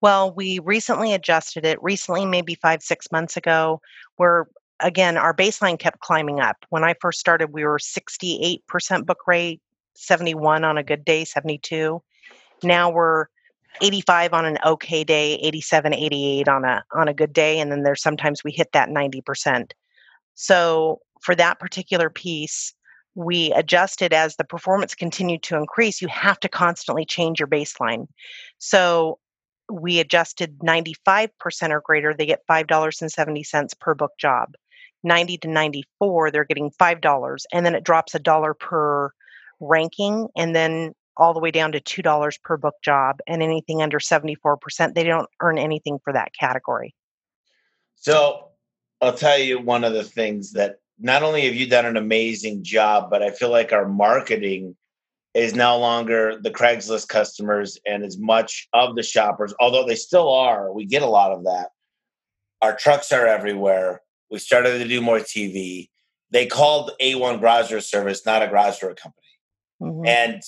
Well, 0.00 0.34
we 0.34 0.58
recently 0.58 1.14
adjusted 1.14 1.64
it, 1.64 1.82
recently, 1.82 2.26
maybe 2.26 2.56
five, 2.56 2.82
six 2.82 3.10
months 3.12 3.36
ago, 3.36 3.80
where 4.16 4.48
again, 4.80 5.16
our 5.16 5.34
baseline 5.34 5.78
kept 5.78 6.00
climbing 6.00 6.40
up. 6.40 6.56
When 6.70 6.84
I 6.84 6.94
first 7.00 7.20
started, 7.20 7.52
we 7.52 7.64
were 7.64 7.78
68% 7.78 9.06
book 9.06 9.26
rate, 9.26 9.62
71 9.94 10.64
on 10.64 10.76
a 10.76 10.82
good 10.82 11.04
day, 11.04 11.24
72. 11.24 12.02
Now 12.62 12.90
we're 12.90 13.26
85 13.80 14.34
on 14.34 14.44
an 14.44 14.58
okay 14.64 15.04
day, 15.04 15.34
87, 15.36 15.94
88 15.94 16.48
on 16.48 16.64
a 16.64 16.84
on 16.92 17.08
a 17.08 17.14
good 17.14 17.32
day, 17.32 17.58
and 17.58 17.70
then 17.72 17.82
there's 17.82 18.02
sometimes 18.02 18.44
we 18.44 18.52
hit 18.52 18.72
that 18.72 18.88
90%. 18.88 19.72
So 20.34 21.00
for 21.20 21.34
that 21.34 21.58
particular 21.58 22.10
piece, 22.10 22.74
we 23.14 23.52
adjusted 23.52 24.12
as 24.12 24.36
the 24.36 24.44
performance 24.44 24.94
continued 24.94 25.42
to 25.44 25.56
increase, 25.56 26.02
you 26.02 26.08
have 26.08 26.40
to 26.40 26.48
constantly 26.48 27.04
change 27.04 27.38
your 27.38 27.48
baseline. 27.48 28.06
So 28.58 29.18
we 29.70 30.00
adjusted 30.00 30.58
95% 30.58 31.30
or 31.70 31.80
greater, 31.80 32.12
they 32.12 32.26
get 32.26 32.46
$5.70 32.50 33.80
per 33.80 33.94
book 33.94 34.12
job. 34.18 34.54
90 35.04 35.38
to 35.38 35.48
94, 35.48 36.30
they're 36.30 36.44
getting 36.44 36.70
$5. 36.70 37.42
And 37.52 37.66
then 37.66 37.74
it 37.74 37.84
drops 37.84 38.14
a 38.14 38.18
dollar 38.18 38.54
per 38.54 39.10
ranking. 39.60 40.28
And 40.36 40.56
then 40.56 40.94
all 41.16 41.32
the 41.32 41.40
way 41.40 41.50
down 41.50 41.72
to 41.72 41.80
$2 41.80 42.42
per 42.42 42.56
book 42.56 42.74
job. 42.82 43.18
And 43.26 43.42
anything 43.42 43.82
under 43.82 43.98
74%, 43.98 44.94
they 44.94 45.04
don't 45.04 45.28
earn 45.40 45.58
anything 45.58 45.98
for 46.02 46.12
that 46.12 46.32
category. 46.38 46.94
So 47.96 48.48
I'll 49.00 49.12
tell 49.12 49.38
you 49.38 49.60
one 49.60 49.84
of 49.84 49.92
the 49.92 50.04
things 50.04 50.52
that 50.52 50.76
not 50.98 51.22
only 51.22 51.44
have 51.46 51.54
you 51.54 51.68
done 51.68 51.86
an 51.86 51.96
amazing 51.96 52.62
job, 52.62 53.10
but 53.10 53.22
I 53.22 53.30
feel 53.30 53.50
like 53.50 53.72
our 53.72 53.88
marketing 53.88 54.76
is 55.34 55.54
no 55.54 55.78
longer 55.78 56.38
the 56.40 56.50
Craigslist 56.50 57.08
customers 57.08 57.78
and 57.84 58.04
as 58.04 58.16
much 58.16 58.68
of 58.72 58.94
the 58.94 59.02
shoppers, 59.02 59.52
although 59.58 59.84
they 59.84 59.96
still 59.96 60.32
are. 60.32 60.72
We 60.72 60.86
get 60.86 61.02
a 61.02 61.06
lot 61.06 61.32
of 61.32 61.44
that. 61.44 61.70
Our 62.62 62.76
trucks 62.76 63.10
are 63.12 63.26
everywhere. 63.26 64.00
We 64.30 64.38
started 64.38 64.78
to 64.78 64.88
do 64.88 65.00
more 65.00 65.18
TV. 65.18 65.88
They 66.30 66.46
called 66.46 66.92
A1 67.00 67.40
Garage 67.40 67.70
Door 67.70 67.80
Service, 67.80 68.24
not 68.24 68.42
a 68.42 68.46
garage 68.46 68.78
door 68.78 68.94
company. 68.94 69.26
Mm-hmm. 69.82 70.06
And 70.06 70.42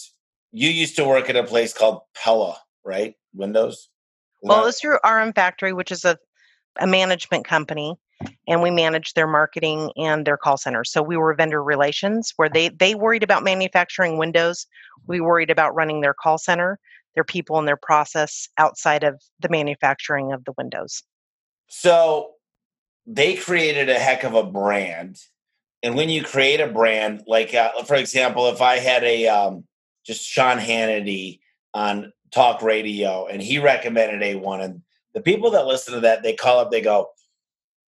you 0.52 0.70
used 0.70 0.96
to 0.96 1.04
work 1.04 1.28
at 1.28 1.36
a 1.36 1.44
place 1.44 1.72
called 1.72 2.00
Pella, 2.14 2.56
right? 2.84 3.14
Windows? 3.34 3.88
Well, 4.42 4.62
it 4.62 4.64
was 4.64 4.80
through 4.80 4.98
RM 5.04 5.32
Factory, 5.32 5.72
which 5.72 5.90
is 5.90 6.04
a, 6.04 6.18
a 6.80 6.86
management 6.86 7.44
company 7.44 7.96
and 8.48 8.62
we 8.62 8.70
managed 8.70 9.14
their 9.14 9.26
marketing 9.26 9.92
and 9.96 10.26
their 10.26 10.36
call 10.36 10.56
center. 10.56 10.84
So 10.84 11.02
we 11.02 11.16
were 11.16 11.34
vendor 11.34 11.62
relations 11.62 12.32
where 12.36 12.48
they 12.48 12.68
they 12.68 12.94
worried 12.94 13.22
about 13.22 13.44
manufacturing 13.44 14.18
windows. 14.18 14.66
We 15.06 15.20
worried 15.20 15.50
about 15.50 15.74
running 15.74 16.00
their 16.00 16.14
call 16.14 16.38
center, 16.38 16.78
their 17.14 17.24
people 17.24 17.58
and 17.58 17.68
their 17.68 17.76
process 17.76 18.48
outside 18.58 19.04
of 19.04 19.20
the 19.40 19.48
manufacturing 19.48 20.32
of 20.32 20.44
the 20.44 20.52
windows. 20.56 21.02
So 21.68 22.32
they 23.06 23.34
created 23.34 23.88
a 23.88 23.98
heck 23.98 24.24
of 24.24 24.34
a 24.34 24.44
brand. 24.44 25.18
And 25.82 25.94
when 25.94 26.08
you 26.08 26.24
create 26.24 26.60
a 26.60 26.66
brand, 26.66 27.24
like 27.26 27.54
uh, 27.54 27.82
for 27.84 27.96
example, 27.96 28.48
if 28.48 28.62
I 28.62 28.78
had 28.78 29.04
a 29.04 29.28
um, 29.28 29.64
just 30.04 30.24
Sean 30.26 30.58
Hannity 30.58 31.40
on 31.74 32.12
talk 32.32 32.62
radio 32.62 33.26
and 33.26 33.40
he 33.40 33.58
recommended 33.58 34.20
A1 34.20 34.64
and 34.64 34.82
the 35.16 35.22
people 35.22 35.50
that 35.52 35.66
listen 35.66 35.94
to 35.94 36.00
that, 36.00 36.22
they 36.22 36.34
call 36.34 36.58
up, 36.58 36.70
they 36.70 36.82
go, 36.82 37.08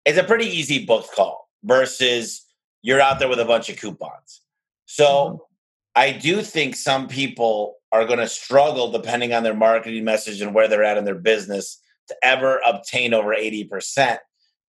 it's 0.04 0.16
a 0.16 0.22
pretty 0.22 0.46
easy 0.46 0.86
book 0.86 1.04
call 1.12 1.48
versus 1.64 2.46
you're 2.80 3.00
out 3.00 3.18
there 3.18 3.28
with 3.28 3.40
a 3.40 3.44
bunch 3.44 3.68
of 3.68 3.76
coupons. 3.76 4.42
So 4.86 5.04
mm-hmm. 5.04 5.36
I 5.96 6.12
do 6.12 6.42
think 6.42 6.76
some 6.76 7.08
people 7.08 7.74
are 7.90 8.06
going 8.06 8.20
to 8.20 8.28
struggle 8.28 8.92
depending 8.92 9.34
on 9.34 9.42
their 9.42 9.52
marketing 9.52 10.04
message 10.04 10.40
and 10.40 10.54
where 10.54 10.68
they're 10.68 10.84
at 10.84 10.96
in 10.96 11.04
their 11.04 11.16
business 11.16 11.82
to 12.06 12.14
ever 12.22 12.60
obtain 12.64 13.12
over 13.12 13.34
80%. 13.34 14.18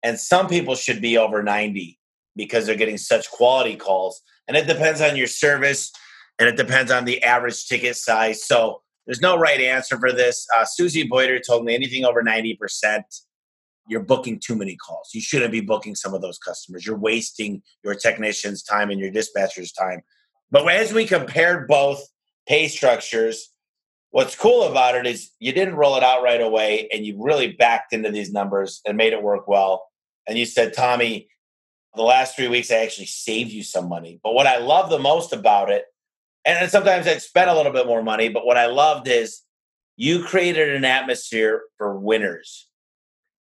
And 0.02 0.18
some 0.18 0.48
people 0.48 0.74
should 0.74 1.02
be 1.02 1.18
over 1.18 1.42
90 1.42 1.98
because 2.34 2.64
they're 2.64 2.76
getting 2.76 2.96
such 2.96 3.30
quality 3.30 3.76
calls. 3.76 4.22
And 4.46 4.56
it 4.56 4.66
depends 4.66 5.02
on 5.02 5.16
your 5.16 5.26
service 5.26 5.92
and 6.38 6.48
it 6.48 6.56
depends 6.56 6.90
on 6.90 7.04
the 7.04 7.22
average 7.22 7.66
ticket 7.66 7.96
size. 7.96 8.42
So 8.42 8.80
there's 9.08 9.22
no 9.22 9.38
right 9.38 9.58
answer 9.58 9.98
for 9.98 10.12
this. 10.12 10.46
Uh, 10.54 10.66
Susie 10.66 11.02
Boyder 11.02 11.40
told 11.40 11.64
me 11.64 11.74
anything 11.74 12.04
over 12.04 12.22
90%, 12.22 13.02
you're 13.88 14.02
booking 14.02 14.38
too 14.38 14.54
many 14.54 14.76
calls. 14.76 15.08
You 15.14 15.22
shouldn't 15.22 15.50
be 15.50 15.62
booking 15.62 15.94
some 15.94 16.12
of 16.12 16.20
those 16.20 16.36
customers. 16.36 16.84
You're 16.84 16.98
wasting 16.98 17.62
your 17.82 17.94
technician's 17.94 18.62
time 18.62 18.90
and 18.90 19.00
your 19.00 19.10
dispatcher's 19.10 19.72
time. 19.72 20.02
But 20.50 20.70
as 20.70 20.92
we 20.92 21.06
compared 21.06 21.66
both 21.68 22.02
pay 22.46 22.68
structures, 22.68 23.50
what's 24.10 24.36
cool 24.36 24.64
about 24.64 24.94
it 24.94 25.06
is 25.06 25.30
you 25.38 25.52
didn't 25.52 25.76
roll 25.76 25.96
it 25.96 26.02
out 26.02 26.22
right 26.22 26.42
away 26.42 26.90
and 26.92 27.06
you 27.06 27.16
really 27.18 27.52
backed 27.52 27.94
into 27.94 28.10
these 28.10 28.30
numbers 28.30 28.82
and 28.86 28.98
made 28.98 29.14
it 29.14 29.22
work 29.22 29.48
well. 29.48 29.86
And 30.26 30.36
you 30.36 30.44
said, 30.44 30.74
Tommy, 30.74 31.30
the 31.96 32.02
last 32.02 32.36
three 32.36 32.48
weeks 32.48 32.70
I 32.70 32.76
actually 32.76 33.06
saved 33.06 33.52
you 33.52 33.62
some 33.62 33.88
money. 33.88 34.20
But 34.22 34.34
what 34.34 34.46
I 34.46 34.58
love 34.58 34.90
the 34.90 34.98
most 34.98 35.32
about 35.32 35.70
it, 35.70 35.86
and 36.56 36.70
sometimes 36.70 37.06
I'd 37.06 37.22
spend 37.22 37.50
a 37.50 37.54
little 37.54 37.72
bit 37.72 37.86
more 37.86 38.02
money, 38.02 38.28
but 38.28 38.46
what 38.46 38.56
I 38.56 38.66
loved 38.66 39.08
is 39.08 39.42
you 39.96 40.22
created 40.22 40.74
an 40.74 40.84
atmosphere 40.84 41.62
for 41.76 41.98
winners. 41.98 42.68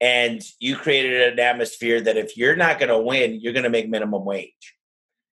And 0.02 0.42
you 0.60 0.76
created 0.76 1.34
an 1.34 1.40
atmosphere 1.40 2.02
that 2.02 2.18
if 2.18 2.36
you're 2.36 2.58
not 2.58 2.78
going 2.78 2.90
to 2.90 3.00
win, 3.00 3.40
you're 3.40 3.54
going 3.54 3.64
to 3.64 3.70
make 3.70 3.88
minimum 3.88 4.26
wage. 4.26 4.76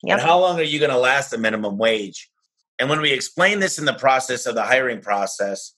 Yep. 0.03 0.17
And 0.17 0.25
how 0.25 0.39
long 0.39 0.57
are 0.59 0.63
you 0.63 0.79
going 0.79 0.91
to 0.91 0.97
last 0.97 1.31
the 1.31 1.37
minimum 1.37 1.77
wage? 1.77 2.29
And 2.79 2.89
when 2.89 3.01
we 3.01 3.11
explain 3.11 3.59
this 3.59 3.77
in 3.77 3.85
the 3.85 3.93
process 3.93 4.45
of 4.45 4.55
the 4.55 4.63
hiring 4.63 5.01
process, 5.01 5.73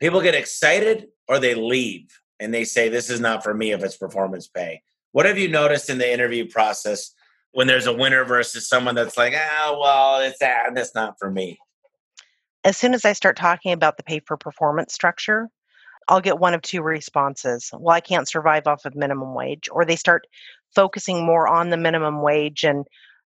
people 0.00 0.20
get 0.20 0.34
excited 0.34 1.08
or 1.28 1.38
they 1.38 1.54
leave 1.54 2.08
and 2.40 2.52
they 2.52 2.64
say, 2.64 2.88
This 2.88 3.10
is 3.10 3.20
not 3.20 3.44
for 3.44 3.54
me 3.54 3.72
if 3.72 3.84
it's 3.84 3.96
performance 3.96 4.48
pay. 4.48 4.82
What 5.12 5.26
have 5.26 5.38
you 5.38 5.48
noticed 5.48 5.90
in 5.90 5.98
the 5.98 6.12
interview 6.12 6.48
process 6.48 7.13
when 7.54 7.68
there's 7.68 7.86
a 7.86 7.92
winner 7.92 8.24
versus 8.24 8.68
someone 8.68 8.96
that's 8.96 9.16
like, 9.16 9.32
oh, 9.34 9.78
well, 9.80 10.20
it's 10.20 10.38
ah, 10.42 10.70
that's 10.74 10.94
not 10.94 11.18
for 11.18 11.30
me? 11.30 11.58
As 12.64 12.76
soon 12.76 12.94
as 12.94 13.04
I 13.04 13.12
start 13.12 13.36
talking 13.36 13.72
about 13.72 13.96
the 13.96 14.02
pay 14.02 14.20
for 14.20 14.36
performance 14.36 14.92
structure, 14.92 15.48
I'll 16.08 16.20
get 16.20 16.40
one 16.40 16.52
of 16.52 16.62
two 16.62 16.82
responses. 16.82 17.70
Well, 17.72 17.94
I 17.94 18.00
can't 18.00 18.28
survive 18.28 18.66
off 18.66 18.84
of 18.84 18.96
minimum 18.96 19.34
wage. 19.34 19.68
Or 19.70 19.84
they 19.84 19.96
start 19.96 20.26
focusing 20.74 21.24
more 21.24 21.46
on 21.46 21.70
the 21.70 21.76
minimum 21.76 22.22
wage 22.22 22.64
and 22.64 22.86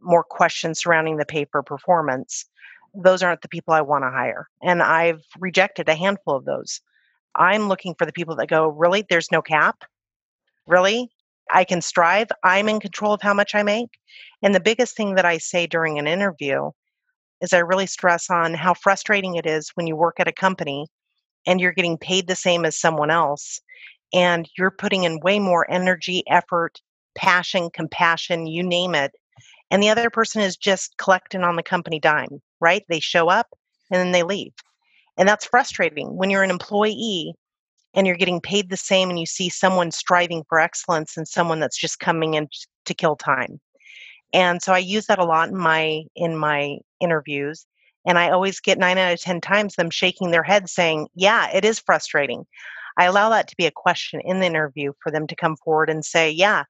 more 0.01 0.23
questions 0.23 0.79
surrounding 0.79 1.17
the 1.17 1.27
pay 1.27 1.47
for 1.51 1.63
performance. 1.63 2.45
Those 2.95 3.23
aren't 3.23 3.43
the 3.43 3.49
people 3.49 3.75
I 3.75 3.81
want 3.81 4.05
to 4.05 4.11
hire. 4.11 4.49
And 4.63 4.81
I've 4.81 5.23
rejected 5.41 5.89
a 5.89 5.97
handful 5.97 6.37
of 6.37 6.45
those. 6.45 6.81
I'm 7.35 7.69
looking 7.69 7.97
for 7.99 8.07
the 8.07 8.13
people 8.13 8.37
that 8.37 8.49
go, 8.49 8.69
really? 8.69 9.05
There's 9.09 9.33
no 9.33 9.43
cap? 9.43 9.83
Really? 10.69 11.11
I 11.55 11.65
can 11.65 11.81
strive. 11.81 12.29
I'm 12.43 12.69
in 12.69 12.81
control 12.81 13.15
of 13.15 13.23
how 13.23 13.33
much 13.33 13.55
I 13.55 13.63
make. 13.63 13.89
And 14.43 14.55
the 14.55 14.61
biggest 14.61 14.97
thing 14.97 15.15
that 15.15 15.25
I 15.25 15.39
say 15.39 15.67
during 15.67 15.99
an 15.99 16.07
interview 16.07 16.71
is 17.41 17.53
I 17.53 17.59
really 17.59 17.87
stress 17.87 18.29
on 18.29 18.55
how 18.55 18.75
frustrating 18.75 19.37
it 19.37 19.47
is 19.47 19.71
when 19.75 19.87
you 19.87 19.97
work 19.97 20.19
at 20.19 20.29
a 20.29 20.33
company 20.33 20.89
and 21.47 21.61
you're 21.61 21.73
getting 21.73 21.97
paid 21.97 22.27
the 22.27 22.37
same 22.37 22.65
as 22.65 22.79
someone 22.79 23.11
else 23.11 23.61
and 24.13 24.49
you're 24.59 24.71
putting 24.71 25.05
in 25.05 25.21
way 25.21 25.39
more 25.39 25.71
energy, 25.71 26.25
effort, 26.29 26.81
passion, 27.15 27.71
compassion, 27.73 28.47
you 28.47 28.63
name 28.63 28.95
it. 28.95 29.13
And 29.71 29.83
the 29.83 29.91
other 29.91 30.11
person 30.11 30.43
is 30.43 30.57
just 30.57 30.97
collecting 30.99 31.43
on 31.43 31.57
the 31.57 31.63
company 31.63 32.01
dime, 32.01 32.41
right? 32.61 32.83
They 32.89 33.01
show 33.01 33.29
up 33.29 33.49
and 33.91 34.01
then 34.01 34.13
they 34.13 34.23
leave. 34.23 34.53
And 35.17 35.29
that's 35.29 35.47
frustrating 35.47 36.17
when 36.17 36.31
you're 36.31 36.43
an 36.43 36.51
employee 36.51 37.35
and 37.95 38.07
you're 38.07 38.17
getting 38.17 38.41
paid 38.41 38.69
the 38.69 38.77
same 38.77 39.11
and 39.11 39.19
you 39.19 39.27
see 39.27 39.49
someone 39.49 39.91
striving 39.91 40.45
for 40.49 40.59
excellence 40.59 41.17
and 41.17 41.29
someone 41.29 41.61
that's 41.61 41.79
just 41.79 42.01
coming 42.01 42.35
in 42.35 42.49
to 42.85 42.95
kill 42.95 43.17
time 43.17 43.61
and 44.33 44.63
so 44.63 44.73
i 44.73 44.79
use 44.79 45.07
that 45.07 45.19
a 45.19 45.25
lot 45.25 45.49
in 45.49 45.57
my 45.57 46.03
in 46.17 46.37
my 46.37 46.77
interviews 47.01 47.67
and 48.07 48.19
i 48.19 48.31
always 48.31 48.61
get 48.61 48.79
9 48.79 48.99
out 48.99 49.13
of 49.13 49.21
10 49.21 49.41
times 49.41 49.77
them 49.77 49.91
shaking 49.91 50.31
their 50.31 50.43
head 50.43 50.69
saying 50.69 51.09
yeah 51.15 51.49
it 51.55 51.65
is 51.65 51.79
frustrating 51.79 52.45
i 52.99 53.05
allow 53.05 53.29
that 53.31 53.49
to 53.49 53.57
be 53.57 53.67
a 53.67 53.71
question 53.71 54.21
in 54.25 54.41
the 54.41 54.47
interview 54.47 54.93
for 55.03 55.11
them 55.11 55.27
to 55.27 55.37
come 55.37 55.57
forward 55.57 55.91
and 55.91 56.05
say 56.05 56.31
yeah 56.31 56.65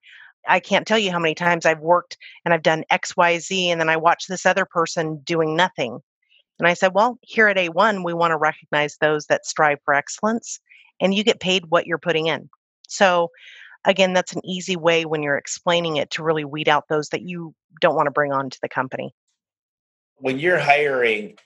I 0.47 0.61
can't 0.61 0.87
tell 0.87 0.99
you 0.99 1.11
how 1.11 1.19
many 1.19 1.35
times 1.35 1.65
I've 1.65 1.81
worked 1.81 2.19
and 2.45 2.53
I've 2.53 2.63
done 2.63 2.85
XYZ 2.93 3.69
and 3.69 3.81
then 3.81 3.89
I 3.89 3.97
watch 3.97 4.27
this 4.27 4.45
other 4.45 4.67
person 4.67 5.23
doing 5.25 5.57
nothing. 5.57 6.01
And 6.59 6.69
I 6.69 6.75
said, 6.75 6.93
well, 6.95 7.19
here 7.23 7.49
at 7.49 7.57
A1, 7.57 8.05
we 8.05 8.13
want 8.13 8.33
to 8.33 8.37
recognize 8.37 8.97
those 9.01 9.27
that 9.27 9.47
strive 9.47 9.79
for 9.85 9.95
excellence 9.95 10.61
and 11.01 11.15
you 11.15 11.25
get 11.25 11.41
paid 11.41 11.67
what 11.69 11.87
you're 11.87 11.99
putting 11.99 12.27
in. 12.27 12.49
So, 12.89 13.31
again, 13.85 14.13
that's 14.13 14.35
an 14.35 14.45
easy 14.45 14.77
way 14.77 15.05
when 15.05 15.23
you're 15.23 15.37
explaining 15.37 15.97
it 15.97 16.11
to 16.11 16.23
really 16.23 16.45
weed 16.45 16.69
out 16.69 16.89
those 16.89 17.09
that 17.11 17.23
you 17.23 17.55
don't 17.81 17.97
want 17.97 18.07
to 18.07 18.13
bring 18.13 18.33
on 18.33 18.51
to 18.51 18.59
the 18.63 18.69
company. 18.69 19.15
When 20.17 20.39
you're 20.39 20.59
hiring, 20.59 21.37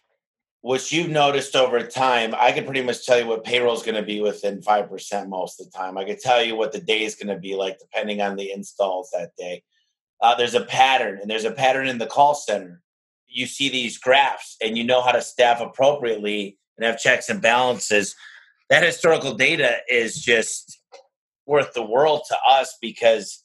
what 0.61 0.91
you've 0.93 1.11
noticed 1.11 1.57
over 1.57 1.83
time, 1.83 2.35
I 2.37 2.53
can 2.53 2.65
pretty 2.65 2.83
much 2.83 3.07
tell 3.07 3.19
you 3.19 3.27
what 3.27 3.45
payroll 3.45 3.75
is 3.75 3.83
going 3.83 3.95
to 3.95 4.03
be 4.03 4.21
within 4.21 4.61
5% 4.61 5.29
most 5.29 5.61
of 5.61 5.71
the 5.71 5.79
time. 5.79 5.97
I 5.97 6.05
can 6.05 6.19
tell 6.19 6.43
you 6.43 6.57
what 6.57 6.73
the 6.73 6.81
day 6.81 7.05
is 7.05 7.15
going 7.15 7.35
to 7.35 7.41
be 7.41 7.55
like 7.55 7.79
depending 7.79 8.21
on 8.21 8.37
the 8.37 8.53
installs 8.53 9.11
that 9.13 9.31
day. 9.39 9.63
Uh, 10.21 10.35
there's 10.35 10.57
a 10.57 10.65
pattern, 10.65 11.19
and 11.21 11.31
there's 11.31 11.45
a 11.45 11.53
pattern 11.53 11.87
in 11.87 11.99
the 11.99 12.07
call 12.07 12.35
center. 12.35 12.83
You 13.29 13.47
see 13.47 13.69
these 13.69 13.99
graphs, 13.99 14.57
and 14.61 14.77
you 14.77 14.83
know 14.83 15.01
how 15.01 15.13
to 15.13 15.23
staff 15.23 15.61
appropriately 15.61 16.59
and 16.77 16.85
have 16.85 16.99
checks 16.99 17.29
and 17.29 17.41
balances 17.41 18.17
that 18.71 18.83
historical 18.83 19.35
data 19.35 19.79
is 19.89 20.23
just 20.23 20.81
worth 21.47 21.73
the 21.73 21.83
world 21.83 22.23
to 22.29 22.37
us 22.49 22.77
because 22.81 23.43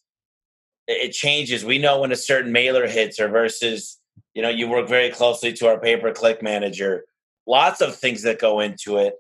it 0.88 1.14
changes. 1.14 1.64
We 1.64 1.78
know 1.78 2.02
when 2.02 2.12
a 2.12 2.18
certain 2.18 2.52
mailer 2.52 2.88
hits 2.88 3.20
or 3.20 3.30
versus, 3.30 4.00
you 4.34 4.42
know, 4.42 4.50
you 4.50 4.68
work 4.68 4.90
very 4.90 5.10
closely 5.10 5.54
to 5.54 5.68
our 5.68 5.80
pay 5.80 5.96
per 5.98 6.12
click 6.12 6.44
manager. 6.44 7.06
Lots 7.48 7.82
of 7.82 7.96
things 7.96 8.24
that 8.24 8.40
go 8.40 8.60
into 8.60 8.98
it. 8.98 9.16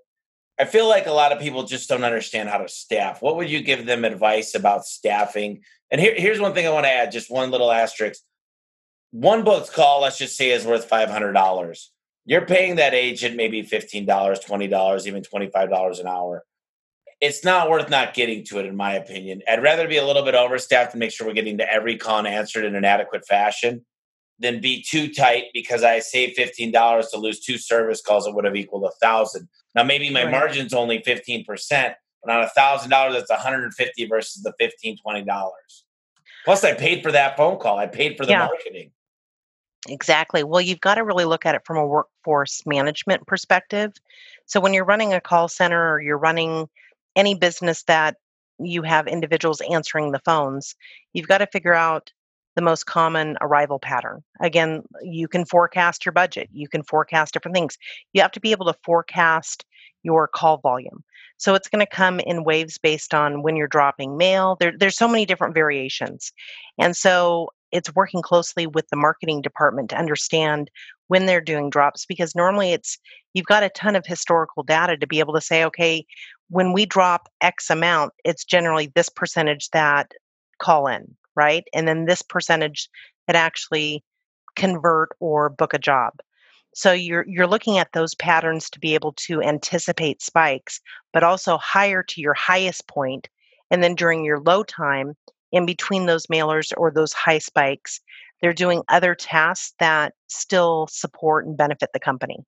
I 0.60 0.66
feel 0.66 0.88
like 0.88 1.08
a 1.08 1.12
lot 1.12 1.32
of 1.32 1.40
people 1.40 1.64
just 1.64 1.90
don't 1.90 2.04
understand 2.04 2.50
how 2.50 2.58
to 2.58 2.68
staff. 2.68 3.22
What 3.22 3.38
would 3.38 3.50
you 3.50 3.62
give 3.62 3.86
them 3.86 4.06
advice 4.06 4.54
about 4.54 4.86
staffing? 4.86 5.62
And 5.90 6.00
here, 6.00 6.14
here's 6.16 6.40
one 6.40 6.54
thing 6.54 6.68
I 6.68 6.72
want 6.72 6.86
to 6.86 6.92
add, 6.92 7.12
just 7.12 7.32
one 7.32 7.50
little 7.50 7.72
asterisk. 7.72 8.22
One 9.12 9.44
book's 9.44 9.70
call, 9.70 10.02
let's 10.02 10.18
just 10.18 10.36
say, 10.36 10.52
is 10.52 10.66
worth 10.66 10.86
five 10.86 11.10
hundred 11.10 11.34
dollars 11.34 11.93
you're 12.26 12.46
paying 12.46 12.76
that 12.78 12.94
agent 12.94 13.36
maybe 13.36 13.64
$15, 13.64 14.06
$20, 14.06 15.08
even 15.08 15.24
$25 15.24 16.00
an 16.00 16.08
hour. 16.08 16.44
It's 17.20 17.44
not 17.44 17.70
worth 17.70 17.90
not 17.90 18.14
getting 18.14 18.44
to 18.46 18.60
it, 18.60 18.66
in 18.66 18.76
my 18.76 18.94
opinion. 18.96 19.42
I'd 19.50 19.64
rather 19.64 19.88
be 19.88 19.98
a 19.98 20.06
little 20.06 20.24
bit 20.24 20.36
overstaffed 20.36 20.92
and 20.92 21.00
make 21.00 21.12
sure 21.12 21.28
we're 21.28 21.34
getting 21.34 21.58
to 21.60 21.72
every 21.72 21.98
call 21.98 22.20
and 22.20 22.28
answered 22.28 22.66
in 22.66 22.76
an 22.76 22.86
adequate 22.86 23.26
fashion 23.26 23.86
than 24.40 24.60
be 24.60 24.84
too 24.84 25.14
tight 25.14 25.46
because 25.54 25.84
I 25.84 26.00
saved 26.00 26.38
$15 26.38 27.10
to 27.12 27.18
lose 27.18 27.40
two 27.40 27.58
service 27.58 28.02
calls 28.02 28.26
that 28.26 28.34
would 28.34 28.46
have 28.46 28.56
equaled 28.56 28.84
a 28.84 28.92
thousand. 29.02 29.48
Now 29.76 29.84
maybe 29.84 30.10
my 30.10 30.24
right. 30.24 30.32
margin's 30.32 30.74
only 30.74 31.00
15%, 31.00 31.46
but 32.24 32.34
on 32.34 32.44
a 32.44 32.50
thousand 32.50 32.90
dollars, 32.90 33.16
that's 33.16 33.30
150 33.30 34.06
versus 34.08 34.44
the 34.44 34.54
15, 34.60 34.98
$20. 35.06 35.50
Plus 36.46 36.64
I 36.64 36.74
paid 36.74 37.04
for 37.04 37.12
that 37.12 37.38
phone 37.38 37.58
call. 37.58 37.78
I 37.78 37.88
paid 37.88 38.18
for 38.18 38.26
the 38.26 38.32
yeah. 38.32 38.46
marketing. 38.46 38.92
Exactly. 39.88 40.44
Well, 40.44 40.62
you've 40.62 40.80
got 40.80 40.96
to 40.96 41.04
really 41.04 41.26
look 41.26 41.46
at 41.46 41.56
it 41.56 41.64
from 41.66 41.78
a 41.78 41.86
workforce 41.86 42.62
management 42.66 43.28
perspective. 43.28 43.92
So 44.46 44.60
when 44.60 44.74
you're 44.74 44.86
running 44.86 45.14
a 45.14 45.20
call 45.22 45.48
center 45.50 45.94
or 45.94 46.02
you're 46.02 46.18
running 46.18 46.68
any 47.16 47.36
business 47.36 47.84
that 47.84 48.16
you 48.60 48.82
have 48.84 49.08
individuals 49.08 49.62
answering 49.70 50.12
the 50.12 50.22
phones, 50.24 50.76
you've 51.14 51.28
got 51.28 51.40
to 51.40 51.48
figure 51.48 51.74
out 51.74 52.12
the 52.56 52.62
most 52.62 52.86
common 52.86 53.36
arrival 53.42 53.80
pattern. 53.80 54.24
Again, 54.42 54.84
you 55.02 55.28
can 55.28 55.44
forecast 55.46 56.06
your 56.06 56.14
budget, 56.14 56.50
you 56.52 56.68
can 56.68 56.84
forecast 56.84 57.34
different 57.34 57.56
things. 57.56 57.78
You 58.14 58.22
have 58.22 58.32
to 58.34 58.40
be 58.40 58.52
able 58.52 58.68
to 58.68 58.76
forecast 58.86 59.66
your 60.04 60.28
call 60.28 60.58
volume. 60.58 61.04
So 61.38 61.56
it's 61.56 61.68
going 61.68 61.86
to 61.86 61.96
come 61.96 62.20
in 62.22 62.44
waves 62.44 62.78
based 62.78 63.14
on 63.14 63.42
when 63.42 63.56
you're 63.56 63.68
dropping 63.68 64.18
mail. 64.18 64.56
There, 64.60 64.72
there's 64.78 64.96
so 64.96 65.08
many 65.08 65.26
different 65.26 65.56
variations. 65.56 66.32
And 66.80 66.96
so 66.96 67.50
it's 67.74 67.94
working 67.96 68.22
closely 68.22 68.68
with 68.68 68.88
the 68.90 68.96
marketing 68.96 69.42
department 69.42 69.90
to 69.90 69.98
understand 69.98 70.72
when 71.08 71.26
they're 71.26 71.42
doing 71.42 71.70
drops 71.70 72.06
because 72.06 72.36
normally 72.36 72.72
it's 72.72 72.98
you've 73.34 73.46
got 73.46 73.64
a 73.64 73.70
ton 73.70 73.96
of 73.96 74.06
historical 74.06 74.64
data 74.64 74.96
to 74.96 75.08
be 75.08 75.20
able 75.20 75.34
to 75.34 75.42
say 75.42 75.66
okay 75.66 76.06
when 76.50 76.72
we 76.72 76.86
drop 76.86 77.28
x 77.42 77.70
amount 77.70 78.14
it's 78.24 78.46
generally 78.46 78.92
this 78.96 79.10
percentage 79.10 79.70
that 79.72 80.12
call 80.60 80.88
in 80.88 81.16
right? 81.36 81.64
And 81.74 81.88
then 81.88 82.06
this 82.06 82.22
percentage 82.22 82.90
that 83.28 83.36
actually 83.36 84.04
convert 84.56 85.10
or 85.20 85.50
book 85.50 85.74
a 85.74 85.80
job. 85.80 86.14
So 86.76 86.92
you're 86.92 87.26
you're 87.28 87.48
looking 87.48 87.78
at 87.78 87.92
those 87.94 88.16
patterns 88.16 88.70
to 88.72 88.80
be 88.80 88.96
able 88.96 89.14
to 89.14 89.42
anticipate 89.42 90.22
spikes 90.22 90.82
but 91.12 91.24
also 91.24 91.58
hire 91.58 92.02
to 92.02 92.20
your 92.22 92.34
highest 92.34 92.88
point 92.88 93.30
and 93.70 93.84
then 93.84 93.94
during 93.94 94.26
your 94.26 94.40
low 94.40 94.64
time 94.64 95.16
in 95.54 95.66
between 95.66 96.08
those 96.08 96.26
mailers 96.26 96.74
or 96.76 96.92
those 96.92 97.14
high 97.14 97.38
spikes, 97.38 98.02
they're 98.42 98.52
doing 98.52 98.82
other 98.90 99.16
tasks 99.16 99.74
that 99.80 100.14
still 100.28 100.88
support 100.92 101.46
and 101.46 101.56
benefit 101.56 101.92
the 101.94 102.00
company. 102.00 102.40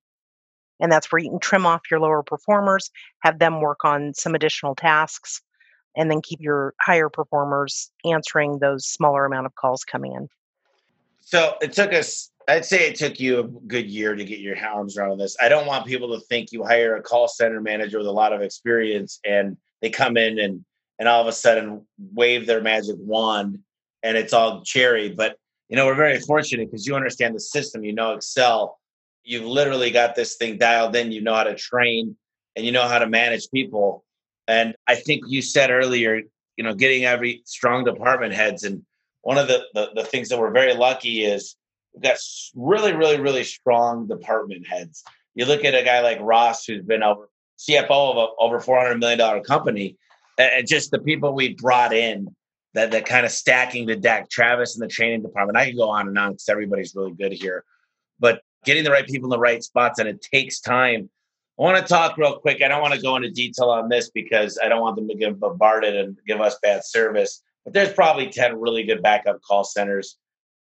And 0.80 0.92
that's 0.92 1.10
where 1.10 1.20
you 1.20 1.30
can 1.30 1.38
trim 1.38 1.64
off 1.64 1.90
your 1.90 2.00
lower 2.00 2.22
performers, 2.22 2.90
have 3.20 3.38
them 3.38 3.62
work 3.62 3.84
on 3.84 4.12
some 4.12 4.34
additional 4.34 4.74
tasks, 4.74 5.40
and 5.96 6.10
then 6.10 6.20
keep 6.20 6.40
your 6.42 6.74
higher 6.80 7.08
performers 7.08 7.90
answering 8.04 8.58
those 8.58 8.86
smaller 8.86 9.24
amount 9.24 9.46
of 9.46 9.54
calls 9.54 9.84
coming 9.84 10.12
in. 10.12 10.28
So 11.20 11.56
it 11.62 11.72
took 11.72 11.94
us, 11.94 12.30
I'd 12.46 12.66
say 12.66 12.88
it 12.88 12.96
took 12.96 13.18
you 13.18 13.38
a 13.38 13.44
good 13.44 13.86
year 13.86 14.14
to 14.14 14.24
get 14.24 14.40
your 14.40 14.56
arms 14.58 14.98
around 14.98 15.18
this. 15.18 15.36
I 15.40 15.48
don't 15.48 15.66
want 15.66 15.86
people 15.86 16.12
to 16.14 16.20
think 16.26 16.52
you 16.52 16.62
hire 16.62 16.96
a 16.96 17.02
call 17.02 17.28
center 17.28 17.60
manager 17.60 17.98
with 17.98 18.06
a 18.06 18.12
lot 18.12 18.32
of 18.32 18.42
experience 18.42 19.18
and 19.24 19.56
they 19.80 19.90
come 19.90 20.16
in 20.16 20.38
and 20.38 20.64
and 20.98 21.08
all 21.08 21.20
of 21.20 21.26
a 21.26 21.32
sudden 21.32 21.86
wave 22.14 22.46
their 22.46 22.62
magic 22.62 22.96
wand 22.98 23.58
and 24.02 24.16
it's 24.16 24.32
all 24.32 24.62
cherry. 24.62 25.10
But 25.10 25.36
you 25.68 25.76
know, 25.76 25.86
we're 25.86 25.94
very 25.94 26.20
fortunate 26.20 26.70
because 26.70 26.86
you 26.86 26.94
understand 26.94 27.34
the 27.34 27.40
system, 27.40 27.84
you 27.84 27.92
know 27.92 28.12
Excel, 28.12 28.78
you've 29.24 29.44
literally 29.44 29.90
got 29.90 30.14
this 30.14 30.36
thing 30.36 30.58
dialed 30.58 30.94
in, 30.94 31.12
you 31.12 31.20
know 31.20 31.34
how 31.34 31.44
to 31.44 31.56
train 31.56 32.16
and 32.54 32.64
you 32.64 32.72
know 32.72 32.86
how 32.86 32.98
to 32.98 33.06
manage 33.06 33.50
people. 33.50 34.04
And 34.46 34.76
I 34.86 34.94
think 34.94 35.24
you 35.26 35.42
said 35.42 35.70
earlier, 35.70 36.22
you 36.56 36.64
know, 36.64 36.74
getting 36.74 37.04
every 37.04 37.42
strong 37.44 37.84
department 37.84 38.32
heads. 38.32 38.62
And 38.62 38.82
one 39.22 39.38
of 39.38 39.48
the, 39.48 39.64
the, 39.74 39.90
the 39.96 40.04
things 40.04 40.28
that 40.28 40.38
we're 40.38 40.52
very 40.52 40.74
lucky 40.74 41.24
is 41.24 41.56
we've 41.92 42.02
got 42.02 42.16
really, 42.54 42.94
really, 42.94 43.20
really 43.20 43.42
strong 43.42 44.06
department 44.06 44.66
heads. 44.66 45.02
You 45.34 45.46
look 45.46 45.64
at 45.64 45.74
a 45.74 45.82
guy 45.82 46.00
like 46.00 46.18
Ross, 46.20 46.64
who's 46.64 46.84
been 46.84 47.02
over 47.02 47.28
CFO 47.58 48.12
of 48.12 48.16
a 48.16 48.26
over 48.38 48.60
$400 48.60 49.00
million 49.00 49.42
company, 49.42 49.96
and 50.38 50.66
just 50.66 50.90
the 50.90 50.98
people 50.98 51.34
we 51.34 51.54
brought 51.54 51.92
in 51.92 52.34
that, 52.74 52.90
that 52.90 53.06
kind 53.06 53.24
of 53.24 53.32
stacking 53.32 53.86
the 53.86 53.96
deck, 53.96 54.28
Travis 54.28 54.76
and 54.76 54.82
the 54.82 54.92
training 54.92 55.22
department. 55.22 55.56
I 55.56 55.66
can 55.66 55.76
go 55.76 55.88
on 55.88 56.08
and 56.08 56.18
on 56.18 56.32
because 56.32 56.48
everybody's 56.48 56.94
really 56.94 57.12
good 57.12 57.32
here. 57.32 57.64
But 58.18 58.42
getting 58.64 58.84
the 58.84 58.90
right 58.90 59.06
people 59.06 59.26
in 59.26 59.30
the 59.30 59.38
right 59.38 59.62
spots, 59.62 59.98
and 59.98 60.08
it 60.08 60.20
takes 60.22 60.60
time 60.60 61.08
I 61.58 61.62
want 61.62 61.78
to 61.78 61.88
talk 61.88 62.18
real 62.18 62.36
quick. 62.38 62.62
I 62.62 62.68
don't 62.68 62.82
want 62.82 62.92
to 62.92 63.00
go 63.00 63.16
into 63.16 63.30
detail 63.30 63.70
on 63.70 63.88
this 63.88 64.10
because 64.10 64.58
I 64.62 64.68
don't 64.68 64.82
want 64.82 64.96
them 64.96 65.08
to 65.08 65.14
get 65.14 65.40
bombarded 65.40 65.96
and 65.96 66.18
give 66.26 66.40
us 66.40 66.58
bad 66.62 66.84
service. 66.84 67.42
But 67.64 67.72
there's 67.72 67.94
probably 67.94 68.28
10 68.28 68.60
really 68.60 68.84
good 68.84 69.02
backup 69.02 69.40
call 69.40 69.64
centers. 69.64 70.18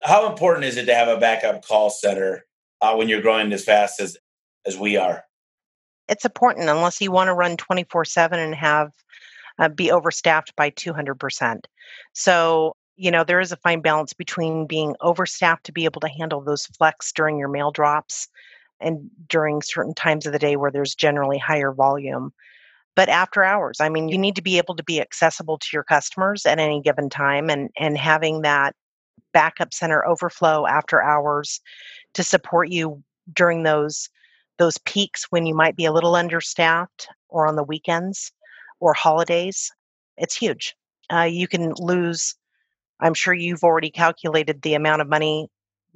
How 0.02 0.30
important 0.30 0.64
is 0.64 0.76
it 0.76 0.84
to 0.86 0.94
have 0.94 1.08
a 1.08 1.18
backup 1.18 1.64
call 1.64 1.90
center 1.90 2.44
uh, 2.80 2.94
when 2.94 3.08
you're 3.08 3.20
growing 3.20 3.52
as 3.52 3.64
fast 3.64 4.00
as, 4.00 4.16
as 4.64 4.78
we 4.78 4.96
are? 4.96 5.24
It's 6.08 6.24
important 6.24 6.68
unless 6.68 7.00
you 7.00 7.10
want 7.10 7.28
to 7.28 7.34
run 7.34 7.56
24 7.56 8.04
7 8.04 8.38
and 8.38 8.54
have 8.54 8.92
uh, 9.58 9.68
be 9.68 9.90
overstaffed 9.90 10.54
by 10.56 10.70
200%. 10.70 11.60
So, 12.12 12.74
you 12.96 13.10
know, 13.10 13.24
there 13.24 13.40
is 13.40 13.52
a 13.52 13.56
fine 13.56 13.80
balance 13.80 14.12
between 14.12 14.66
being 14.66 14.94
overstaffed 15.00 15.64
to 15.64 15.72
be 15.72 15.84
able 15.84 16.00
to 16.00 16.08
handle 16.08 16.40
those 16.40 16.66
flex 16.66 17.12
during 17.12 17.38
your 17.38 17.48
mail 17.48 17.70
drops 17.70 18.28
and 18.80 19.10
during 19.28 19.62
certain 19.62 19.94
times 19.94 20.26
of 20.26 20.32
the 20.32 20.38
day 20.38 20.56
where 20.56 20.70
there's 20.70 20.94
generally 20.94 21.38
higher 21.38 21.72
volume. 21.72 22.32
But 22.94 23.08
after 23.08 23.44
hours, 23.44 23.80
I 23.80 23.90
mean, 23.90 24.08
you 24.08 24.16
need 24.16 24.36
to 24.36 24.42
be 24.42 24.58
able 24.58 24.74
to 24.76 24.84
be 24.84 25.00
accessible 25.00 25.58
to 25.58 25.68
your 25.72 25.84
customers 25.84 26.46
at 26.46 26.58
any 26.58 26.80
given 26.80 27.10
time 27.10 27.50
and, 27.50 27.70
and 27.78 27.98
having 27.98 28.42
that 28.42 28.74
backup 29.32 29.74
center 29.74 30.06
overflow 30.06 30.66
after 30.66 31.02
hours 31.02 31.60
to 32.14 32.22
support 32.22 32.70
you 32.70 33.02
during 33.34 33.62
those 33.62 34.08
those 34.58 34.78
peaks 34.78 35.26
when 35.28 35.44
you 35.44 35.54
might 35.54 35.76
be 35.76 35.84
a 35.84 35.92
little 35.92 36.16
understaffed 36.16 37.08
or 37.28 37.46
on 37.46 37.56
the 37.56 37.62
weekends 37.62 38.32
or 38.80 38.92
holidays 38.94 39.70
it's 40.16 40.36
huge 40.36 40.74
uh, 41.12 41.22
you 41.22 41.46
can 41.46 41.72
lose 41.78 42.34
i'm 43.00 43.14
sure 43.14 43.34
you've 43.34 43.64
already 43.64 43.90
calculated 43.90 44.62
the 44.62 44.74
amount 44.74 45.00
of 45.00 45.08
money 45.08 45.48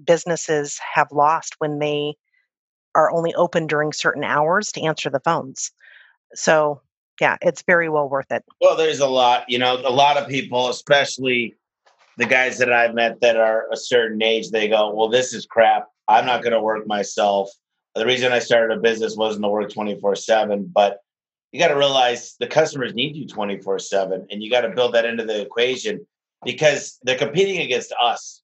businesses 0.05 0.78
have 0.95 1.09
lost 1.12 1.55
when 1.59 1.78
they 1.78 2.14
are 2.95 3.11
only 3.12 3.35
open 3.35 3.66
during 3.66 3.93
certain 3.93 4.24
hours 4.24 4.72
to 4.72 4.83
answer 4.83 5.11
the 5.11 5.20
phones. 5.20 5.70
So, 6.35 6.81
yeah, 7.20 7.37
it's 7.41 7.62
very 7.62 7.89
well 7.89 8.09
worth 8.09 8.31
it. 8.31 8.45
Well, 8.61 8.76
there's 8.76 9.01
a 9.01 9.07
lot, 9.07 9.45
you 9.49 9.59
know, 9.59 9.76
a 9.85 9.91
lot 9.91 10.16
of 10.16 10.28
people, 10.28 10.68
especially 10.68 11.55
the 12.16 12.26
guys 12.26 12.59
that 12.59 12.72
I've 12.72 12.95
met 12.95 13.20
that 13.20 13.37
are 13.37 13.66
a 13.72 13.76
certain 13.76 14.22
age, 14.22 14.51
they 14.51 14.68
go, 14.68 14.93
Well, 14.95 15.09
this 15.09 15.33
is 15.33 15.47
crap. 15.47 15.89
I'm 16.09 16.26
not 16.26 16.43
going 16.43 16.53
to 16.53 16.61
work 16.61 16.87
myself. 16.87 17.51
The 17.95 18.07
reason 18.07 18.33
I 18.33 18.39
started 18.39 18.76
a 18.76 18.81
business 18.81 19.16
wasn't 19.16 19.45
to 19.45 19.49
work 19.49 19.72
24 19.72 20.16
7, 20.16 20.70
but 20.72 20.99
you 21.53 21.59
got 21.61 21.68
to 21.68 21.76
realize 21.76 22.36
the 22.38 22.46
customers 22.46 22.94
need 22.94 23.16
you 23.16 23.26
24 23.26 23.78
7, 23.78 24.26
and 24.30 24.42
you 24.42 24.51
got 24.51 24.62
to 24.62 24.70
build 24.70 24.94
that 24.94 25.05
into 25.05 25.24
the 25.24 25.40
equation 25.40 26.07
because 26.44 26.98
they're 27.03 27.18
competing 27.18 27.59
against 27.59 27.92
us 28.01 28.42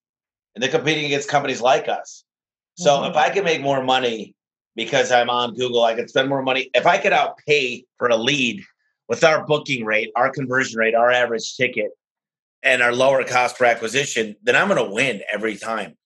and 0.55 0.63
they're 0.63 0.71
competing 0.71 1.05
against 1.05 1.29
companies 1.29 1.61
like 1.61 1.89
us. 1.89 2.25
So 2.75 2.91
mm-hmm. 2.91 3.11
if 3.11 3.17
I 3.17 3.31
can 3.31 3.45
make 3.45 3.63
more 3.63 3.83
money 3.83 4.35
because 4.75 5.13
I'm 5.13 5.31
on 5.31 5.55
Google, 5.55 5.85
I 5.85 5.95
could 5.95 6.11
spend 6.11 6.29
more 6.29 6.43
money. 6.43 6.71
If 6.75 6.87
I 6.87 6.99
could 6.99 7.13
outpay 7.13 7.85
for 7.99 8.09
a 8.09 8.17
lead 8.17 8.63
with 9.09 9.25
our 9.25 9.47
booking 9.47 9.85
rate, 9.85 10.11
our 10.17 10.31
conversion 10.31 10.79
rate, 10.79 10.95
our 10.95 11.11
average 11.11 11.57
ticket, 11.57 11.91
and 12.63 12.83
our 12.83 12.93
lower 12.93 13.23
cost 13.25 13.57
per 13.57 13.65
acquisition, 13.65 14.35
then 14.43 14.57
I'm 14.57 14.69
going 14.69 14.85
to 14.85 14.93
win 14.93 15.23
every 15.33 15.57
time. 15.57 15.97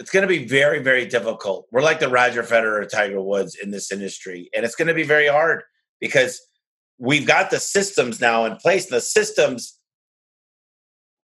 It's 0.00 0.10
going 0.10 0.22
to 0.22 0.28
be 0.28 0.44
very, 0.44 0.82
very 0.82 1.06
difficult. 1.06 1.66
We're 1.70 1.82
like 1.82 2.00
the 2.00 2.08
Roger 2.08 2.42
Federer 2.42 2.82
or 2.82 2.84
Tiger 2.84 3.20
Woods 3.20 3.56
in 3.62 3.70
this 3.70 3.92
industry, 3.92 4.50
and 4.54 4.64
it's 4.64 4.74
going 4.74 4.88
to 4.88 4.94
be 4.94 5.04
very 5.04 5.28
hard 5.28 5.62
because 6.00 6.40
we've 6.98 7.26
got 7.26 7.50
the 7.50 7.60
systems 7.60 8.20
now 8.20 8.44
in 8.44 8.56
place. 8.56 8.86
The 8.86 9.00
systems, 9.00 9.78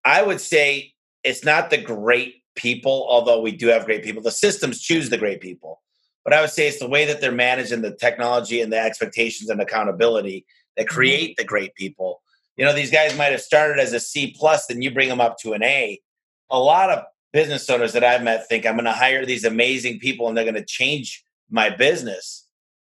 I 0.05 0.21
would 0.21 0.41
say, 0.41 0.93
it's 1.23 1.43
not 1.43 1.69
the 1.69 1.77
great 1.77 2.35
people, 2.55 3.05
although 3.09 3.41
we 3.41 3.51
do 3.51 3.67
have 3.67 3.85
great 3.85 4.03
people. 4.03 4.21
The 4.21 4.31
systems 4.31 4.81
choose 4.81 5.09
the 5.09 5.17
great 5.17 5.41
people. 5.41 5.81
But 6.23 6.33
I 6.33 6.41
would 6.41 6.49
say 6.49 6.67
it's 6.67 6.79
the 6.79 6.87
way 6.87 7.05
that 7.05 7.21
they're 7.21 7.31
managing 7.31 7.81
the 7.81 7.95
technology 7.95 8.61
and 8.61 8.71
the 8.71 8.79
expectations 8.79 9.49
and 9.49 9.61
accountability 9.61 10.45
that 10.77 10.87
mm-hmm. 10.87 10.95
create 10.95 11.37
the 11.37 11.43
great 11.43 11.75
people. 11.75 12.21
You 12.57 12.65
know, 12.65 12.73
these 12.73 12.91
guys 12.91 13.17
might 13.17 13.31
have 13.31 13.41
started 13.41 13.79
as 13.79 13.93
a 13.93 13.99
C 13.99 14.35
plus, 14.37 14.67
then 14.67 14.81
you 14.81 14.91
bring 14.91 15.09
them 15.09 15.21
up 15.21 15.37
to 15.39 15.53
an 15.53 15.63
A. 15.63 15.99
A 16.49 16.59
lot 16.59 16.89
of 16.89 17.03
business 17.31 17.69
owners 17.69 17.93
that 17.93 18.03
I've 18.03 18.23
met 18.23 18.47
think 18.47 18.65
I'm 18.65 18.75
going 18.75 18.85
to 18.85 18.91
hire 18.91 19.25
these 19.25 19.45
amazing 19.45 19.99
people 19.99 20.27
and 20.27 20.35
they're 20.35 20.43
going 20.43 20.55
to 20.55 20.65
change 20.65 21.23
my 21.49 21.69
business. 21.69 22.47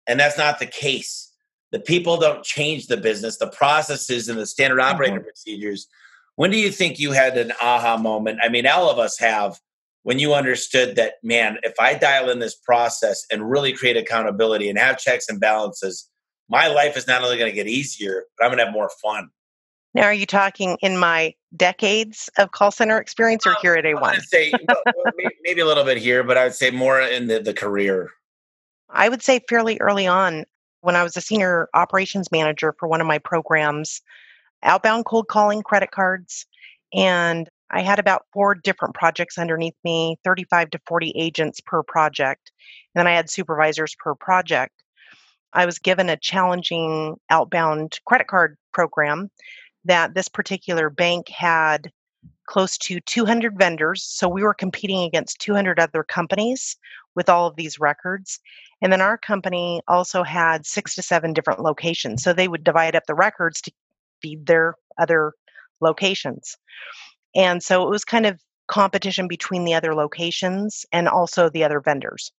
And 0.08 0.20
that's 0.20 0.38
not 0.38 0.60
the 0.60 0.66
case. 0.66 1.29
The 1.72 1.80
people 1.80 2.18
don't 2.18 2.44
change 2.44 2.88
the 2.88 2.98
business, 2.98 3.38
the 3.38 3.50
processes 3.50 4.28
and 4.28 4.40
the 4.40 4.46
standard 4.46 4.80
operating 4.80 5.18
mm-hmm. 5.18 5.26
procedures. 5.26 5.88
When 6.36 6.52
do 6.52 6.58
you 6.58 6.72
think 6.72 7.00
you 7.00 7.12
had 7.12 7.38
an 7.38 7.52
aha 7.62 7.98
moment? 7.98 8.40
I 8.44 8.50
mean, 8.50 8.66
all 8.66 8.90
of 8.90 8.98
us 8.98 9.20
have 9.20 9.60
when 10.04 10.20
you 10.20 10.34
understood 10.34 10.96
that, 10.96 11.16
man, 11.22 11.58
if 11.64 11.74
I 11.80 11.94
dial 11.94 12.30
in 12.30 12.40
this 12.40 12.56
process 12.56 13.26
and 13.32 13.50
really 13.50 13.74
create 13.74 13.98
accountability 13.98 14.70
and 14.70 14.80
have 14.80 14.98
checks 14.98 15.28
and 15.30 15.40
balances, 15.40 16.10
my 16.50 16.68
life 16.68 16.98
is 16.98 17.08
not 17.08 17.22
only 17.24 17.38
going 17.38 17.52
to 17.52 17.56
get 17.56 17.68
easier, 17.68 18.24
but 18.38 18.46
I'm 18.46 18.50
going 18.50 18.60
to 18.60 18.66
have 18.66 18.74
more 18.74 18.90
fun. 19.04 19.30
Now, 19.94 20.04
are 20.04 20.14
you 20.14 20.26
talking 20.26 20.78
in 20.82 20.98
my 20.98 21.34
decades 21.56 22.30
of 22.38 22.52
call 22.52 22.72
center 22.72 23.00
experience 23.00 23.46
or 23.46 23.56
here 23.62 23.74
at 23.74 23.86
A1? 23.86 24.04
I'd 24.04 24.22
say 24.24 24.54
maybe 25.44 25.62
a 25.62 25.66
little 25.66 25.84
bit 25.84 25.98
here, 25.98 26.24
but 26.24 26.38
I 26.38 26.46
would 26.46 26.54
say 26.54 26.70
more 26.70 27.02
in 27.02 27.28
the, 27.28 27.40
the 27.40 27.54
career. 27.54 28.12
I 28.90 29.10
would 29.10 29.22
say 29.22 29.42
fairly 29.50 29.78
early 29.80 30.08
on 30.08 30.46
when 30.82 30.96
I 30.96 31.04
was 31.04 31.18
a 31.18 31.22
senior 31.22 31.70
operations 31.74 32.32
manager 32.32 32.74
for 32.80 32.88
one 32.88 33.02
of 33.02 33.08
my 33.08 33.18
programs, 33.20 34.02
outbound 34.64 35.06
cold 35.06 35.28
calling 35.28 35.62
credit 35.62 35.92
cards, 35.92 36.46
and 36.94 37.50
I 37.72 37.82
had 37.82 38.00
about 38.00 38.26
four 38.34 38.56
different 38.56 38.96
projects 38.96 39.38
underneath 39.38 39.76
me, 39.84 40.18
35 40.24 40.72
to 40.72 40.80
40 40.88 41.14
agents 41.16 41.62
per 41.62 41.84
project. 41.84 42.52
And 42.96 43.00
then 43.00 43.08
I 43.08 43.16
had 43.16 43.30
supervisors 43.30 43.96
per 44.00 44.16
project. 44.16 44.74
I 45.54 45.66
was 45.66 45.80
given 45.80 46.10
a 46.10 46.18
challenging 46.18 47.18
outbound 47.30 48.00
credit 48.06 48.28
card 48.28 48.58
program 48.74 49.30
that 49.86 50.14
this 50.14 50.28
particular 50.28 50.90
bank 50.90 51.30
had 51.30 51.92
close 52.48 52.78
to 52.80 53.00
200 53.02 53.58
vendors. 53.58 54.04
So 54.04 54.28
we 54.28 54.44
were 54.44 54.54
competing 54.54 55.04
against 55.04 55.40
200 55.40 55.80
other 55.80 56.04
companies 56.04 56.76
with 57.20 57.28
all 57.28 57.48
of 57.48 57.58
these 57.58 57.82
records. 57.82 58.40
And 58.82 58.94
then 58.94 59.02
our 59.02 59.18
company 59.18 59.82
also 59.90 60.24
had 60.24 60.66
six 60.66 60.96
to 60.96 61.02
seven 61.02 61.34
different 61.34 61.60
locations. 61.60 62.24
So 62.24 62.32
they 62.32 62.48
would 62.48 62.64
divide 62.64 62.96
up 62.96 63.04
the 63.08 63.14
records 63.14 63.60
to 63.64 63.74
feed 64.22 64.46
their 64.46 64.76
other 64.98 65.34
locations. 65.82 66.56
And 67.36 67.62
so 67.62 67.86
it 67.86 67.90
was 67.90 68.06
kind 68.06 68.26
of 68.26 68.40
competition 68.68 69.28
between 69.28 69.66
the 69.66 69.74
other 69.74 69.94
locations 69.94 70.86
and 70.94 71.10
also 71.10 71.50
the 71.50 71.66
other 71.66 71.82
vendors. 71.82 72.32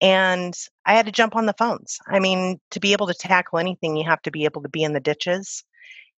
And 0.00 0.54
I 0.84 0.94
had 0.94 1.06
to 1.06 1.12
jump 1.12 1.36
on 1.36 1.46
the 1.46 1.54
phones. 1.56 1.98
I 2.08 2.18
mean, 2.18 2.58
to 2.72 2.80
be 2.80 2.92
able 2.92 3.06
to 3.06 3.14
tackle 3.14 3.60
anything, 3.60 3.94
you 3.94 4.02
have 4.08 4.22
to 4.22 4.32
be 4.32 4.44
able 4.44 4.62
to 4.62 4.68
be 4.68 4.82
in 4.82 4.92
the 4.92 4.98
ditches 4.98 5.62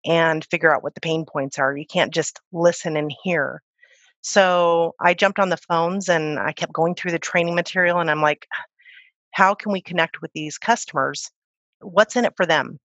and 0.07 0.47
figure 0.47 0.75
out 0.75 0.83
what 0.83 0.95
the 0.95 1.03
pain 1.03 1.27
points 1.31 1.59
are. 1.59 1.77
You 1.77 1.85
can't 1.85 2.15
just 2.15 2.41
listen 2.53 2.97
and 2.97 3.13
hear. 3.23 3.63
So 4.23 4.95
I 5.01 5.15
jumped 5.15 5.39
on 5.39 5.49
the 5.51 5.57
phones 5.57 6.09
and 6.09 6.39
I 6.39 6.53
kept 6.53 6.73
going 6.73 6.95
through 6.95 7.11
the 7.11 7.19
training 7.19 7.55
material 7.55 7.99
and 7.99 8.11
I'm 8.11 8.23
like, 8.23 8.47
how 9.33 9.55
can 9.55 9.73
we 9.73 9.81
connect 9.81 10.23
with 10.23 10.33
these 10.33 10.59
customers? 10.59 11.31
What's 11.81 12.17
in 12.17 12.25
it 12.25 12.35
for 12.37 12.47
them? 12.47 12.79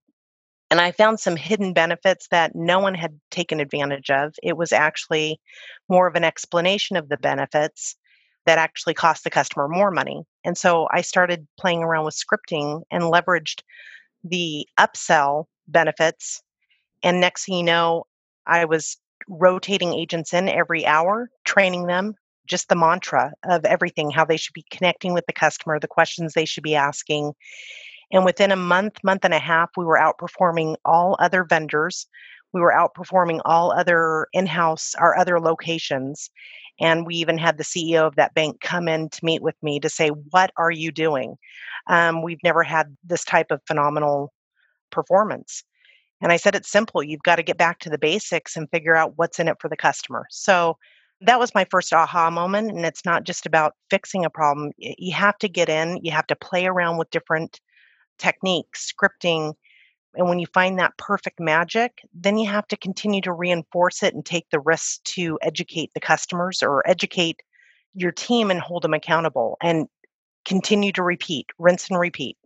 And 0.70 0.82
I 0.82 0.92
found 0.92 1.20
some 1.20 1.36
hidden 1.36 1.74
benefits 1.74 2.28
that 2.30 2.56
no 2.56 2.80
one 2.80 2.96
had 2.96 3.20
taken 3.32 3.60
advantage 3.60 4.10
of. 4.10 4.34
It 4.44 4.58
was 4.58 4.74
actually 4.74 5.40
more 5.88 6.08
of 6.08 6.16
an 6.16 6.26
explanation 6.26 6.98
of 6.98 7.08
the 7.08 7.18
benefits 7.18 7.96
that 8.46 8.58
actually 8.58 8.94
cost 8.94 9.24
the 9.24 9.30
customer 9.30 9.68
more 9.68 9.92
money. 9.92 10.24
And 10.44 10.58
so 10.58 10.88
I 10.92 11.02
started 11.02 11.48
playing 11.60 11.84
around 11.84 12.06
with 12.06 12.16
scripting 12.16 12.82
and 12.92 13.04
leveraged 13.04 13.62
the 14.24 14.68
upsell 14.80 15.46
benefits. 15.68 16.42
And 17.04 17.22
next 17.22 17.46
thing 17.46 17.58
you 17.58 17.64
know, 17.64 18.06
I 18.46 18.66
was 18.66 18.98
rotating 19.28 19.94
agents 19.94 20.34
in 20.34 20.50
every 20.50 20.86
hour, 20.86 21.30
training 21.46 21.88
them 21.88 22.16
just 22.48 22.70
the 22.70 22.76
mantra 22.76 23.34
of 23.44 23.66
everything, 23.66 24.10
how 24.10 24.26
they 24.26 24.38
should 24.38 24.54
be 24.54 24.66
connecting 24.72 25.14
with 25.14 25.26
the 25.28 25.34
customer, 25.34 25.80
the 25.80 25.88
questions 25.88 26.34
they 26.34 26.46
should 26.46 26.64
be 26.64 26.76
asking. 26.76 27.34
And 28.12 28.26
within 28.26 28.52
a 28.52 28.56
month, 28.56 29.04
month 29.04 29.26
and 29.26 29.34
a 29.34 29.40
half, 29.40 29.70
we 29.78 29.86
were 29.86 30.00
outperforming 30.00 30.78
all 30.86 31.18
other 31.20 31.44
vendors. 31.44 32.08
We 32.54 32.62
were 32.62 32.74
outperforming 32.74 33.42
all 33.44 33.72
other 33.72 34.28
in 34.34 34.46
house, 34.46 34.96
our 34.96 35.18
other 35.18 35.40
locations. 35.40 36.30
And 36.80 37.06
we 37.06 37.16
even 37.16 37.38
had 37.38 37.58
the 37.58 37.64
CEO 37.64 38.08
of 38.08 38.16
that 38.16 38.34
bank 38.34 38.62
come 38.62 38.88
in 38.88 39.10
to 39.10 39.26
meet 39.26 39.42
with 39.42 39.56
me 39.62 39.80
to 39.82 39.90
say, 39.90 40.10
What 40.10 40.52
are 40.58 40.72
you 40.72 40.92
doing? 40.92 41.36
Um, 41.88 42.22
we've 42.22 42.44
never 42.44 42.64
had 42.64 42.96
this 43.04 43.26
type 43.26 43.52
of 43.52 43.62
phenomenal 43.68 44.32
performance. 44.92 45.64
And 46.22 46.32
I 46.32 46.38
said, 46.38 46.56
It's 46.56 46.72
simple. 46.72 47.04
You've 47.04 47.24
got 47.24 47.36
to 47.38 47.44
get 47.44 47.58
back 47.58 47.80
to 47.80 47.90
the 47.90 47.98
basics 47.98 48.56
and 48.56 48.70
figure 48.70 48.96
out 48.96 49.18
what's 49.18 49.40
in 49.40 49.48
it 49.48 49.58
for 49.60 49.70
the 49.70 49.78
customer. 49.78 50.26
So 50.30 50.78
that 51.22 51.40
was 51.40 51.56
my 51.56 51.66
first 51.70 51.94
aha 51.94 52.30
moment. 52.30 52.72
And 52.72 52.86
it's 52.86 53.06
not 53.06 53.24
just 53.24 53.46
about 53.46 53.74
fixing 53.90 54.26
a 54.26 54.30
problem. 54.30 54.72
You 54.78 55.14
have 55.14 55.38
to 55.40 55.50
get 55.50 55.70
in, 55.70 56.00
you 56.04 56.12
have 56.12 56.28
to 56.28 56.36
play 56.36 56.66
around 56.66 56.98
with 56.98 57.10
different 57.10 57.60
techniques, 58.18 58.92
scripting. 58.92 59.54
And 60.16 60.28
when 60.28 60.40
you 60.40 60.48
find 60.48 60.80
that 60.80 60.98
perfect 60.98 61.40
magic, 61.40 62.02
then 62.14 62.38
you 62.38 62.50
have 62.50 62.68
to 62.70 62.78
continue 62.78 63.22
to 63.22 63.32
reinforce 63.32 64.02
it 64.04 64.14
and 64.14 64.26
take 64.26 64.50
the 64.50 64.60
risks 64.60 65.00
to 65.16 65.38
educate 65.42 65.92
the 65.94 66.00
customers 66.00 66.64
or 66.64 66.88
educate 66.88 67.42
your 67.94 68.12
team 68.12 68.50
and 68.52 68.60
hold 68.60 68.84
them 68.84 68.94
accountable 68.94 69.58
and 69.62 69.88
continue 70.46 70.92
to 70.94 71.04
repeat, 71.04 71.48
rinse 71.60 71.90
and 71.90 72.00
repeat. 72.00 72.38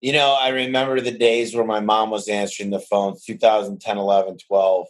You 0.00 0.12
know, 0.12 0.36
I 0.40 0.48
remember 0.48 1.00
the 1.00 1.10
days 1.10 1.54
where 1.54 1.64
my 1.64 1.80
mom 1.80 2.10
was 2.10 2.28
answering 2.28 2.70
the 2.70 2.80
phone 2.80 3.16
2010, 3.26 3.98
11, 3.98 4.38
12 4.48 4.86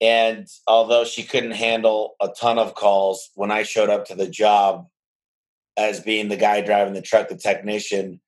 and 0.00 0.46
although 0.66 1.04
she 1.04 1.22
couldn't 1.22 1.52
handle 1.52 2.16
a 2.20 2.28
ton 2.28 2.58
of 2.58 2.74
calls, 2.74 3.30
when 3.34 3.50
I 3.50 3.62
showed 3.62 3.88
up 3.88 4.04
to 4.06 4.14
the 4.14 4.28
job 4.28 4.86
as 5.76 6.00
being 6.00 6.28
the 6.28 6.36
guy 6.36 6.60
driving 6.60 6.94
the 6.94 7.02
truck, 7.02 7.28
the 7.28 7.36
technician, 7.36 8.20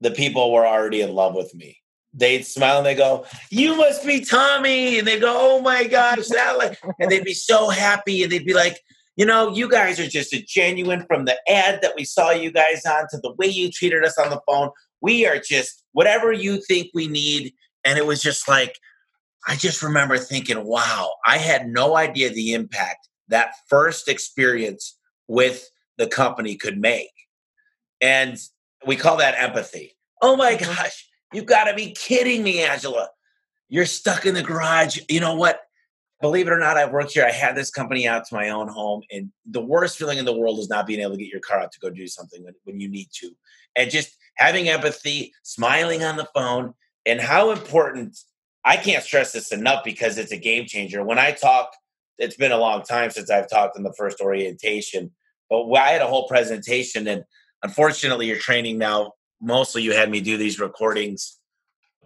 the 0.00 0.10
people 0.10 0.52
were 0.52 0.66
already 0.66 1.02
in 1.02 1.14
love 1.14 1.34
with 1.34 1.54
me. 1.54 1.78
They'd 2.14 2.46
smile 2.46 2.78
and 2.78 2.86
they 2.86 2.94
go, 2.94 3.26
You 3.50 3.76
must 3.76 4.06
be 4.06 4.24
Tommy. 4.24 4.98
And 4.98 5.06
they 5.06 5.20
go, 5.20 5.36
Oh 5.38 5.60
my 5.60 5.84
gosh. 5.86 6.28
That!" 6.28 6.56
Like, 6.56 6.78
and 6.98 7.10
they'd 7.10 7.24
be 7.24 7.34
so 7.34 7.68
happy. 7.68 8.22
And 8.22 8.32
they'd 8.32 8.46
be 8.46 8.54
like, 8.54 8.80
You 9.16 9.26
know, 9.26 9.52
you 9.52 9.68
guys 9.68 10.00
are 10.00 10.08
just 10.08 10.32
a 10.32 10.42
genuine 10.42 11.04
from 11.06 11.26
the 11.26 11.38
ad 11.46 11.80
that 11.82 11.92
we 11.94 12.04
saw 12.04 12.30
you 12.30 12.50
guys 12.50 12.86
on 12.86 13.06
to 13.10 13.18
the 13.18 13.34
way 13.34 13.48
you 13.48 13.70
treated 13.70 14.02
us 14.02 14.16
on 14.16 14.30
the 14.30 14.40
phone. 14.48 14.70
We 15.06 15.24
are 15.24 15.38
just 15.38 15.84
whatever 15.92 16.32
you 16.32 16.60
think 16.60 16.88
we 16.92 17.06
need. 17.06 17.54
And 17.84 17.96
it 17.96 18.06
was 18.06 18.20
just 18.20 18.48
like, 18.48 18.76
I 19.46 19.54
just 19.54 19.80
remember 19.80 20.18
thinking, 20.18 20.64
wow, 20.64 21.12
I 21.24 21.38
had 21.38 21.68
no 21.68 21.96
idea 21.96 22.30
the 22.30 22.54
impact 22.54 23.08
that 23.28 23.54
first 23.68 24.08
experience 24.08 24.98
with 25.28 25.70
the 25.96 26.08
company 26.08 26.56
could 26.56 26.76
make. 26.76 27.12
And 28.00 28.36
we 28.84 28.96
call 28.96 29.18
that 29.18 29.36
empathy. 29.38 29.96
Oh 30.20 30.36
my 30.36 30.54
mm-hmm. 30.54 30.64
gosh, 30.64 31.08
you've 31.32 31.46
got 31.46 31.66
to 31.66 31.74
be 31.74 31.92
kidding 31.92 32.42
me, 32.42 32.64
Angela. 32.64 33.08
You're 33.68 33.86
stuck 33.86 34.26
in 34.26 34.34
the 34.34 34.42
garage. 34.42 34.98
You 35.08 35.20
know 35.20 35.36
what? 35.36 35.60
Believe 36.20 36.48
it 36.48 36.52
or 36.52 36.58
not, 36.58 36.76
I've 36.76 36.90
worked 36.90 37.12
here. 37.12 37.24
I 37.24 37.30
had 37.30 37.54
this 37.54 37.70
company 37.70 38.08
out 38.08 38.24
to 38.26 38.34
my 38.34 38.48
own 38.48 38.66
home, 38.66 39.02
and 39.12 39.30
the 39.44 39.60
worst 39.60 39.98
feeling 39.98 40.18
in 40.18 40.24
the 40.24 40.36
world 40.36 40.58
is 40.58 40.68
not 40.68 40.84
being 40.88 40.98
able 40.98 41.12
to 41.12 41.18
get 41.18 41.30
your 41.30 41.42
car 41.42 41.60
out 41.60 41.70
to 41.70 41.78
go 41.78 41.90
do 41.90 42.08
something 42.08 42.42
when, 42.42 42.54
when 42.64 42.80
you 42.80 42.88
need 42.88 43.08
to. 43.20 43.30
And 43.76 43.88
just 43.88 44.16
having 44.36 44.68
empathy, 44.68 45.32
smiling 45.42 46.04
on 46.04 46.16
the 46.16 46.28
phone, 46.34 46.74
and 47.04 47.20
how 47.20 47.50
important 47.50 48.18
I 48.64 48.76
can't 48.76 49.04
stress 49.04 49.32
this 49.32 49.52
enough 49.52 49.84
because 49.84 50.18
it's 50.18 50.32
a 50.32 50.36
game 50.36 50.66
changer. 50.66 51.04
When 51.04 51.18
I 51.18 51.32
talk, 51.32 51.70
it's 52.18 52.36
been 52.36 52.52
a 52.52 52.58
long 52.58 52.82
time 52.82 53.10
since 53.10 53.30
I've 53.30 53.48
talked 53.48 53.76
in 53.76 53.84
the 53.84 53.94
first 53.96 54.20
orientation, 54.20 55.10
but 55.48 55.70
I 55.74 55.90
had 55.90 56.02
a 56.02 56.06
whole 56.06 56.26
presentation, 56.26 57.06
and 57.06 57.24
unfortunately, 57.62 58.26
your 58.26 58.38
training 58.38 58.78
now 58.78 59.12
mostly 59.40 59.82
you 59.82 59.92
had 59.92 60.10
me 60.10 60.20
do 60.20 60.36
these 60.36 60.58
recordings 60.58 61.38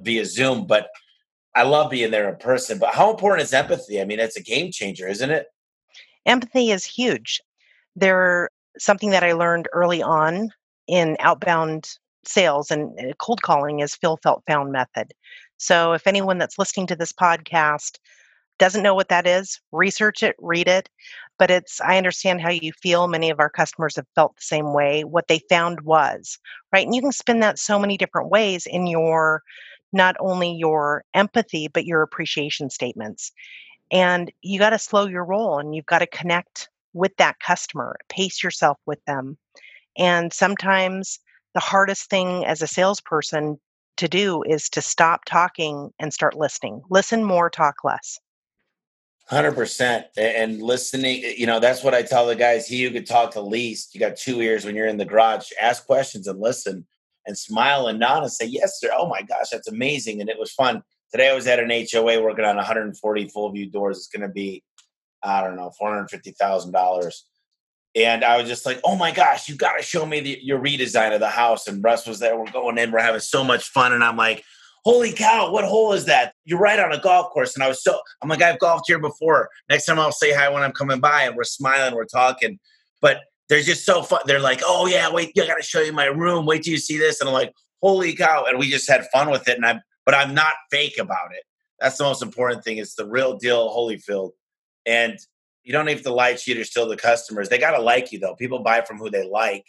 via 0.00 0.24
Zoom, 0.24 0.66
but 0.66 0.88
I 1.54 1.62
love 1.62 1.90
being 1.90 2.10
there 2.10 2.28
in 2.28 2.36
person. 2.36 2.78
But 2.78 2.94
how 2.94 3.10
important 3.10 3.42
is 3.42 3.52
empathy? 3.52 4.00
I 4.00 4.04
mean, 4.04 4.20
it's 4.20 4.36
a 4.36 4.42
game 4.42 4.70
changer, 4.72 5.08
isn't 5.08 5.30
it? 5.30 5.46
Empathy 6.26 6.70
is 6.70 6.84
huge. 6.84 7.40
There, 7.96 8.50
something 8.78 9.10
that 9.10 9.24
I 9.24 9.32
learned 9.32 9.68
early 9.72 10.02
on 10.02 10.50
in 10.86 11.16
outbound 11.20 11.98
sales 12.24 12.70
and 12.70 12.98
uh, 12.98 13.12
cold 13.18 13.42
calling 13.42 13.80
is 13.80 13.94
feel 13.94 14.18
felt 14.22 14.42
found 14.46 14.72
method. 14.72 15.12
So 15.56 15.92
if 15.92 16.06
anyone 16.06 16.38
that's 16.38 16.58
listening 16.58 16.86
to 16.88 16.96
this 16.96 17.12
podcast 17.12 17.98
doesn't 18.58 18.82
know 18.82 18.94
what 18.94 19.08
that 19.08 19.26
is, 19.26 19.58
research 19.72 20.22
it, 20.22 20.36
read 20.38 20.68
it. 20.68 20.88
But 21.38 21.50
it's, 21.50 21.80
I 21.80 21.96
understand 21.96 22.42
how 22.42 22.50
you 22.50 22.72
feel. 22.72 23.08
Many 23.08 23.30
of 23.30 23.40
our 23.40 23.48
customers 23.48 23.96
have 23.96 24.06
felt 24.14 24.36
the 24.36 24.42
same 24.42 24.74
way. 24.74 25.02
What 25.02 25.28
they 25.28 25.40
found 25.48 25.80
was, 25.80 26.38
right? 26.72 26.84
And 26.84 26.94
you 26.94 27.00
can 27.00 27.12
spin 27.12 27.40
that 27.40 27.58
so 27.58 27.78
many 27.78 27.96
different 27.96 28.28
ways 28.28 28.66
in 28.66 28.86
your, 28.86 29.42
not 29.92 30.16
only 30.20 30.52
your 30.52 31.04
empathy, 31.14 31.68
but 31.68 31.86
your 31.86 32.02
appreciation 32.02 32.68
statements. 32.68 33.32
And 33.90 34.30
you 34.42 34.58
got 34.58 34.70
to 34.70 34.78
slow 34.78 35.06
your 35.06 35.24
roll 35.24 35.58
and 35.58 35.74
you've 35.74 35.86
got 35.86 36.00
to 36.00 36.06
connect 36.06 36.68
with 36.92 37.16
that 37.16 37.40
customer, 37.40 37.96
pace 38.08 38.42
yourself 38.42 38.78
with 38.84 39.02
them. 39.06 39.38
And 39.96 40.32
sometimes 40.32 41.18
the 41.54 41.60
hardest 41.60 42.08
thing 42.10 42.44
as 42.44 42.62
a 42.62 42.66
salesperson 42.66 43.58
to 43.96 44.08
do 44.08 44.42
is 44.44 44.68
to 44.70 44.80
stop 44.80 45.24
talking 45.26 45.90
and 45.98 46.12
start 46.12 46.36
listening. 46.36 46.82
Listen 46.90 47.24
more, 47.24 47.50
talk 47.50 47.76
less. 47.84 48.18
100% 49.30 50.04
and 50.16 50.60
listening 50.60 51.22
eh, 51.24 51.34
you 51.36 51.46
know 51.46 51.60
that's 51.60 51.84
what 51.84 51.94
i 51.94 52.02
tell 52.02 52.26
the 52.26 52.34
guys 52.34 52.66
he 52.66 52.82
who 52.82 52.90
could 52.90 53.06
talk 53.06 53.32
the 53.32 53.40
least 53.40 53.94
you 53.94 54.00
got 54.00 54.16
two 54.16 54.40
ears 54.40 54.64
when 54.64 54.74
you're 54.74 54.88
in 54.88 54.96
the 54.96 55.04
garage 55.04 55.46
ask 55.60 55.86
questions 55.86 56.26
and 56.26 56.40
listen 56.40 56.84
and 57.26 57.38
smile 57.38 57.86
and 57.86 58.00
nod 58.00 58.24
and 58.24 58.32
say 58.32 58.44
yes 58.44 58.80
sir 58.80 58.90
oh 58.92 59.08
my 59.08 59.22
gosh 59.22 59.50
that's 59.52 59.68
amazing 59.68 60.20
and 60.20 60.28
it 60.28 60.38
was 60.38 60.50
fun 60.50 60.82
today 61.12 61.30
i 61.30 61.32
was 61.32 61.46
at 61.46 61.60
an 61.60 61.70
hoa 61.70 62.20
working 62.20 62.44
on 62.44 62.56
140 62.56 63.28
full 63.28 63.52
view 63.52 63.70
doors 63.70 63.98
it's 63.98 64.08
going 64.08 64.26
to 64.26 64.32
be 64.32 64.64
i 65.22 65.40
don't 65.40 65.54
know 65.54 65.70
$450000 65.80 67.12
and 67.96 68.24
I 68.24 68.36
was 68.36 68.48
just 68.48 68.66
like, 68.66 68.80
"Oh 68.84 68.96
my 68.96 69.10
gosh, 69.10 69.48
you 69.48 69.56
got 69.56 69.76
to 69.76 69.82
show 69.82 70.06
me 70.06 70.20
the, 70.20 70.38
your 70.42 70.60
redesign 70.60 71.12
of 71.12 71.20
the 71.20 71.28
house." 71.28 71.66
And 71.66 71.82
Russ 71.82 72.06
was 72.06 72.18
there. 72.18 72.36
We're 72.38 72.50
going 72.50 72.78
in. 72.78 72.92
We're 72.92 73.00
having 73.00 73.20
so 73.20 73.42
much 73.42 73.64
fun, 73.64 73.92
and 73.92 74.04
I'm 74.04 74.16
like, 74.16 74.44
"Holy 74.84 75.12
cow, 75.12 75.50
what 75.50 75.64
hole 75.64 75.92
is 75.92 76.04
that?" 76.06 76.34
You're 76.44 76.60
right 76.60 76.78
on 76.78 76.92
a 76.92 77.00
golf 77.00 77.30
course, 77.32 77.54
and 77.54 77.64
I 77.64 77.68
was 77.68 77.82
so. 77.82 77.98
I'm 78.22 78.28
like, 78.28 78.42
"I've 78.42 78.58
golfed 78.58 78.84
here 78.86 78.98
before. 78.98 79.48
Next 79.68 79.86
time 79.86 79.98
I'll 79.98 80.12
say 80.12 80.32
hi 80.32 80.48
when 80.48 80.62
I'm 80.62 80.72
coming 80.72 81.00
by." 81.00 81.22
And 81.22 81.36
we're 81.36 81.44
smiling, 81.44 81.94
we're 81.94 82.04
talking, 82.04 82.58
but 83.00 83.20
they're 83.48 83.62
just 83.62 83.84
so 83.84 84.02
fun. 84.02 84.20
They're 84.26 84.40
like, 84.40 84.60
"Oh 84.64 84.86
yeah, 84.86 85.10
wait, 85.10 85.32
I 85.36 85.46
got 85.46 85.56
to 85.56 85.62
show 85.62 85.80
you 85.80 85.92
my 85.92 86.06
room. 86.06 86.46
Wait 86.46 86.62
till 86.62 86.72
you 86.72 86.78
see 86.78 86.98
this." 86.98 87.20
And 87.20 87.28
I'm 87.28 87.34
like, 87.34 87.52
"Holy 87.82 88.14
cow!" 88.14 88.44
And 88.48 88.58
we 88.58 88.70
just 88.70 88.88
had 88.88 89.06
fun 89.12 89.30
with 89.30 89.48
it, 89.48 89.56
and 89.56 89.66
I'm, 89.66 89.80
but 90.06 90.14
I'm 90.14 90.34
not 90.34 90.54
fake 90.70 90.98
about 90.98 91.32
it. 91.32 91.42
That's 91.80 91.96
the 91.96 92.04
most 92.04 92.22
important 92.22 92.62
thing. 92.62 92.78
It's 92.78 92.94
the 92.94 93.06
real 93.06 93.36
deal, 93.36 93.68
Holyfield. 93.74 94.32
And 94.86 95.18
you 95.62 95.72
don't 95.72 95.84
need 95.84 96.02
the 96.02 96.12
lie, 96.12 96.34
cheat, 96.34 96.58
or 96.58 96.64
steal 96.64 96.88
the 96.88 96.96
customers. 96.96 97.48
They 97.48 97.58
got 97.58 97.76
to 97.76 97.82
like 97.82 98.12
you 98.12 98.18
though. 98.18 98.34
People 98.34 98.60
buy 98.60 98.82
from 98.82 98.98
who 98.98 99.10
they 99.10 99.28
like. 99.28 99.66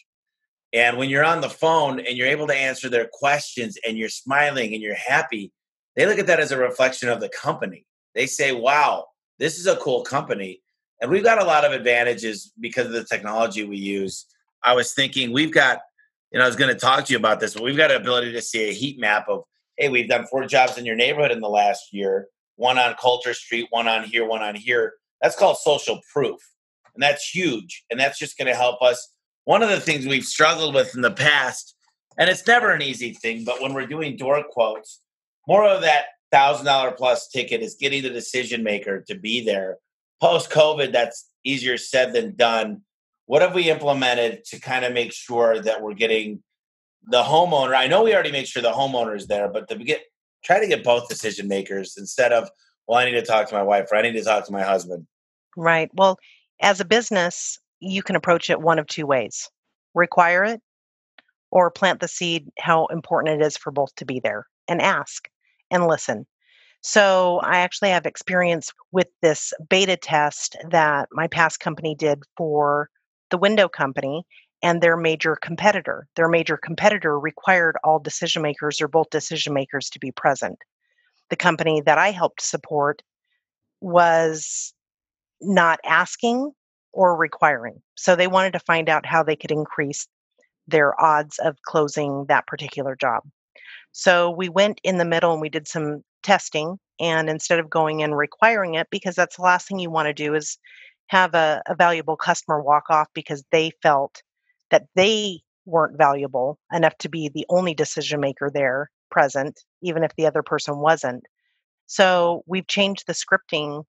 And 0.74 0.98
when 0.98 1.10
you're 1.10 1.26
on 1.26 1.42
the 1.42 1.50
phone 1.50 2.00
and 2.00 2.16
you're 2.16 2.28
able 2.28 2.48
to 2.48 2.56
answer 2.56 2.90
their 2.90 3.10
questions 3.12 3.78
and 3.86 3.98
you're 3.98 4.10
smiling 4.10 4.74
and 4.74 4.82
you're 4.82 4.96
happy, 4.96 5.52
they 5.96 6.06
look 6.06 6.20
at 6.20 6.28
that 6.28 6.40
as 6.40 6.52
a 6.52 6.58
reflection 6.58 7.10
of 7.10 7.20
the 7.20 7.30
company. 7.30 7.86
They 8.16 8.26
say, 8.26 8.54
wow, 8.54 9.08
this 9.38 9.60
is 9.60 9.68
a 9.68 9.76
cool 9.78 10.04
company. 10.04 10.62
And 11.02 11.12
we've 11.12 11.24
got 11.24 11.42
a 11.42 11.46
lot 11.46 11.66
of 11.66 11.74
advantages 11.74 12.54
because 12.60 12.86
of 12.86 12.94
the 12.94 13.04
technology 13.04 13.66
we 13.66 13.78
use. 13.78 14.26
I 14.64 14.74
was 14.74 14.94
thinking 14.94 15.34
we've 15.34 15.54
got, 15.54 15.80
you 16.32 16.40
know, 16.40 16.46
I 16.46 16.48
was 16.48 16.56
going 16.56 16.74
to 16.74 16.80
talk 16.80 17.06
to 17.06 17.12
you 17.12 17.18
about 17.18 17.42
this, 17.42 17.54
but 17.54 17.64
we've 17.64 17.76
got 17.76 17.92
an 17.92 18.00
ability 18.00 18.32
to 18.32 18.42
see 18.42 18.70
a 18.70 18.74
heat 18.74 19.00
map 19.00 19.28
of, 19.28 19.44
hey, 19.78 19.90
we've 19.90 20.08
done 20.08 20.26
four 20.28 20.46
jobs 20.46 20.78
in 20.78 20.86
your 20.86 20.96
neighborhood 20.96 21.32
in 21.32 21.42
the 21.42 21.50
last 21.50 21.92
year, 21.92 22.28
one 22.56 22.78
on 22.78 22.94
Coulter 22.94 23.34
Street, 23.34 23.68
one 23.72 23.88
on 23.88 24.04
here, 24.04 24.26
one 24.26 24.42
on 24.42 24.56
here 24.56 24.94
that's 25.22 25.36
called 25.36 25.58
social 25.58 26.02
proof. 26.12 26.40
And 26.94 27.02
that's 27.02 27.30
huge. 27.30 27.84
And 27.90 28.00
that's 28.00 28.20
just 28.20 28.38
going 28.38 28.48
to 28.48 28.56
help 28.56 28.82
us. 28.82 29.14
One 29.46 29.64
of 29.64 29.70
the 29.70 29.80
things 29.80 30.06
we've 30.06 30.26
struggled 30.26 30.76
with 30.76 30.96
in 30.96 31.02
the 31.02 31.12
past, 31.12 31.76
and 32.18 32.30
it's 32.30 32.46
never 32.46 32.72
an 32.72 32.82
easy 32.82 33.14
thing, 33.14 33.44
but 33.46 33.62
when 33.62 33.74
we're 33.74 33.88
doing 33.88 34.18
door 34.18 34.44
quotes, 34.50 35.02
more 35.48 35.66
of 35.66 35.82
that 35.82 36.06
$1,000 36.34 36.96
plus 36.98 37.28
ticket 37.28 37.62
is 37.62 37.76
getting 37.80 38.04
the 38.04 38.10
decision 38.10 38.64
maker 38.64 39.02
to 39.08 39.16
be 39.16 39.44
there. 39.44 39.78
Post 40.22 40.52
COVID, 40.52 40.92
that's 40.92 41.30
easier 41.44 41.78
said 41.78 42.14
than 42.14 42.36
done. 42.36 42.82
What 43.26 43.42
have 43.42 43.56
we 43.56 43.70
implemented 43.70 44.46
to 44.46 44.60
kind 44.60 44.86
of 44.86 44.94
make 44.94 45.14
sure 45.14 45.62
that 45.62 45.82
we're 45.82 45.94
getting 45.94 46.44
the 47.04 47.24
homeowner? 47.24 47.76
I 47.76 47.88
know 47.88 48.04
we 48.04 48.14
already 48.14 48.32
make 48.32 48.46
sure 48.46 48.62
the 48.62 48.72
homeowner 48.72 49.16
is 49.16 49.28
there, 49.28 49.48
but 49.48 49.68
to 49.70 49.76
get 49.78 50.02
try 50.44 50.60
to 50.60 50.68
get 50.68 50.84
both 50.84 51.08
decision 51.08 51.48
makers 51.48 51.96
instead 51.98 52.34
of, 52.34 52.50
well, 52.88 52.98
I 53.00 53.06
need 53.06 53.12
to 53.12 53.22
talk 53.22 53.48
to 53.50 53.56
my 53.56 53.64
wife 53.64 53.88
or 53.92 53.98
I 53.98 54.02
need 54.02 54.14
to 54.14 54.24
talk 54.24 54.46
to 54.46 54.52
my 54.52 54.64
husband. 54.64 55.06
Right. 55.58 55.90
Well, 55.94 56.18
as 56.62 56.80
a 56.80 56.86
business, 56.86 57.60
you 57.80 58.04
can 58.04 58.16
approach 58.16 58.50
it 58.50 58.62
one 58.62 58.80
of 58.80 58.88
two 58.88 59.06
ways 59.06 59.50
require 59.94 60.46
it 60.46 60.62
or 61.52 61.72
plant 61.72 62.00
the 62.02 62.08
seed 62.08 62.50
how 62.60 62.88
important 62.88 63.42
it 63.42 63.46
is 63.46 63.58
for 63.58 63.72
both 63.72 63.94
to 63.96 64.06
be 64.06 64.20
there 64.22 64.48
and 64.70 64.82
ask 64.82 65.30
and 65.72 65.88
listen. 65.88 66.26
So, 66.82 67.40
I 67.44 67.60
actually 67.60 67.90
have 67.92 68.06
experience 68.06 68.72
with 68.92 69.08
this 69.22 69.54
beta 69.70 69.98
test 69.98 70.58
that 70.72 71.10
my 71.12 71.28
past 71.28 71.60
company 71.60 71.96
did 71.96 72.24
for 72.38 72.90
the 73.32 73.38
window 73.40 73.70
company 73.70 74.24
and 74.64 74.82
their 74.82 74.98
major 74.98 75.36
competitor. 75.38 76.08
Their 76.16 76.30
major 76.30 76.58
competitor 76.58 77.20
required 77.20 77.78
all 77.84 78.00
decision 78.00 78.42
makers 78.44 78.82
or 78.82 78.88
both 78.90 79.10
decision 79.12 79.54
makers 79.54 79.90
to 79.92 80.00
be 80.00 80.12
present. 80.12 80.58
The 81.30 81.38
company 81.38 81.82
that 81.82 81.98
I 81.98 82.12
helped 82.12 82.42
support 82.42 83.02
was 83.82 84.74
not 85.42 85.80
asking 85.86 86.52
or 86.94 87.16
requiring. 87.16 87.82
So 87.96 88.16
they 88.16 88.28
wanted 88.28 88.54
to 88.54 88.60
find 88.60 88.90
out 88.90 89.06
how 89.06 89.24
they 89.24 89.36
could 89.36 89.52
increase 89.52 90.08
their 90.68 91.00
odds 91.02 91.40
of 91.40 91.58
closing 91.66 92.26
that 92.28 92.48
particular 92.48 92.96
job. 92.96 93.24
So 93.92 94.30
we 94.32 94.50
went 94.50 94.80
in 94.84 94.98
the 94.98 95.06
middle 95.06 95.32
and 95.34 95.42
we 95.42 95.50
did 95.50 95.68
some 95.68 96.04
testing. 96.24 96.78
And 97.00 97.30
instead 97.30 97.60
of 97.60 97.70
going 97.70 98.04
and 98.04 98.16
requiring 98.16 98.76
it, 98.76 98.88
because 98.92 99.16
that's 99.16 99.38
the 99.38 99.42
last 99.42 99.68
thing 99.68 99.80
you 99.80 99.90
want 99.90 100.08
to 100.08 100.14
do 100.14 100.36
is 100.36 100.58
have 101.08 101.34
a, 101.34 101.62
a 101.68 101.76
valuable 101.76 102.16
customer 102.16 102.62
walk 102.62 102.86
off 102.90 103.08
because 103.14 103.44
they 103.52 103.72
felt 103.82 104.22
that 104.70 104.86
they 104.96 105.42
weren't 105.66 105.98
valuable 105.98 106.58
enough 106.72 106.98
to 107.00 107.10
be 107.10 107.30
the 107.30 107.46
only 107.50 107.74
decision 107.74 108.20
maker 108.20 108.50
there 108.54 108.90
present, 109.10 109.60
even 109.82 110.04
if 110.04 110.16
the 110.16 110.26
other 110.26 110.44
person 110.44 110.78
wasn't. 110.78 111.24
So 111.88 112.44
we've 112.48 112.68
changed 112.68 113.06
the 113.06 113.14
scripting 113.14 113.84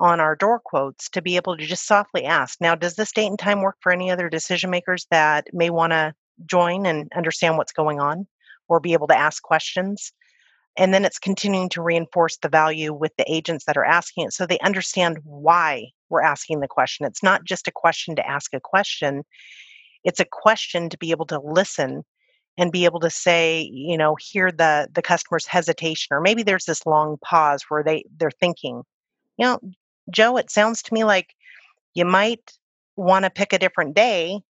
on 0.00 0.20
our 0.20 0.34
door 0.34 0.60
quotes 0.60 1.08
to 1.10 1.22
be 1.22 1.36
able 1.36 1.56
to 1.56 1.66
just 1.66 1.86
softly 1.86 2.24
ask. 2.24 2.60
Now, 2.60 2.74
does 2.74 2.96
this 2.96 3.12
date 3.12 3.28
and 3.28 3.38
time 3.38 3.62
work 3.62 3.76
for 3.80 3.92
any 3.92 4.10
other 4.10 4.28
decision 4.28 4.70
makers 4.70 5.06
that 5.10 5.46
may 5.52 5.70
want 5.70 5.92
to 5.92 6.14
join 6.46 6.86
and 6.86 7.10
understand 7.14 7.56
what's 7.56 7.72
going 7.72 8.00
on 8.00 8.26
or 8.68 8.80
be 8.80 8.94
able 8.94 9.06
to 9.08 9.18
ask 9.18 9.42
questions? 9.42 10.12
And 10.76 10.94
then 10.94 11.04
it's 11.04 11.18
continuing 11.18 11.68
to 11.70 11.82
reinforce 11.82 12.38
the 12.38 12.48
value 12.48 12.94
with 12.94 13.12
the 13.16 13.30
agents 13.30 13.66
that 13.66 13.76
are 13.76 13.84
asking 13.84 14.24
it 14.24 14.32
so 14.32 14.46
they 14.46 14.58
understand 14.60 15.18
why 15.24 15.88
we're 16.08 16.22
asking 16.22 16.60
the 16.60 16.68
question. 16.68 17.04
It's 17.06 17.22
not 17.22 17.44
just 17.44 17.68
a 17.68 17.72
question 17.72 18.16
to 18.16 18.26
ask 18.26 18.54
a 18.54 18.60
question, 18.60 19.22
it's 20.04 20.20
a 20.20 20.24
question 20.24 20.88
to 20.88 20.98
be 20.98 21.10
able 21.10 21.26
to 21.26 21.40
listen 21.40 22.04
and 22.58 22.72
be 22.72 22.84
able 22.84 23.00
to 23.00 23.10
say 23.10 23.70
you 23.72 23.96
know 23.96 24.16
hear 24.20 24.50
the 24.50 24.88
the 24.92 25.02
customer's 25.02 25.46
hesitation 25.46 26.08
or 26.10 26.20
maybe 26.20 26.42
there's 26.42 26.64
this 26.64 26.86
long 26.86 27.16
pause 27.24 27.64
where 27.68 27.82
they 27.82 28.04
they're 28.18 28.30
thinking 28.30 28.82
you 29.38 29.46
know 29.46 29.58
joe 30.10 30.36
it 30.36 30.50
sounds 30.50 30.82
to 30.82 30.94
me 30.94 31.04
like 31.04 31.34
you 31.94 32.04
might 32.04 32.52
want 32.96 33.24
to 33.24 33.30
pick 33.30 33.52
a 33.52 33.58
different 33.58 33.94
day. 33.94 34.40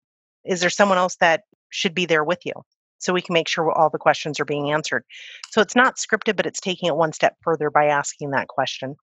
Is 0.44 0.60
there 0.60 0.70
someone 0.70 0.98
else 0.98 1.16
that 1.16 1.42
should 1.70 1.94
be 1.94 2.06
there 2.06 2.24
with 2.24 2.40
you? 2.44 2.54
So 2.98 3.12
we 3.12 3.22
can 3.22 3.32
make 3.32 3.48
sure 3.48 3.70
all 3.70 3.90
the 3.90 3.98
questions 3.98 4.38
are 4.38 4.44
being 4.44 4.70
answered. 4.70 5.04
So 5.50 5.60
it's 5.60 5.76
not 5.76 5.96
scripted 5.96 6.36
but 6.36 6.46
it's 6.46 6.60
taking 6.60 6.88
it 6.88 6.96
one 6.96 7.12
step 7.12 7.36
further 7.42 7.70
by 7.70 7.86
asking 7.86 8.30
that 8.30 8.48
question. 8.48 8.96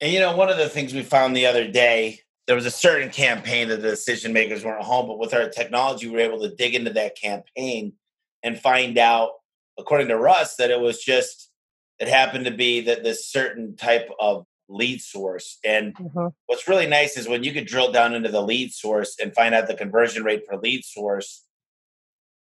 And 0.00 0.12
you 0.12 0.20
know 0.20 0.36
one 0.36 0.50
of 0.50 0.56
the 0.56 0.68
things 0.68 0.92
we 0.92 1.02
found 1.02 1.36
the 1.36 1.46
other 1.46 1.68
day 1.68 2.20
there 2.46 2.56
was 2.56 2.66
a 2.66 2.70
certain 2.70 3.08
campaign 3.08 3.68
that 3.68 3.80
the 3.80 3.88
decision 3.88 4.34
makers 4.34 4.66
weren't 4.66 4.84
home, 4.84 5.06
but 5.06 5.18
with 5.18 5.32
our 5.32 5.48
technology, 5.48 6.06
we 6.06 6.12
were 6.12 6.20
able 6.20 6.40
to 6.42 6.54
dig 6.54 6.74
into 6.74 6.92
that 6.92 7.16
campaign 7.16 7.94
and 8.42 8.60
find 8.60 8.98
out, 8.98 9.30
according 9.78 10.08
to 10.08 10.18
Russ, 10.18 10.56
that 10.56 10.70
it 10.70 10.78
was 10.78 11.02
just 11.02 11.50
it 11.98 12.06
happened 12.06 12.44
to 12.44 12.50
be 12.50 12.82
that 12.82 13.02
this 13.02 13.26
certain 13.26 13.76
type 13.76 14.10
of 14.20 14.44
lead 14.68 15.00
source. 15.00 15.58
And 15.64 15.94
mm-hmm. 15.94 16.28
what's 16.46 16.68
really 16.68 16.86
nice 16.86 17.16
is 17.16 17.28
when 17.28 17.44
you 17.44 17.52
could 17.52 17.66
drill 17.66 17.92
down 17.92 18.14
into 18.14 18.30
the 18.30 18.42
lead 18.42 18.72
source 18.72 19.16
and 19.20 19.34
find 19.34 19.54
out 19.54 19.66
the 19.66 19.74
conversion 19.74 20.24
rate 20.24 20.44
for 20.46 20.56
lead 20.56 20.84
source. 20.84 21.44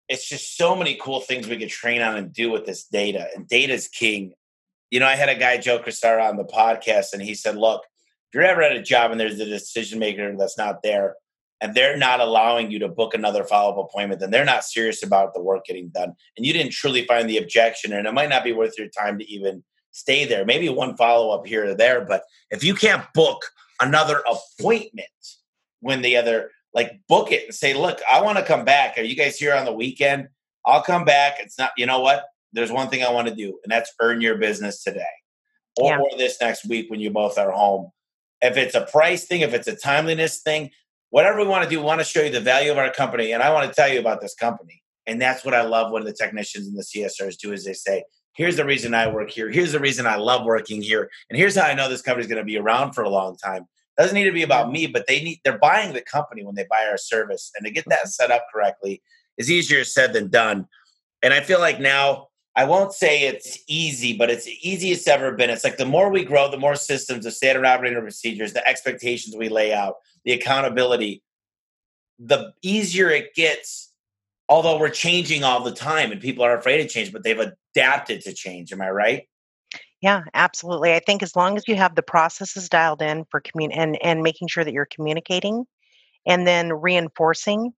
It's 0.08 0.28
just 0.28 0.56
so 0.56 0.76
many 0.76 0.98
cool 1.00 1.20
things 1.20 1.48
we 1.48 1.56
could 1.56 1.70
train 1.70 2.02
on 2.02 2.16
and 2.16 2.32
do 2.32 2.50
with 2.50 2.66
this 2.66 2.84
data. 2.84 3.28
And 3.34 3.48
data 3.48 3.72
is 3.72 3.88
king. 3.88 4.34
You 4.90 5.00
know, 5.00 5.06
I 5.06 5.16
had 5.16 5.30
a 5.30 5.34
guy, 5.34 5.56
Joe 5.56 5.78
Cristara, 5.78 6.28
on 6.28 6.36
the 6.36 6.44
podcast, 6.44 7.14
and 7.14 7.22
he 7.22 7.34
said, 7.34 7.56
Look, 7.56 7.82
if 7.82 8.34
you're 8.34 8.44
ever 8.44 8.62
at 8.62 8.76
a 8.76 8.82
job 8.82 9.10
and 9.10 9.18
there's 9.18 9.40
a 9.40 9.46
decision 9.46 9.98
maker 9.98 10.36
that's 10.36 10.58
not 10.58 10.82
there 10.82 11.16
and 11.60 11.74
they're 11.74 11.96
not 11.96 12.20
allowing 12.20 12.70
you 12.70 12.78
to 12.80 12.88
book 12.88 13.14
another 13.14 13.44
follow-up 13.44 13.88
appointment, 13.88 14.20
then 14.20 14.30
they're 14.30 14.44
not 14.44 14.64
serious 14.64 15.02
about 15.02 15.32
the 15.32 15.42
work 15.42 15.64
getting 15.64 15.88
done. 15.88 16.12
And 16.36 16.44
you 16.44 16.52
didn't 16.52 16.72
truly 16.72 17.06
find 17.06 17.28
the 17.28 17.38
objection, 17.38 17.94
and 17.94 18.06
it 18.06 18.12
might 18.12 18.28
not 18.28 18.44
be 18.44 18.52
worth 18.52 18.78
your 18.78 18.88
time 18.88 19.18
to 19.18 19.24
even 19.24 19.64
stay 19.94 20.24
there. 20.24 20.44
Maybe 20.44 20.68
one 20.68 20.96
follow-up 20.96 21.46
here 21.46 21.70
or 21.70 21.74
there, 21.74 22.04
but 22.04 22.22
if 22.50 22.62
you 22.62 22.74
can't 22.74 23.04
book 23.14 23.44
another 23.80 24.22
appointment 24.28 25.08
when 25.80 26.02
the 26.02 26.16
other 26.16 26.50
like 26.72 27.00
book 27.08 27.30
it 27.30 27.44
and 27.44 27.54
say, 27.54 27.72
look, 27.72 28.00
I 28.10 28.20
want 28.20 28.38
to 28.38 28.44
come 28.44 28.64
back. 28.64 28.98
Are 28.98 29.02
you 29.02 29.14
guys 29.14 29.36
here 29.36 29.54
on 29.54 29.64
the 29.64 29.72
weekend? 29.72 30.28
I'll 30.66 30.82
come 30.82 31.04
back. 31.04 31.36
It's 31.38 31.58
not, 31.58 31.70
you 31.76 31.86
know 31.86 32.00
what? 32.00 32.24
There's 32.52 32.72
one 32.72 32.88
thing 32.88 33.02
I 33.02 33.10
want 33.10 33.28
to 33.28 33.34
do, 33.34 33.58
and 33.62 33.70
that's 33.70 33.92
earn 34.00 34.20
your 34.20 34.36
business 34.38 34.82
today. 34.82 35.04
Or, 35.76 35.92
yeah. 35.92 35.98
or 35.98 36.18
this 36.18 36.36
next 36.40 36.66
week 36.66 36.90
when 36.90 37.00
you 37.00 37.10
both 37.10 37.38
are 37.38 37.50
home 37.50 37.90
if 38.44 38.58
it's 38.58 38.74
a 38.74 38.82
price 38.82 39.24
thing, 39.26 39.40
if 39.40 39.54
it's 39.54 39.68
a 39.68 39.74
timeliness 39.74 40.40
thing, 40.42 40.70
whatever 41.08 41.38
we 41.38 41.46
want 41.46 41.64
to 41.64 41.70
do, 41.70 41.80
we 41.80 41.86
want 41.86 42.00
to 42.00 42.04
show 42.04 42.22
you 42.22 42.30
the 42.30 42.40
value 42.40 42.70
of 42.70 42.76
our 42.76 42.92
company. 42.92 43.32
And 43.32 43.42
I 43.42 43.50
want 43.52 43.68
to 43.68 43.74
tell 43.74 43.88
you 43.88 43.98
about 43.98 44.20
this 44.20 44.34
company. 44.34 44.82
And 45.06 45.20
that's 45.20 45.44
what 45.44 45.54
I 45.54 45.62
love 45.62 45.90
when 45.90 46.04
the 46.04 46.12
technicians 46.12 46.66
and 46.66 46.76
the 46.76 46.82
CSRs 46.82 47.38
do 47.38 47.52
is 47.52 47.64
they 47.64 47.72
say, 47.72 48.04
here's 48.34 48.56
the 48.56 48.64
reason 48.64 48.94
I 48.94 49.12
work 49.12 49.30
here. 49.30 49.50
Here's 49.50 49.72
the 49.72 49.80
reason 49.80 50.06
I 50.06 50.16
love 50.16 50.44
working 50.44 50.82
here. 50.82 51.10
And 51.30 51.38
here's 51.38 51.56
how 51.56 51.66
I 51.66 51.74
know 51.74 51.88
this 51.88 52.02
company 52.02 52.22
is 52.22 52.28
going 52.28 52.42
to 52.42 52.44
be 52.44 52.58
around 52.58 52.92
for 52.92 53.02
a 53.02 53.08
long 53.08 53.36
time. 53.36 53.66
Doesn't 53.96 54.14
need 54.14 54.24
to 54.24 54.32
be 54.32 54.42
about 54.42 54.72
me, 54.72 54.86
but 54.86 55.06
they 55.06 55.22
need 55.22 55.40
they're 55.44 55.58
buying 55.58 55.92
the 55.92 56.02
company 56.02 56.44
when 56.44 56.56
they 56.56 56.66
buy 56.68 56.84
our 56.90 56.98
service. 56.98 57.52
And 57.56 57.64
to 57.64 57.72
get 57.72 57.84
that 57.88 58.08
set 58.08 58.30
up 58.30 58.46
correctly 58.52 59.00
is 59.38 59.50
easier 59.50 59.84
said 59.84 60.12
than 60.12 60.28
done. 60.28 60.66
And 61.22 61.32
I 61.32 61.40
feel 61.40 61.60
like 61.60 61.80
now 61.80 62.28
I 62.56 62.64
won't 62.64 62.92
say 62.92 63.22
it's 63.22 63.58
easy, 63.68 64.16
but 64.16 64.30
it's 64.30 64.44
the 64.44 64.58
easiest 64.68 65.08
ever 65.08 65.32
been. 65.32 65.50
It's 65.50 65.64
like 65.64 65.76
the 65.76 65.86
more 65.86 66.10
we 66.10 66.24
grow, 66.24 66.50
the 66.50 66.58
more 66.58 66.76
systems, 66.76 67.24
the 67.24 67.30
standard 67.30 67.64
operating 67.64 68.00
procedures, 68.00 68.52
the 68.52 68.66
expectations 68.66 69.36
we 69.36 69.48
lay 69.48 69.72
out, 69.72 69.94
the 70.24 70.32
accountability, 70.32 71.22
the 72.18 72.52
easier 72.62 73.10
it 73.10 73.34
gets. 73.34 73.92
Although 74.48 74.78
we're 74.78 74.90
changing 74.90 75.42
all 75.42 75.64
the 75.64 75.72
time 75.72 76.12
and 76.12 76.20
people 76.20 76.44
are 76.44 76.56
afraid 76.56 76.84
of 76.84 76.90
change, 76.90 77.12
but 77.12 77.22
they've 77.22 77.40
adapted 77.74 78.22
to 78.22 78.32
change. 78.32 78.72
Am 78.72 78.80
I 78.80 78.90
right? 78.90 79.28
Yeah, 80.00 80.22
absolutely. 80.34 80.92
I 80.92 81.00
think 81.00 81.22
as 81.22 81.34
long 81.34 81.56
as 81.56 81.66
you 81.66 81.76
have 81.76 81.94
the 81.94 82.02
processes 82.02 82.68
dialed 82.68 83.00
in 83.00 83.24
for 83.30 83.40
commun 83.40 83.72
and 83.72 83.98
and 84.02 84.22
making 84.22 84.48
sure 84.48 84.62
that 84.62 84.72
you're 84.72 84.86
communicating 84.86 85.64
and 86.26 86.46
then 86.46 86.72
reinforcing, 86.72 87.72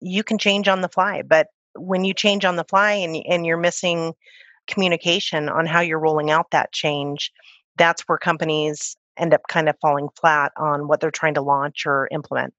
you 0.00 0.24
can 0.24 0.38
change 0.38 0.68
on 0.68 0.80
the 0.80 0.88
fly. 0.88 1.22
But 1.22 1.48
when 1.74 2.04
you 2.04 2.14
change 2.14 2.44
on 2.44 2.56
the 2.56 2.64
fly 2.64 2.92
and, 2.92 3.16
and 3.28 3.46
you're 3.46 3.56
missing 3.56 4.12
communication 4.66 5.48
on 5.48 5.66
how 5.66 5.80
you're 5.80 6.00
rolling 6.00 6.30
out 6.30 6.50
that 6.50 6.72
change, 6.72 7.32
that's 7.76 8.02
where 8.02 8.18
companies 8.18 8.96
end 9.16 9.34
up 9.34 9.42
kind 9.48 9.68
of 9.68 9.76
falling 9.80 10.08
flat 10.20 10.52
on 10.56 10.88
what 10.88 11.00
they're 11.00 11.10
trying 11.10 11.34
to 11.34 11.42
launch 11.42 11.86
or 11.86 12.08
implement. 12.10 12.54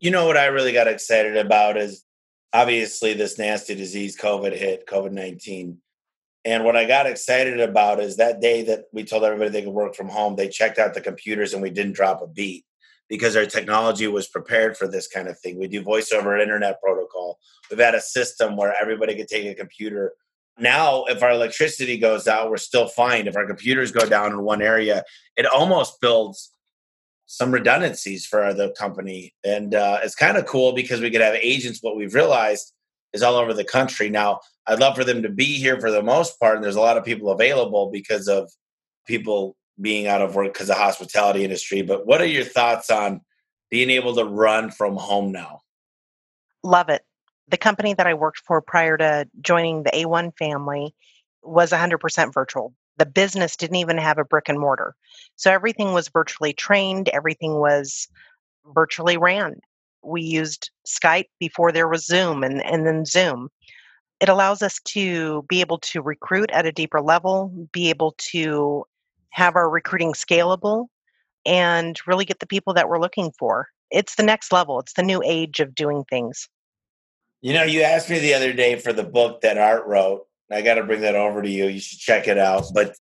You 0.00 0.10
know 0.10 0.26
what 0.26 0.36
I 0.36 0.46
really 0.46 0.72
got 0.72 0.86
excited 0.86 1.36
about 1.36 1.76
is 1.76 2.04
obviously 2.52 3.14
this 3.14 3.38
nasty 3.38 3.74
disease 3.74 4.16
COVID 4.16 4.56
hit, 4.56 4.86
COVID 4.86 5.12
19. 5.12 5.78
And 6.44 6.64
what 6.64 6.76
I 6.76 6.86
got 6.86 7.06
excited 7.06 7.60
about 7.60 8.00
is 8.00 8.16
that 8.16 8.40
day 8.40 8.62
that 8.64 8.84
we 8.92 9.04
told 9.04 9.24
everybody 9.24 9.50
they 9.50 9.62
could 9.62 9.72
work 9.72 9.94
from 9.94 10.08
home, 10.08 10.36
they 10.36 10.48
checked 10.48 10.78
out 10.78 10.94
the 10.94 11.00
computers 11.00 11.52
and 11.52 11.62
we 11.62 11.70
didn't 11.70 11.92
drop 11.92 12.22
a 12.22 12.26
beat 12.26 12.64
because 13.08 13.36
our 13.36 13.46
technology 13.46 14.06
was 14.06 14.28
prepared 14.28 14.76
for 14.76 14.86
this 14.86 15.08
kind 15.08 15.28
of 15.28 15.38
thing. 15.40 15.58
We 15.58 15.68
do 15.68 15.82
voice 15.82 16.12
over 16.12 16.38
internet 16.38 16.80
protocol. 16.80 17.38
We've 17.70 17.80
had 17.80 17.94
a 17.94 18.00
system 18.00 18.56
where 18.56 18.74
everybody 18.80 19.16
could 19.16 19.28
take 19.28 19.46
a 19.46 19.54
computer. 19.54 20.12
Now, 20.58 21.04
if 21.04 21.22
our 21.22 21.30
electricity 21.30 21.98
goes 21.98 22.26
out, 22.26 22.50
we're 22.50 22.56
still 22.56 22.88
fine. 22.88 23.26
If 23.26 23.36
our 23.36 23.46
computers 23.46 23.92
go 23.92 24.06
down 24.06 24.32
in 24.32 24.42
one 24.42 24.62
area, 24.62 25.04
it 25.36 25.46
almost 25.46 26.00
builds 26.00 26.52
some 27.28 27.52
redundancies 27.52 28.24
for 28.26 28.54
the 28.54 28.70
company. 28.70 29.34
And 29.44 29.74
uh, 29.74 30.00
it's 30.02 30.14
kind 30.14 30.38
of 30.38 30.46
cool 30.46 30.72
because 30.72 31.02
we 31.02 31.10
could 31.10 31.20
have 31.20 31.34
agents. 31.34 31.82
What 31.82 31.94
we've 31.94 32.14
realized 32.14 32.72
is 33.12 33.22
all 33.22 33.36
over 33.36 33.52
the 33.52 33.64
country. 33.64 34.08
Now, 34.08 34.40
I'd 34.66 34.80
love 34.80 34.96
for 34.96 35.04
them 35.04 35.22
to 35.22 35.28
be 35.28 35.58
here 35.58 35.78
for 35.78 35.90
the 35.90 36.02
most 36.02 36.40
part. 36.40 36.56
And 36.56 36.64
there's 36.64 36.74
a 36.74 36.80
lot 36.80 36.96
of 36.96 37.04
people 37.04 37.30
available 37.30 37.90
because 37.92 38.28
of 38.28 38.50
people 39.06 39.56
being 39.80 40.06
out 40.06 40.22
of 40.22 40.34
work 40.34 40.54
because 40.54 40.70
of 40.70 40.78
hospitality 40.78 41.44
industry. 41.44 41.82
But 41.82 42.06
what 42.06 42.22
are 42.22 42.26
your 42.26 42.44
thoughts 42.44 42.90
on 42.90 43.20
being 43.70 43.90
able 43.90 44.14
to 44.14 44.24
run 44.24 44.70
from 44.70 44.96
home 44.96 45.30
now? 45.30 45.60
Love 46.64 46.88
it. 46.88 47.02
The 47.48 47.58
company 47.58 47.92
that 47.92 48.06
I 48.06 48.14
worked 48.14 48.40
for 48.46 48.62
prior 48.62 48.96
to 48.96 49.28
joining 49.42 49.82
the 49.82 49.90
A1 49.90 50.32
family 50.38 50.94
was 51.42 51.72
100% 51.72 52.32
virtual. 52.32 52.72
The 52.98 53.06
business 53.06 53.56
didn't 53.56 53.76
even 53.76 53.98
have 53.98 54.18
a 54.18 54.24
brick 54.24 54.48
and 54.48 54.58
mortar. 54.58 54.94
So 55.36 55.52
everything 55.52 55.92
was 55.92 56.08
virtually 56.08 56.52
trained, 56.52 57.08
everything 57.08 57.54
was 57.54 58.08
virtually 58.74 59.16
ran. 59.16 59.56
We 60.02 60.22
used 60.22 60.70
Skype 60.86 61.28
before 61.40 61.72
there 61.72 61.88
was 61.88 62.06
Zoom 62.06 62.44
and, 62.44 62.62
and 62.64 62.86
then 62.86 63.04
Zoom. 63.04 63.48
It 64.20 64.28
allows 64.28 64.62
us 64.62 64.80
to 64.86 65.44
be 65.48 65.60
able 65.60 65.78
to 65.78 66.02
recruit 66.02 66.50
at 66.52 66.66
a 66.66 66.72
deeper 66.72 67.00
level, 67.00 67.68
be 67.72 67.88
able 67.88 68.14
to 68.32 68.84
have 69.30 69.54
our 69.54 69.70
recruiting 69.70 70.12
scalable 70.12 70.86
and 71.46 71.98
really 72.06 72.24
get 72.24 72.40
the 72.40 72.46
people 72.46 72.74
that 72.74 72.88
we're 72.88 73.00
looking 73.00 73.32
for. 73.38 73.68
it's 73.90 74.16
the 74.16 74.22
next 74.22 74.52
level. 74.52 74.80
It's 74.80 74.92
the 74.92 75.02
new 75.02 75.22
age 75.24 75.60
of 75.60 75.74
doing 75.74 76.04
things. 76.10 76.48
You 77.40 77.54
know, 77.54 77.62
you 77.62 77.82
asked 77.82 78.10
me 78.10 78.18
the 78.18 78.34
other 78.34 78.52
day 78.52 78.76
for 78.76 78.92
the 78.92 79.04
book 79.04 79.40
that 79.42 79.56
Art 79.56 79.86
wrote. 79.86 80.27
I 80.50 80.62
got 80.62 80.74
to 80.74 80.84
bring 80.84 81.02
that 81.02 81.14
over 81.14 81.42
to 81.42 81.50
you. 81.50 81.66
You 81.66 81.80
should 81.80 81.98
check 81.98 82.28
it 82.28 82.38
out. 82.38 82.66
But 82.72 82.96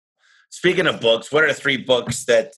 speaking 0.50 0.88
of 0.88 1.00
books, 1.00 1.32
what 1.32 1.44
are 1.44 1.54
three 1.54 1.78
books 1.78 2.26
that 2.26 2.54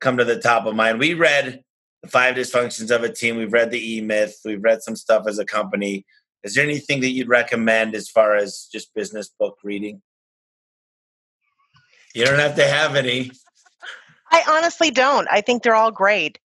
come 0.00 0.18
to 0.18 0.24
the 0.24 0.38
top 0.38 0.66
of 0.66 0.74
mind? 0.74 0.98
We 0.98 1.14
read 1.14 1.62
The 2.02 2.08
Five 2.08 2.34
Dysfunctions 2.34 2.94
of 2.94 3.02
a 3.02 3.12
Team. 3.12 3.36
We've 3.36 3.52
read 3.52 3.70
The 3.70 3.96
E 3.96 4.00
Myth. 4.00 4.38
We've 4.44 4.62
read 4.62 4.82
some 4.82 4.96
stuff 4.96 5.24
as 5.26 5.38
a 5.38 5.44
company. 5.44 6.04
Is 6.44 6.54
there 6.54 6.64
anything 6.64 7.00
that 7.00 7.10
you'd 7.10 7.28
recommend 7.28 7.94
as 7.94 8.08
far 8.08 8.36
as 8.36 8.68
just 8.72 8.94
business 8.94 9.30
book 9.38 9.58
reading? 9.64 10.02
You 12.14 12.24
don't 12.24 12.38
have 12.38 12.56
to 12.56 12.66
have 12.66 12.94
any. 12.94 13.30
I 14.30 14.42
honestly 14.48 14.90
don't. 14.90 15.28
I 15.30 15.40
think 15.40 15.62
they're 15.62 15.74
all 15.74 15.90
great. 15.90 16.38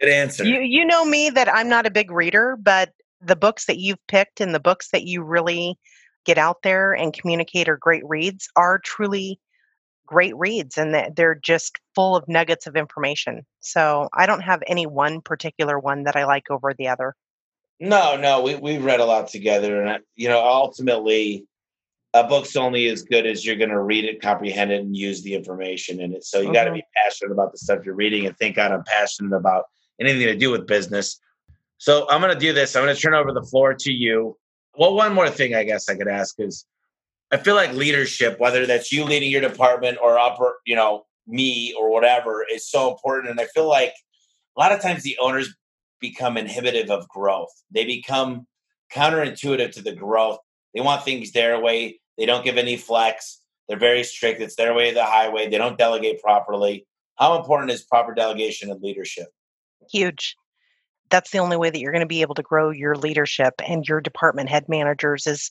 Good 0.00 0.10
answer. 0.10 0.44
You 0.44 0.60
you 0.60 0.84
know 0.84 1.04
me 1.04 1.30
that 1.30 1.52
I'm 1.52 1.68
not 1.68 1.86
a 1.86 1.90
big 1.90 2.10
reader, 2.10 2.56
but 2.60 2.92
the 3.20 3.36
books 3.36 3.66
that 3.66 3.78
you've 3.78 4.04
picked 4.08 4.40
and 4.40 4.54
the 4.54 4.60
books 4.60 4.90
that 4.90 5.04
you 5.04 5.22
really 5.22 5.78
get 6.26 6.38
out 6.38 6.62
there 6.62 6.92
and 6.92 7.14
communicate 7.14 7.68
are 7.68 7.76
great 7.76 8.02
reads 8.06 8.48
are 8.56 8.78
truly 8.78 9.40
great 10.06 10.36
reads 10.36 10.78
and 10.78 10.94
they're 11.16 11.34
just 11.34 11.78
full 11.94 12.16
of 12.16 12.26
nuggets 12.28 12.66
of 12.66 12.76
information. 12.76 13.44
So 13.60 14.08
I 14.12 14.26
don't 14.26 14.42
have 14.42 14.62
any 14.66 14.86
one 14.86 15.20
particular 15.20 15.78
one 15.78 16.04
that 16.04 16.16
I 16.16 16.24
like 16.24 16.50
over 16.50 16.74
the 16.74 16.88
other. 16.88 17.14
No, 17.78 18.16
no, 18.16 18.40
we 18.40 18.54
we 18.54 18.78
read 18.78 19.00
a 19.00 19.04
lot 19.04 19.28
together, 19.28 19.82
and 19.82 20.02
you 20.14 20.28
know, 20.28 20.40
ultimately, 20.42 21.46
a 22.14 22.24
book's 22.24 22.56
only 22.56 22.86
as 22.86 23.02
good 23.02 23.26
as 23.26 23.44
you're 23.44 23.56
going 23.56 23.68
to 23.68 23.82
read 23.82 24.06
it, 24.06 24.22
comprehend 24.22 24.72
it, 24.72 24.80
and 24.80 24.96
use 24.96 25.22
the 25.22 25.34
information 25.34 26.00
in 26.00 26.14
it. 26.14 26.24
So 26.24 26.38
you 26.38 26.44
mm-hmm. 26.44 26.54
got 26.54 26.64
to 26.64 26.72
be 26.72 26.82
passionate 26.96 27.32
about 27.32 27.52
the 27.52 27.58
stuff 27.58 27.84
you're 27.84 27.94
reading, 27.94 28.26
and 28.26 28.34
think 28.38 28.56
God, 28.56 28.72
I'm 28.72 28.82
passionate 28.84 29.36
about 29.36 29.64
anything 30.00 30.26
to 30.26 30.34
do 30.34 30.50
with 30.50 30.66
business. 30.66 31.20
So 31.76 32.06
I'm 32.08 32.22
going 32.22 32.32
to 32.32 32.38
do 32.40 32.54
this. 32.54 32.74
I'm 32.74 32.84
going 32.84 32.96
to 32.96 33.00
turn 33.00 33.12
over 33.12 33.32
the 33.32 33.42
floor 33.42 33.74
to 33.74 33.92
you. 33.92 34.38
Well, 34.78 34.94
one 34.94 35.14
more 35.14 35.30
thing 35.30 35.54
I 35.54 35.64
guess 35.64 35.88
I 35.88 35.96
could 35.96 36.08
ask 36.08 36.34
is, 36.38 36.64
I 37.32 37.38
feel 37.38 37.54
like 37.54 37.72
leadership, 37.72 38.38
whether 38.38 38.66
that's 38.66 38.92
you 38.92 39.04
leading 39.04 39.30
your 39.30 39.40
department 39.40 39.98
or 40.02 40.18
upper, 40.18 40.58
you 40.64 40.76
know, 40.76 41.04
me 41.26 41.74
or 41.78 41.90
whatever, 41.90 42.44
is 42.50 42.68
so 42.68 42.92
important. 42.92 43.30
And 43.30 43.40
I 43.40 43.46
feel 43.46 43.68
like 43.68 43.92
a 44.56 44.60
lot 44.60 44.72
of 44.72 44.80
times 44.80 45.02
the 45.02 45.18
owners 45.18 45.54
become 46.00 46.36
inhibitive 46.36 46.90
of 46.90 47.08
growth. 47.08 47.50
They 47.72 47.84
become 47.84 48.46
counterintuitive 48.94 49.72
to 49.72 49.82
the 49.82 49.94
growth. 49.94 50.38
They 50.74 50.80
want 50.82 51.04
things 51.04 51.32
their 51.32 51.58
way. 51.60 52.00
They 52.16 52.26
don't 52.26 52.44
give 52.44 52.58
any 52.58 52.76
flex. 52.76 53.40
They're 53.68 53.78
very 53.78 54.04
strict. 54.04 54.40
It's 54.40 54.56
their 54.56 54.74
way 54.74 54.90
of 54.90 54.94
the 54.94 55.04
highway. 55.04 55.48
They 55.48 55.58
don't 55.58 55.78
delegate 55.78 56.22
properly. 56.22 56.86
How 57.16 57.38
important 57.38 57.72
is 57.72 57.82
proper 57.82 58.14
delegation 58.14 58.70
and 58.70 58.80
leadership? 58.82 59.26
Huge. 59.90 60.36
That's 61.10 61.30
the 61.30 61.38
only 61.38 61.56
way 61.56 61.70
that 61.70 61.78
you're 61.78 61.92
going 61.92 62.00
to 62.00 62.06
be 62.06 62.22
able 62.22 62.34
to 62.34 62.42
grow 62.42 62.70
your 62.70 62.96
leadership 62.96 63.54
and 63.66 63.86
your 63.86 64.00
department 64.00 64.48
head 64.48 64.68
managers 64.68 65.26
is 65.26 65.50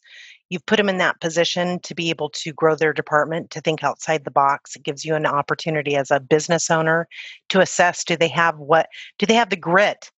you've 0.50 0.66
put 0.66 0.78
them 0.78 0.90
in 0.90 0.98
that 0.98 1.22
position 1.22 1.80
to 1.82 1.96
be 1.96 2.10
able 2.10 2.30
to 2.30 2.54
grow 2.54 2.76
their 2.76 2.94
department, 2.94 3.52
to 3.52 3.62
think 3.62 3.84
outside 3.84 4.24
the 4.24 4.32
box. 4.32 4.76
It 4.76 4.84
gives 4.84 5.06
you 5.06 5.16
an 5.16 5.26
opportunity 5.26 5.96
as 5.96 6.12
a 6.12 6.20
business 6.20 6.70
owner 6.70 7.08
to 7.50 7.62
assess 7.62 8.04
do 8.04 8.16
they 8.16 8.28
have 8.30 8.58
what 8.58 8.88
do 9.18 9.26
they 9.26 9.34
have 9.36 9.50
the 9.50 9.56
grit 9.56 10.12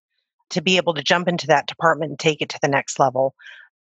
to 0.50 0.62
be 0.62 0.78
able 0.78 0.94
to 0.94 1.04
jump 1.04 1.28
into 1.28 1.48
that 1.48 1.68
department 1.68 2.12
and 2.12 2.20
take 2.20 2.42
it 2.42 2.50
to 2.50 2.60
the 2.62 2.68
next 2.68 3.00
level. 3.00 3.36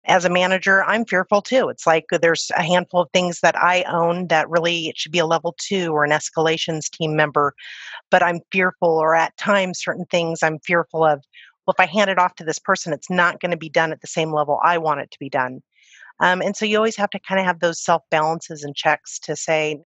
As 0.07 0.25
a 0.25 0.31
manager, 0.31 0.85
I'm 0.85 1.05
fearful 1.05 1.43
too. 1.43 1.69
It's 1.69 1.87
like 1.87 2.05
there's 2.11 2.51
a 2.57 2.63
handful 2.63 3.01
of 3.03 3.11
things 3.13 3.41
that 3.41 3.57
I 3.57 3.83
own 3.83 4.29
that 4.29 4.49
really 4.49 4.89
it 4.89 4.97
should 4.97 5.11
be 5.13 5.19
a 5.19 5.27
level 5.27 5.55
two 5.59 5.93
or 5.93 6.05
an 6.05 6.13
escalations 6.13 6.89
team 6.91 7.17
member, 7.17 7.55
but 8.11 8.23
I'm 8.23 8.41
fearful, 8.53 8.89
or 8.91 9.15
at 9.17 9.37
times, 9.39 9.81
certain 9.83 10.07
things 10.07 10.43
I'm 10.43 10.61
fearful 10.61 11.05
of. 11.05 11.25
Well, 11.67 11.75
if 11.79 11.81
I 11.81 11.87
hand 11.87 12.11
it 12.11 12.19
off 12.19 12.37
to 12.37 12.45
this 12.45 12.59
person, 12.61 12.93
it's 12.93 13.11
not 13.11 13.41
going 13.41 13.53
to 13.53 13.57
be 13.57 13.69
done 13.71 13.93
at 13.93 14.01
the 14.01 14.07
same 14.09 14.33
level 14.33 14.61
I 14.65 14.79
want 14.79 15.01
it 15.01 15.11
to 15.13 15.19
be 15.21 15.31
done. 15.31 15.63
Um, 16.21 16.43
and 16.43 16.57
so 16.57 16.65
you 16.67 16.77
always 16.77 16.97
have 16.97 17.11
to 17.11 17.21
kind 17.21 17.41
of 17.41 17.47
have 17.47 17.61
those 17.61 17.83
self 17.85 18.03
balances 18.11 18.65
and 18.65 18.77
checks 18.77 19.19
to 19.21 19.37
say, 19.37 19.79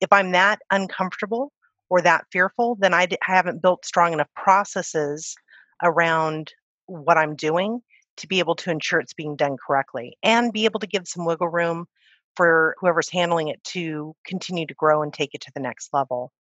if 0.00 0.12
I'm 0.12 0.32
that 0.32 0.60
uncomfortable 0.70 1.52
or 1.90 2.02
that 2.02 2.24
fearful, 2.32 2.76
then 2.80 2.94
I 2.94 3.06
d- 3.06 3.18
I 3.28 3.32
haven't 3.34 3.62
built 3.62 3.84
strong 3.86 4.12
enough 4.12 4.28
processes 4.36 5.34
around 5.82 6.52
what 6.86 7.18
I'm 7.18 7.36
doing 7.36 7.82
to 8.16 8.26
be 8.26 8.38
able 8.38 8.54
to 8.56 8.70
ensure 8.70 9.00
it's 9.00 9.14
being 9.14 9.36
done 9.36 9.56
correctly 9.64 10.16
and 10.22 10.52
be 10.52 10.64
able 10.64 10.80
to 10.80 10.86
give 10.86 11.06
some 11.06 11.24
wiggle 11.24 11.48
room 11.48 11.86
for 12.34 12.76
whoever's 12.80 13.08
handling 13.08 13.48
it 13.48 13.62
to 13.64 14.14
continue 14.26 14.66
to 14.66 14.74
grow 14.74 15.02
and 15.02 15.12
take 15.12 15.34
it 15.34 15.40
to 15.42 15.52
the 15.54 15.60
next 15.60 15.92
level. 15.92 16.32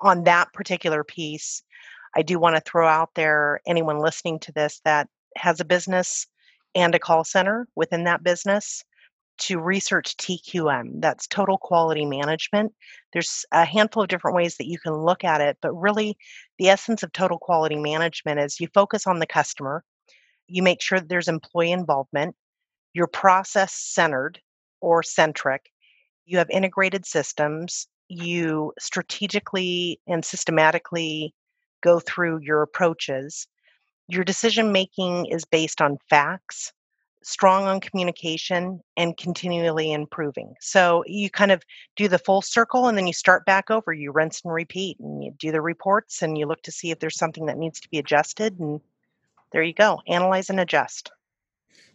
On 0.00 0.24
that 0.24 0.52
particular 0.52 1.04
piece, 1.04 1.62
I 2.14 2.22
do 2.22 2.38
want 2.38 2.56
to 2.56 2.62
throw 2.62 2.86
out 2.86 3.10
there 3.14 3.60
anyone 3.66 3.98
listening 3.98 4.38
to 4.40 4.52
this 4.52 4.80
that 4.84 5.08
has 5.36 5.60
a 5.60 5.64
business 5.64 6.26
and 6.74 6.94
a 6.94 6.98
call 6.98 7.24
center 7.24 7.66
within 7.74 8.04
that 8.04 8.22
business 8.22 8.84
to 9.38 9.58
research 9.58 10.16
TQM. 10.18 11.00
That's 11.00 11.26
total 11.26 11.58
quality 11.58 12.04
management. 12.04 12.72
There's 13.12 13.44
a 13.52 13.64
handful 13.64 14.02
of 14.02 14.08
different 14.08 14.36
ways 14.36 14.56
that 14.56 14.68
you 14.68 14.78
can 14.78 14.94
look 14.94 15.24
at 15.24 15.40
it, 15.40 15.56
but 15.62 15.72
really 15.72 16.16
the 16.58 16.68
essence 16.68 17.02
of 17.02 17.12
total 17.12 17.38
quality 17.38 17.76
management 17.76 18.40
is 18.40 18.60
you 18.60 18.68
focus 18.74 19.06
on 19.06 19.18
the 19.18 19.26
customer, 19.26 19.84
you 20.52 20.62
make 20.62 20.82
sure 20.82 21.00
that 21.00 21.08
there's 21.08 21.28
employee 21.28 21.72
involvement, 21.72 22.36
you're 22.92 23.06
process 23.06 23.72
centered 23.72 24.38
or 24.80 25.02
centric, 25.02 25.70
you 26.26 26.38
have 26.38 26.50
integrated 26.50 27.06
systems, 27.06 27.88
you 28.08 28.72
strategically 28.78 29.98
and 30.06 30.24
systematically 30.24 31.34
go 31.82 31.98
through 31.98 32.40
your 32.42 32.62
approaches. 32.62 33.46
Your 34.08 34.24
decision 34.24 34.72
making 34.72 35.26
is 35.26 35.44
based 35.46 35.80
on 35.80 35.96
facts 36.10 36.72
strong 37.24 37.64
on 37.64 37.80
communication 37.80 38.80
and 38.96 39.16
continually 39.16 39.92
improving. 39.92 40.54
So 40.60 41.04
you 41.06 41.30
kind 41.30 41.52
of 41.52 41.62
do 41.96 42.08
the 42.08 42.18
full 42.18 42.42
circle 42.42 42.88
and 42.88 42.98
then 42.98 43.06
you 43.06 43.12
start 43.12 43.46
back 43.46 43.70
over. 43.70 43.92
You 43.92 44.12
rinse 44.12 44.42
and 44.44 44.52
repeat 44.52 44.98
and 45.00 45.22
you 45.22 45.32
do 45.38 45.52
the 45.52 45.60
reports 45.60 46.22
and 46.22 46.36
you 46.36 46.46
look 46.46 46.62
to 46.62 46.72
see 46.72 46.90
if 46.90 46.98
there's 46.98 47.16
something 47.16 47.46
that 47.46 47.58
needs 47.58 47.80
to 47.80 47.88
be 47.88 47.98
adjusted. 47.98 48.58
And 48.58 48.80
there 49.52 49.62
you 49.62 49.74
go. 49.74 50.00
Analyze 50.06 50.50
and 50.50 50.60
adjust. 50.60 51.10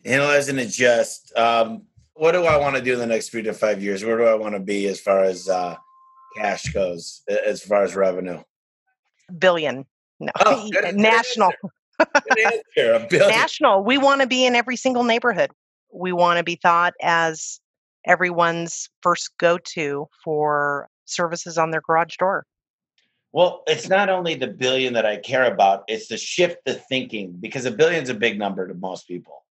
Analyze 0.05 0.49
and 0.49 0.59
adjust. 0.59 1.35
Um, 1.35 1.83
what 2.13 2.31
do 2.31 2.45
I 2.45 2.57
want 2.57 2.75
to 2.75 2.81
do 2.81 2.93
in 2.93 2.99
the 2.99 3.05
next 3.05 3.29
three 3.29 3.43
to 3.43 3.53
five 3.53 3.81
years? 3.81 4.03
Where 4.03 4.17
do 4.17 4.25
I 4.25 4.35
want 4.35 4.55
to 4.55 4.59
be 4.59 4.87
as 4.87 4.99
far 4.99 5.23
as 5.23 5.47
uh, 5.49 5.75
cash 6.37 6.71
goes, 6.73 7.23
as 7.27 7.61
far 7.61 7.83
as 7.83 7.95
revenue? 7.95 8.41
Billion. 9.37 9.85
No, 10.19 10.31
oh, 10.45 10.69
national. 10.93 11.51
National. 13.11 13.83
We 13.83 13.97
want 13.97 14.21
to 14.21 14.27
be 14.27 14.45
in 14.45 14.55
every 14.55 14.75
single 14.75 15.03
neighborhood. 15.03 15.49
We 15.91 16.11
want 16.11 16.37
to 16.37 16.43
be 16.43 16.55
thought 16.55 16.93
as 17.01 17.59
everyone's 18.05 18.89
first 19.01 19.31
go 19.39 19.57
to 19.57 20.07
for 20.23 20.89
services 21.05 21.57
on 21.57 21.71
their 21.71 21.81
garage 21.81 22.15
door. 22.17 22.45
Well, 23.37 23.61
it's 23.67 23.87
not 23.87 24.09
only 24.09 24.33
the 24.33 24.47
billion 24.47 24.93
that 24.93 25.05
I 25.05 25.17
care 25.17 25.43
about, 25.43 25.83
it's 25.87 26.07
the 26.07 26.17
shift 26.17 26.57
the 26.65 26.73
thinking 26.73 27.33
because 27.39 27.65
a 27.65 27.71
billion's 27.71 28.09
a 28.09 28.15
big 28.15 28.39
number 28.39 28.67
to 28.67 28.73
most 28.73 29.07
people. 29.07 29.45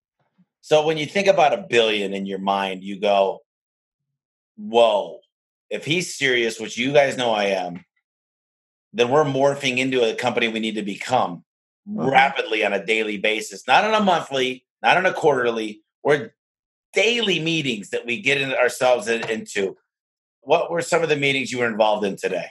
So 0.60 0.84
when 0.84 0.96
you 0.96 1.06
think 1.06 1.28
about 1.28 1.52
a 1.52 1.66
billion 1.70 2.12
in 2.12 2.26
your 2.26 2.40
mind, 2.40 2.82
you 2.82 2.98
go, 2.98 3.42
whoa, 4.56 5.20
if 5.70 5.84
he's 5.84 6.16
serious, 6.16 6.58
which 6.58 6.76
you 6.76 6.92
guys 6.92 7.16
know 7.16 7.30
I 7.30 7.44
am, 7.44 7.84
then 8.92 9.08
we're 9.08 9.22
morphing 9.22 9.78
into 9.78 10.02
a 10.02 10.16
company 10.16 10.48
we 10.48 10.58
need 10.58 10.74
to 10.74 10.82
become. 10.82 11.44
Mm-hmm. 11.88 12.08
rapidly 12.08 12.66
on 12.66 12.72
a 12.72 12.84
daily 12.84 13.18
basis, 13.18 13.68
not 13.68 13.84
on 13.84 13.94
a 13.94 14.04
monthly, 14.04 14.66
not 14.82 14.96
on 14.96 15.06
a 15.06 15.12
quarterly, 15.12 15.82
or 16.02 16.34
daily 16.92 17.38
meetings 17.38 17.90
that 17.90 18.04
we 18.04 18.20
get 18.20 18.40
in 18.40 18.52
ourselves 18.52 19.06
in, 19.06 19.30
into. 19.30 19.76
What 20.40 20.72
were 20.72 20.82
some 20.82 21.04
of 21.04 21.08
the 21.08 21.14
meetings 21.14 21.52
you 21.52 21.60
were 21.60 21.68
involved 21.68 22.04
in 22.04 22.16
today? 22.16 22.48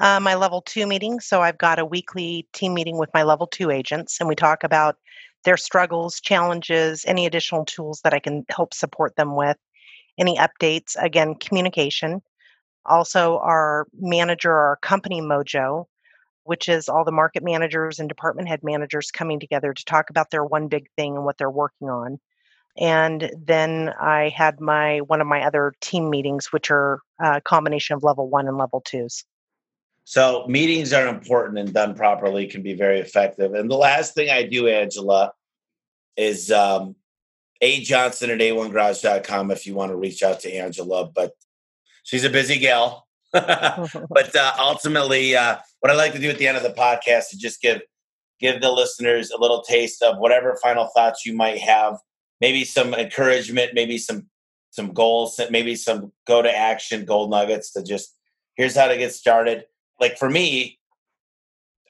Uh, 0.00 0.20
my 0.20 0.34
level 0.36 0.62
two 0.62 0.86
meeting. 0.86 1.18
So 1.18 1.42
I've 1.42 1.58
got 1.58 1.80
a 1.80 1.84
weekly 1.84 2.46
team 2.52 2.72
meeting 2.74 2.98
with 2.98 3.10
my 3.12 3.24
level 3.24 3.46
two 3.48 3.70
agents, 3.70 4.20
and 4.20 4.28
we 4.28 4.36
talk 4.36 4.62
about 4.62 4.96
their 5.44 5.56
struggles, 5.56 6.20
challenges, 6.20 7.04
any 7.06 7.26
additional 7.26 7.64
tools 7.64 8.00
that 8.04 8.14
I 8.14 8.20
can 8.20 8.44
help 8.48 8.74
support 8.74 9.16
them 9.16 9.34
with, 9.34 9.56
any 10.16 10.36
updates. 10.38 10.96
Again, 11.00 11.34
communication. 11.34 12.22
Also, 12.86 13.38
our 13.38 13.86
manager, 13.98 14.52
our 14.52 14.76
company 14.76 15.20
mojo, 15.20 15.86
which 16.44 16.68
is 16.68 16.88
all 16.88 17.04
the 17.04 17.12
market 17.12 17.42
managers 17.42 17.98
and 17.98 18.08
department 18.08 18.48
head 18.48 18.60
managers 18.62 19.10
coming 19.10 19.40
together 19.40 19.74
to 19.74 19.84
talk 19.84 20.10
about 20.10 20.30
their 20.30 20.44
one 20.44 20.68
big 20.68 20.88
thing 20.96 21.16
and 21.16 21.24
what 21.24 21.38
they're 21.38 21.50
working 21.50 21.90
on. 21.90 22.18
And 22.78 23.30
then 23.36 23.92
I 24.00 24.28
had 24.28 24.60
my 24.60 24.98
one 25.00 25.20
of 25.20 25.26
my 25.26 25.44
other 25.44 25.74
team 25.80 26.08
meetings, 26.08 26.52
which 26.52 26.70
are 26.70 27.00
a 27.20 27.40
combination 27.40 27.96
of 27.96 28.04
level 28.04 28.28
one 28.28 28.46
and 28.46 28.56
level 28.56 28.80
twos. 28.80 29.24
So 30.08 30.46
meetings 30.48 30.94
are 30.94 31.06
important 31.06 31.58
and 31.58 31.70
done 31.70 31.94
properly 31.94 32.46
can 32.46 32.62
be 32.62 32.72
very 32.72 32.98
effective. 32.98 33.52
And 33.52 33.70
the 33.70 33.76
last 33.76 34.14
thing 34.14 34.30
I 34.30 34.42
do, 34.42 34.66
Angela, 34.66 35.32
is 36.16 36.50
um, 36.50 36.96
A 37.60 37.82
Johnson 37.82 38.30
at 38.30 38.38
A1Garage.com 38.38 39.50
if 39.50 39.66
you 39.66 39.74
want 39.74 39.92
to 39.92 39.96
reach 39.96 40.22
out 40.22 40.40
to 40.40 40.50
Angela. 40.50 41.10
But 41.10 41.32
she's 42.04 42.24
a 42.24 42.30
busy 42.30 42.58
gal. 42.58 43.06
but 43.32 44.34
uh, 44.34 44.52
ultimately, 44.58 45.36
uh, 45.36 45.58
what 45.80 45.92
I 45.92 45.94
like 45.94 46.14
to 46.14 46.18
do 46.18 46.30
at 46.30 46.38
the 46.38 46.48
end 46.48 46.56
of 46.56 46.62
the 46.62 46.70
podcast 46.70 47.34
is 47.34 47.38
just 47.38 47.60
give 47.60 47.82
give 48.40 48.62
the 48.62 48.72
listeners 48.72 49.30
a 49.30 49.38
little 49.38 49.60
taste 49.60 50.02
of 50.02 50.16
whatever 50.16 50.58
final 50.62 50.88
thoughts 50.96 51.26
you 51.26 51.36
might 51.36 51.58
have, 51.58 51.98
maybe 52.40 52.64
some 52.64 52.94
encouragement, 52.94 53.74
maybe 53.74 53.98
some 53.98 54.30
some 54.70 54.94
goals, 54.94 55.38
maybe 55.50 55.76
some 55.76 56.14
go 56.26 56.40
to 56.40 56.50
action 56.50 57.04
gold 57.04 57.28
nuggets 57.28 57.72
to 57.72 57.82
just 57.82 58.16
here's 58.56 58.74
how 58.74 58.86
to 58.86 58.96
get 58.96 59.12
started. 59.12 59.64
Like 60.00 60.18
for 60.18 60.30
me, 60.30 60.78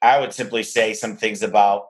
I 0.02 0.20
would 0.20 0.32
simply 0.32 0.62
say 0.62 0.94
some 0.94 1.16
things 1.16 1.42
about 1.42 1.86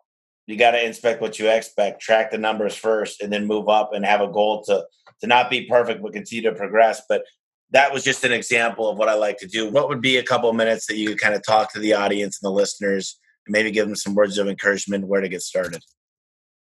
you 0.46 0.56
got 0.56 0.70
to 0.70 0.84
inspect 0.84 1.20
what 1.20 1.38
you 1.38 1.48
expect, 1.48 2.00
track 2.00 2.30
the 2.30 2.38
numbers 2.38 2.74
first, 2.74 3.22
and 3.22 3.30
then 3.30 3.46
move 3.46 3.68
up 3.68 3.90
and 3.92 4.04
have 4.04 4.22
a 4.22 4.28
goal 4.28 4.64
to 4.64 4.84
to 5.20 5.26
not 5.26 5.50
be 5.50 5.66
perfect 5.66 6.02
but 6.02 6.12
continue 6.12 6.48
to 6.48 6.56
progress. 6.56 7.02
But 7.08 7.24
that 7.70 7.92
was 7.92 8.02
just 8.02 8.24
an 8.24 8.32
example 8.32 8.88
of 8.88 8.96
what 8.96 9.08
I 9.08 9.14
like 9.14 9.36
to 9.38 9.46
do. 9.46 9.70
What 9.70 9.88
would 9.88 10.00
be 10.00 10.16
a 10.16 10.22
couple 10.22 10.50
minutes 10.52 10.86
that 10.86 10.96
you 10.96 11.08
could 11.08 11.20
kind 11.20 11.34
of 11.34 11.44
talk 11.44 11.72
to 11.72 11.78
the 11.78 11.92
audience 11.92 12.40
and 12.40 12.48
the 12.48 12.54
listeners 12.54 13.18
and 13.46 13.52
maybe 13.52 13.70
give 13.70 13.86
them 13.86 13.96
some 13.96 14.14
words 14.14 14.38
of 14.38 14.48
encouragement 14.48 15.06
where 15.06 15.20
to 15.20 15.28
get 15.28 15.42
started? 15.42 15.82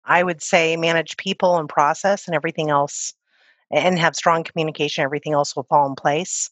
I 0.06 0.24
would 0.24 0.42
say 0.42 0.78
manage 0.78 1.18
people 1.18 1.58
and 1.58 1.68
process 1.68 2.28
and 2.28 2.36
everything 2.36 2.70
else 2.70 3.14
and 3.72 4.00
have 4.00 4.16
strong 4.16 4.44
communication. 4.44 5.04
Everything 5.04 5.34
else 5.34 5.56
will 5.56 5.64
fall 5.64 5.88
in 5.88 5.96
place. 5.96 6.50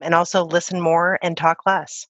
And 0.00 0.14
also 0.14 0.44
listen 0.44 0.80
more 0.80 1.18
and 1.22 1.36
talk 1.36 1.58
less. 1.66 2.06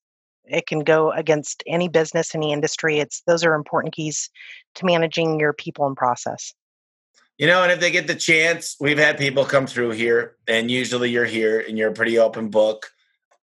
It 0.47 0.67
can 0.67 0.81
go 0.81 1.11
against 1.11 1.63
any 1.67 1.89
business, 1.89 2.35
any 2.35 2.53
industry. 2.53 2.99
It's 2.99 3.23
those 3.27 3.45
are 3.45 3.55
important 3.55 3.95
keys 3.95 4.31
to 4.77 4.87
managing 4.87 5.41
your 5.41 5.53
people 5.53 5.87
and 5.87 5.97
process. 5.97 6.53
You 7.39 7.49
know, 7.49 7.63
and 7.63 7.73
if 7.73 7.81
they 7.81 7.91
get 7.91 8.07
the 8.07 8.15
chance, 8.15 8.77
we've 8.79 8.99
had 8.99 9.19
people 9.19 9.45
come 9.45 9.67
through 9.67 9.91
here, 9.91 10.37
and 10.47 10.71
usually 10.71 11.11
you're 11.11 11.25
here 11.25 11.61
and 11.61 11.77
you're 11.77 11.91
a 11.91 11.95
pretty 11.95 12.19
open 12.19 12.49
book. 12.49 12.91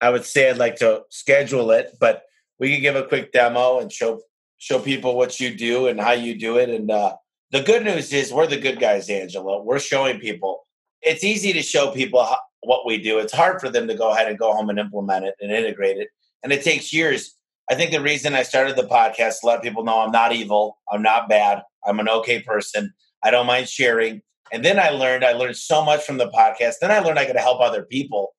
I 0.02 0.10
would 0.10 0.26
say 0.26 0.50
I'd 0.50 0.58
like 0.58 0.78
to 0.78 1.04
schedule 1.10 1.72
it, 1.72 1.98
but 2.00 2.24
we 2.60 2.74
could 2.74 2.82
give 2.82 2.96
a 2.96 3.04
quick 3.04 3.32
demo 3.32 3.80
and 3.80 3.92
show 3.92 4.22
show 4.58 4.78
people 4.78 5.16
what 5.16 5.40
you 5.40 5.56
do 5.56 5.88
and 5.88 6.00
how 6.00 6.12
you 6.12 6.38
do 6.38 6.58
it. 6.58 6.70
And 6.70 6.92
uh, 6.92 7.16
the 7.52 7.62
good 7.62 7.84
news 7.84 8.14
is 8.14 8.32
we're 8.32 8.46
the 8.46 8.60
good 8.60 8.80
guys, 8.80 9.10
Angela. 9.10 9.64
We're 9.64 9.80
showing 9.80 10.20
people. 10.20 10.68
It's 11.02 11.24
easy 11.24 11.54
to 11.54 11.62
show 11.62 11.92
people 11.92 12.24
how, 12.24 12.38
what 12.62 12.86
we 12.86 13.02
do. 13.02 13.20
It's 13.20 13.34
hard 13.34 13.62
for 13.62 13.70
them 13.70 13.88
to 13.88 13.96
go 13.96 14.12
ahead 14.12 14.28
and 14.28 14.38
go 14.38 14.54
home 14.54 14.70
and 14.70 14.78
implement 14.78 15.26
it 15.26 15.36
and 15.40 15.52
integrate 15.52 15.98
it, 15.98 16.10
and 16.44 16.52
it 16.52 16.64
takes 16.64 16.94
years. 16.94 17.36
I 17.70 17.76
think 17.76 17.92
the 17.92 18.02
reason 18.02 18.34
I 18.34 18.44
started 18.44 18.76
the 18.76 18.84
podcast 18.84 19.42
to 19.42 19.48
let 19.48 19.62
people 19.62 19.84
know 19.84 20.00
I'm 20.00 20.12
not 20.12 20.34
evil, 20.34 20.80
I'm 20.92 21.04
not 21.04 21.30
bad, 21.30 21.62
I'm 21.86 22.00
an 22.00 22.10
okay 22.10 22.42
person 22.42 22.94
I 23.24 23.32
don't 23.32 23.48
mind 23.48 23.68
sharing. 23.68 24.22
And 24.52 24.64
then 24.64 24.80
I 24.80 24.90
learned, 24.90 25.24
I 25.24 25.34
learned 25.34 25.58
so 25.58 25.84
much 25.84 26.04
from 26.04 26.18
the 26.18 26.30
podcast. 26.30 26.76
Then 26.82 26.92
I 26.92 27.00
learned 27.00 27.20
I 27.20 27.26
could 27.26 27.36
help 27.36 27.62
other 27.62 27.84
people. 27.84 28.34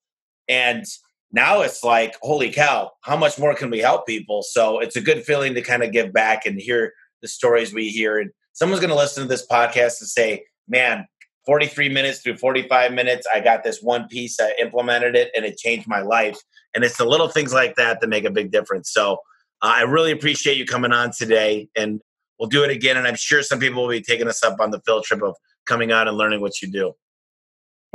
And 0.49 0.85
now 1.33 1.61
it's 1.61 1.85
like, 1.85 2.17
holy 2.23 2.51
cow, 2.51 2.91
how 3.03 3.17
much 3.17 3.39
more 3.39 3.55
can 3.55 3.71
we 3.71 3.79
help 3.79 4.07
people? 4.07 4.43
So 4.43 4.81
it's 4.81 4.97
a 4.97 5.01
good 5.01 5.25
feeling 5.25 5.55
to 5.55 5.63
kind 5.63 5.83
of 5.83 5.93
give 5.93 6.13
back 6.13 6.47
and 6.47 6.61
hear 6.61 6.93
the 7.23 7.29
stories 7.29 7.73
we 7.73 7.89
hear. 7.89 8.19
And 8.19 8.31
someone's 8.53 8.81
going 8.81 8.91
to 8.91 8.97
listen 8.97 9.23
to 9.23 9.29
this 9.29 9.47
podcast 9.47 10.01
and 10.01 10.09
say, 10.09 10.45
man, 10.67 11.07
43 11.51 11.89
minutes 11.89 12.21
through 12.21 12.37
45 12.37 12.93
minutes, 12.93 13.27
I 13.35 13.41
got 13.41 13.65
this 13.65 13.83
one 13.83 14.07
piece, 14.07 14.39
I 14.39 14.55
implemented 14.63 15.17
it, 15.17 15.33
and 15.35 15.45
it 15.45 15.57
changed 15.57 15.89
my 15.89 16.01
life. 16.01 16.39
And 16.77 16.85
it's 16.85 16.97
the 16.97 17.05
little 17.05 17.27
things 17.27 17.53
like 17.53 17.75
that 17.75 18.01
that 18.01 18.07
make 18.07 18.25
a 18.25 18.31
big 18.31 18.53
difference. 18.53 18.93
So 18.93 19.15
uh, 19.61 19.73
I 19.75 19.83
really 19.83 20.13
appreciate 20.13 20.59
you 20.59 20.65
coming 20.65 20.93
on 20.93 21.11
today. 21.11 21.69
And 21.77 22.01
we'll 22.39 22.49
do 22.49 22.63
it 22.63 22.71
again. 22.71 22.97
And 22.97 23.05
I'm 23.05 23.17
sure 23.17 23.43
some 23.43 23.59
people 23.59 23.83
will 23.83 23.91
be 23.91 24.01
taking 24.01 24.29
us 24.29 24.45
up 24.45 24.61
on 24.61 24.71
the 24.71 24.81
field 24.87 25.03
trip 25.03 25.25
of 25.25 25.35
coming 25.67 25.91
out 25.91 26.07
and 26.07 26.17
learning 26.17 26.41
what 26.41 26.63
you 26.63 26.71
do. 26.71 26.93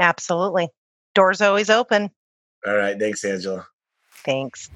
Absolutely. 0.02 0.68
Doors 1.14 1.40
always 1.40 1.70
open. 1.70 2.10
All 2.68 2.76
right. 2.76 3.00
Thanks, 3.00 3.24
Angela. 3.24 3.66
Thanks. 4.26 4.70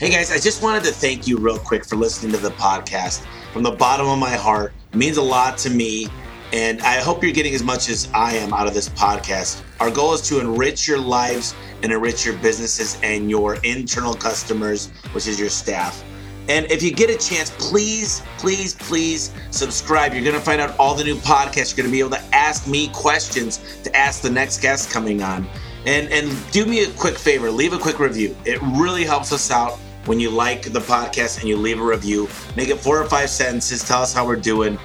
Hey 0.00 0.10
guys, 0.10 0.32
I 0.32 0.38
just 0.40 0.64
wanted 0.64 0.82
to 0.82 0.90
thank 0.90 1.28
you 1.28 1.38
real 1.38 1.58
quick 1.58 1.84
for 1.84 1.94
listening 1.94 2.32
to 2.32 2.38
the 2.38 2.50
podcast. 2.52 3.24
From 3.52 3.64
the 3.64 3.72
bottom 3.72 4.06
of 4.06 4.18
my 4.18 4.30
heart, 4.30 4.72
it 4.92 4.96
means 4.96 5.16
a 5.16 5.22
lot 5.22 5.58
to 5.58 5.70
me. 5.70 6.06
And 6.52 6.80
I 6.82 7.00
hope 7.00 7.22
you're 7.22 7.32
getting 7.32 7.54
as 7.54 7.64
much 7.64 7.88
as 7.88 8.08
I 8.14 8.34
am 8.34 8.52
out 8.52 8.68
of 8.68 8.74
this 8.74 8.88
podcast. 8.88 9.62
Our 9.80 9.90
goal 9.90 10.14
is 10.14 10.20
to 10.28 10.40
enrich 10.40 10.86
your 10.86 10.98
lives 10.98 11.54
and 11.82 11.92
enrich 11.92 12.24
your 12.24 12.36
businesses 12.38 12.98
and 13.02 13.28
your 13.28 13.56
internal 13.64 14.14
customers, 14.14 14.90
which 15.12 15.26
is 15.26 15.38
your 15.38 15.48
staff. 15.48 16.04
And 16.48 16.70
if 16.70 16.82
you 16.82 16.92
get 16.92 17.10
a 17.10 17.16
chance, 17.16 17.50
please, 17.58 18.22
please, 18.38 18.74
please 18.74 19.32
subscribe. 19.50 20.12
You're 20.12 20.24
going 20.24 20.34
to 20.34 20.40
find 20.40 20.60
out 20.60 20.76
all 20.78 20.94
the 20.94 21.04
new 21.04 21.16
podcasts. 21.16 21.76
You're 21.76 21.84
going 21.84 21.90
to 21.90 21.92
be 21.92 22.00
able 22.00 22.10
to 22.10 22.34
ask 22.34 22.68
me 22.68 22.88
questions 22.88 23.80
to 23.82 23.96
ask 23.96 24.22
the 24.22 24.30
next 24.30 24.60
guest 24.60 24.90
coming 24.90 25.22
on. 25.22 25.46
And, 25.86 26.08
and 26.12 26.36
do 26.52 26.66
me 26.66 26.84
a 26.84 26.90
quick 26.90 27.16
favor 27.16 27.50
leave 27.50 27.72
a 27.72 27.78
quick 27.78 27.98
review. 27.98 28.36
It 28.44 28.60
really 28.62 29.04
helps 29.04 29.32
us 29.32 29.50
out 29.50 29.78
when 30.06 30.20
you 30.20 30.30
like 30.30 30.72
the 30.72 30.80
podcast 30.80 31.40
and 31.40 31.48
you 31.48 31.56
leave 31.56 31.80
a 31.80 31.84
review. 31.84 32.28
Make 32.56 32.68
it 32.68 32.78
four 32.78 33.00
or 33.00 33.06
five 33.06 33.30
sentences. 33.30 33.82
Tell 33.82 34.02
us 34.02 34.12
how 34.12 34.26
we're 34.26 34.36
doing. 34.36 34.78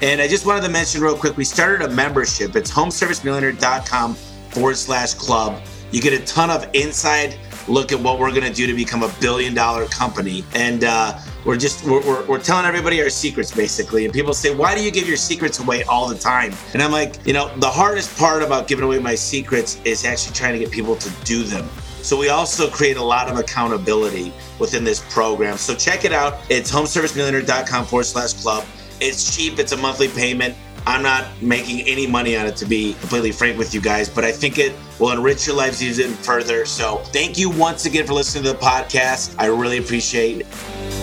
And 0.00 0.20
I 0.20 0.26
just 0.26 0.46
wanted 0.46 0.62
to 0.62 0.68
mention 0.68 1.00
real 1.00 1.16
quick 1.16 1.36
we 1.36 1.44
started 1.44 1.82
a 1.82 1.88
membership. 1.94 2.56
It's 2.56 2.70
homeservicemillionaire.com 2.70 4.14
forward 4.14 4.76
slash 4.76 5.14
club. 5.14 5.62
You 5.92 6.00
get 6.00 6.12
a 6.12 6.24
ton 6.24 6.50
of 6.50 6.68
inside 6.74 7.38
look 7.68 7.92
at 7.92 8.00
what 8.00 8.18
we're 8.18 8.30
going 8.30 8.42
to 8.42 8.52
do 8.52 8.66
to 8.66 8.74
become 8.74 9.02
a 9.02 9.12
billion 9.20 9.54
dollar 9.54 9.86
company. 9.86 10.44
And 10.54 10.84
uh, 10.84 11.18
we're 11.44 11.56
just 11.56 11.84
we're, 11.84 12.00
we're, 12.06 12.26
we're, 12.26 12.40
telling 12.40 12.66
everybody 12.66 13.00
our 13.02 13.10
secrets 13.10 13.54
basically. 13.54 14.04
And 14.04 14.12
people 14.12 14.34
say, 14.34 14.54
why 14.54 14.74
do 14.74 14.82
you 14.82 14.90
give 14.90 15.06
your 15.06 15.16
secrets 15.16 15.60
away 15.60 15.84
all 15.84 16.08
the 16.08 16.18
time? 16.18 16.52
And 16.72 16.82
I'm 16.82 16.92
like, 16.92 17.24
you 17.26 17.32
know, 17.32 17.54
the 17.58 17.68
hardest 17.68 18.16
part 18.18 18.42
about 18.42 18.68
giving 18.68 18.84
away 18.84 18.98
my 18.98 19.14
secrets 19.14 19.80
is 19.84 20.04
actually 20.04 20.34
trying 20.34 20.54
to 20.54 20.58
get 20.58 20.70
people 20.70 20.96
to 20.96 21.10
do 21.24 21.42
them. 21.42 21.68
So 22.02 22.18
we 22.18 22.28
also 22.28 22.68
create 22.68 22.96
a 22.96 23.02
lot 23.02 23.28
of 23.28 23.38
accountability 23.38 24.32
within 24.58 24.84
this 24.84 25.00
program. 25.12 25.56
So 25.56 25.74
check 25.74 26.04
it 26.04 26.12
out. 26.12 26.38
It's 26.48 26.70
homeservicemillionaire.com 26.70 27.86
forward 27.86 28.04
slash 28.04 28.34
club. 28.34 28.64
It's 29.00 29.34
cheap. 29.36 29.58
It's 29.58 29.72
a 29.72 29.76
monthly 29.76 30.08
payment. 30.08 30.54
I'm 30.86 31.02
not 31.02 31.40
making 31.40 31.82
any 31.82 32.06
money 32.06 32.36
on 32.36 32.46
it 32.46 32.56
to 32.56 32.66
be 32.66 32.94
completely 32.94 33.30
frank 33.30 33.56
with 33.56 33.72
you 33.72 33.80
guys, 33.80 34.08
but 34.08 34.24
I 34.24 34.32
think 34.32 34.58
it 34.58 34.74
will 34.98 35.12
enrich 35.12 35.46
your 35.46 35.54
lives 35.54 35.82
even 35.82 36.12
further. 36.16 36.66
So 36.66 36.98
thank 37.06 37.38
you 37.38 37.50
once 37.50 37.86
again 37.86 38.06
for 38.06 38.14
listening 38.14 38.44
to 38.44 38.52
the 38.52 38.58
podcast. 38.58 39.36
I 39.38 39.46
really 39.46 39.78
appreciate 39.78 40.40
it. 40.40 41.01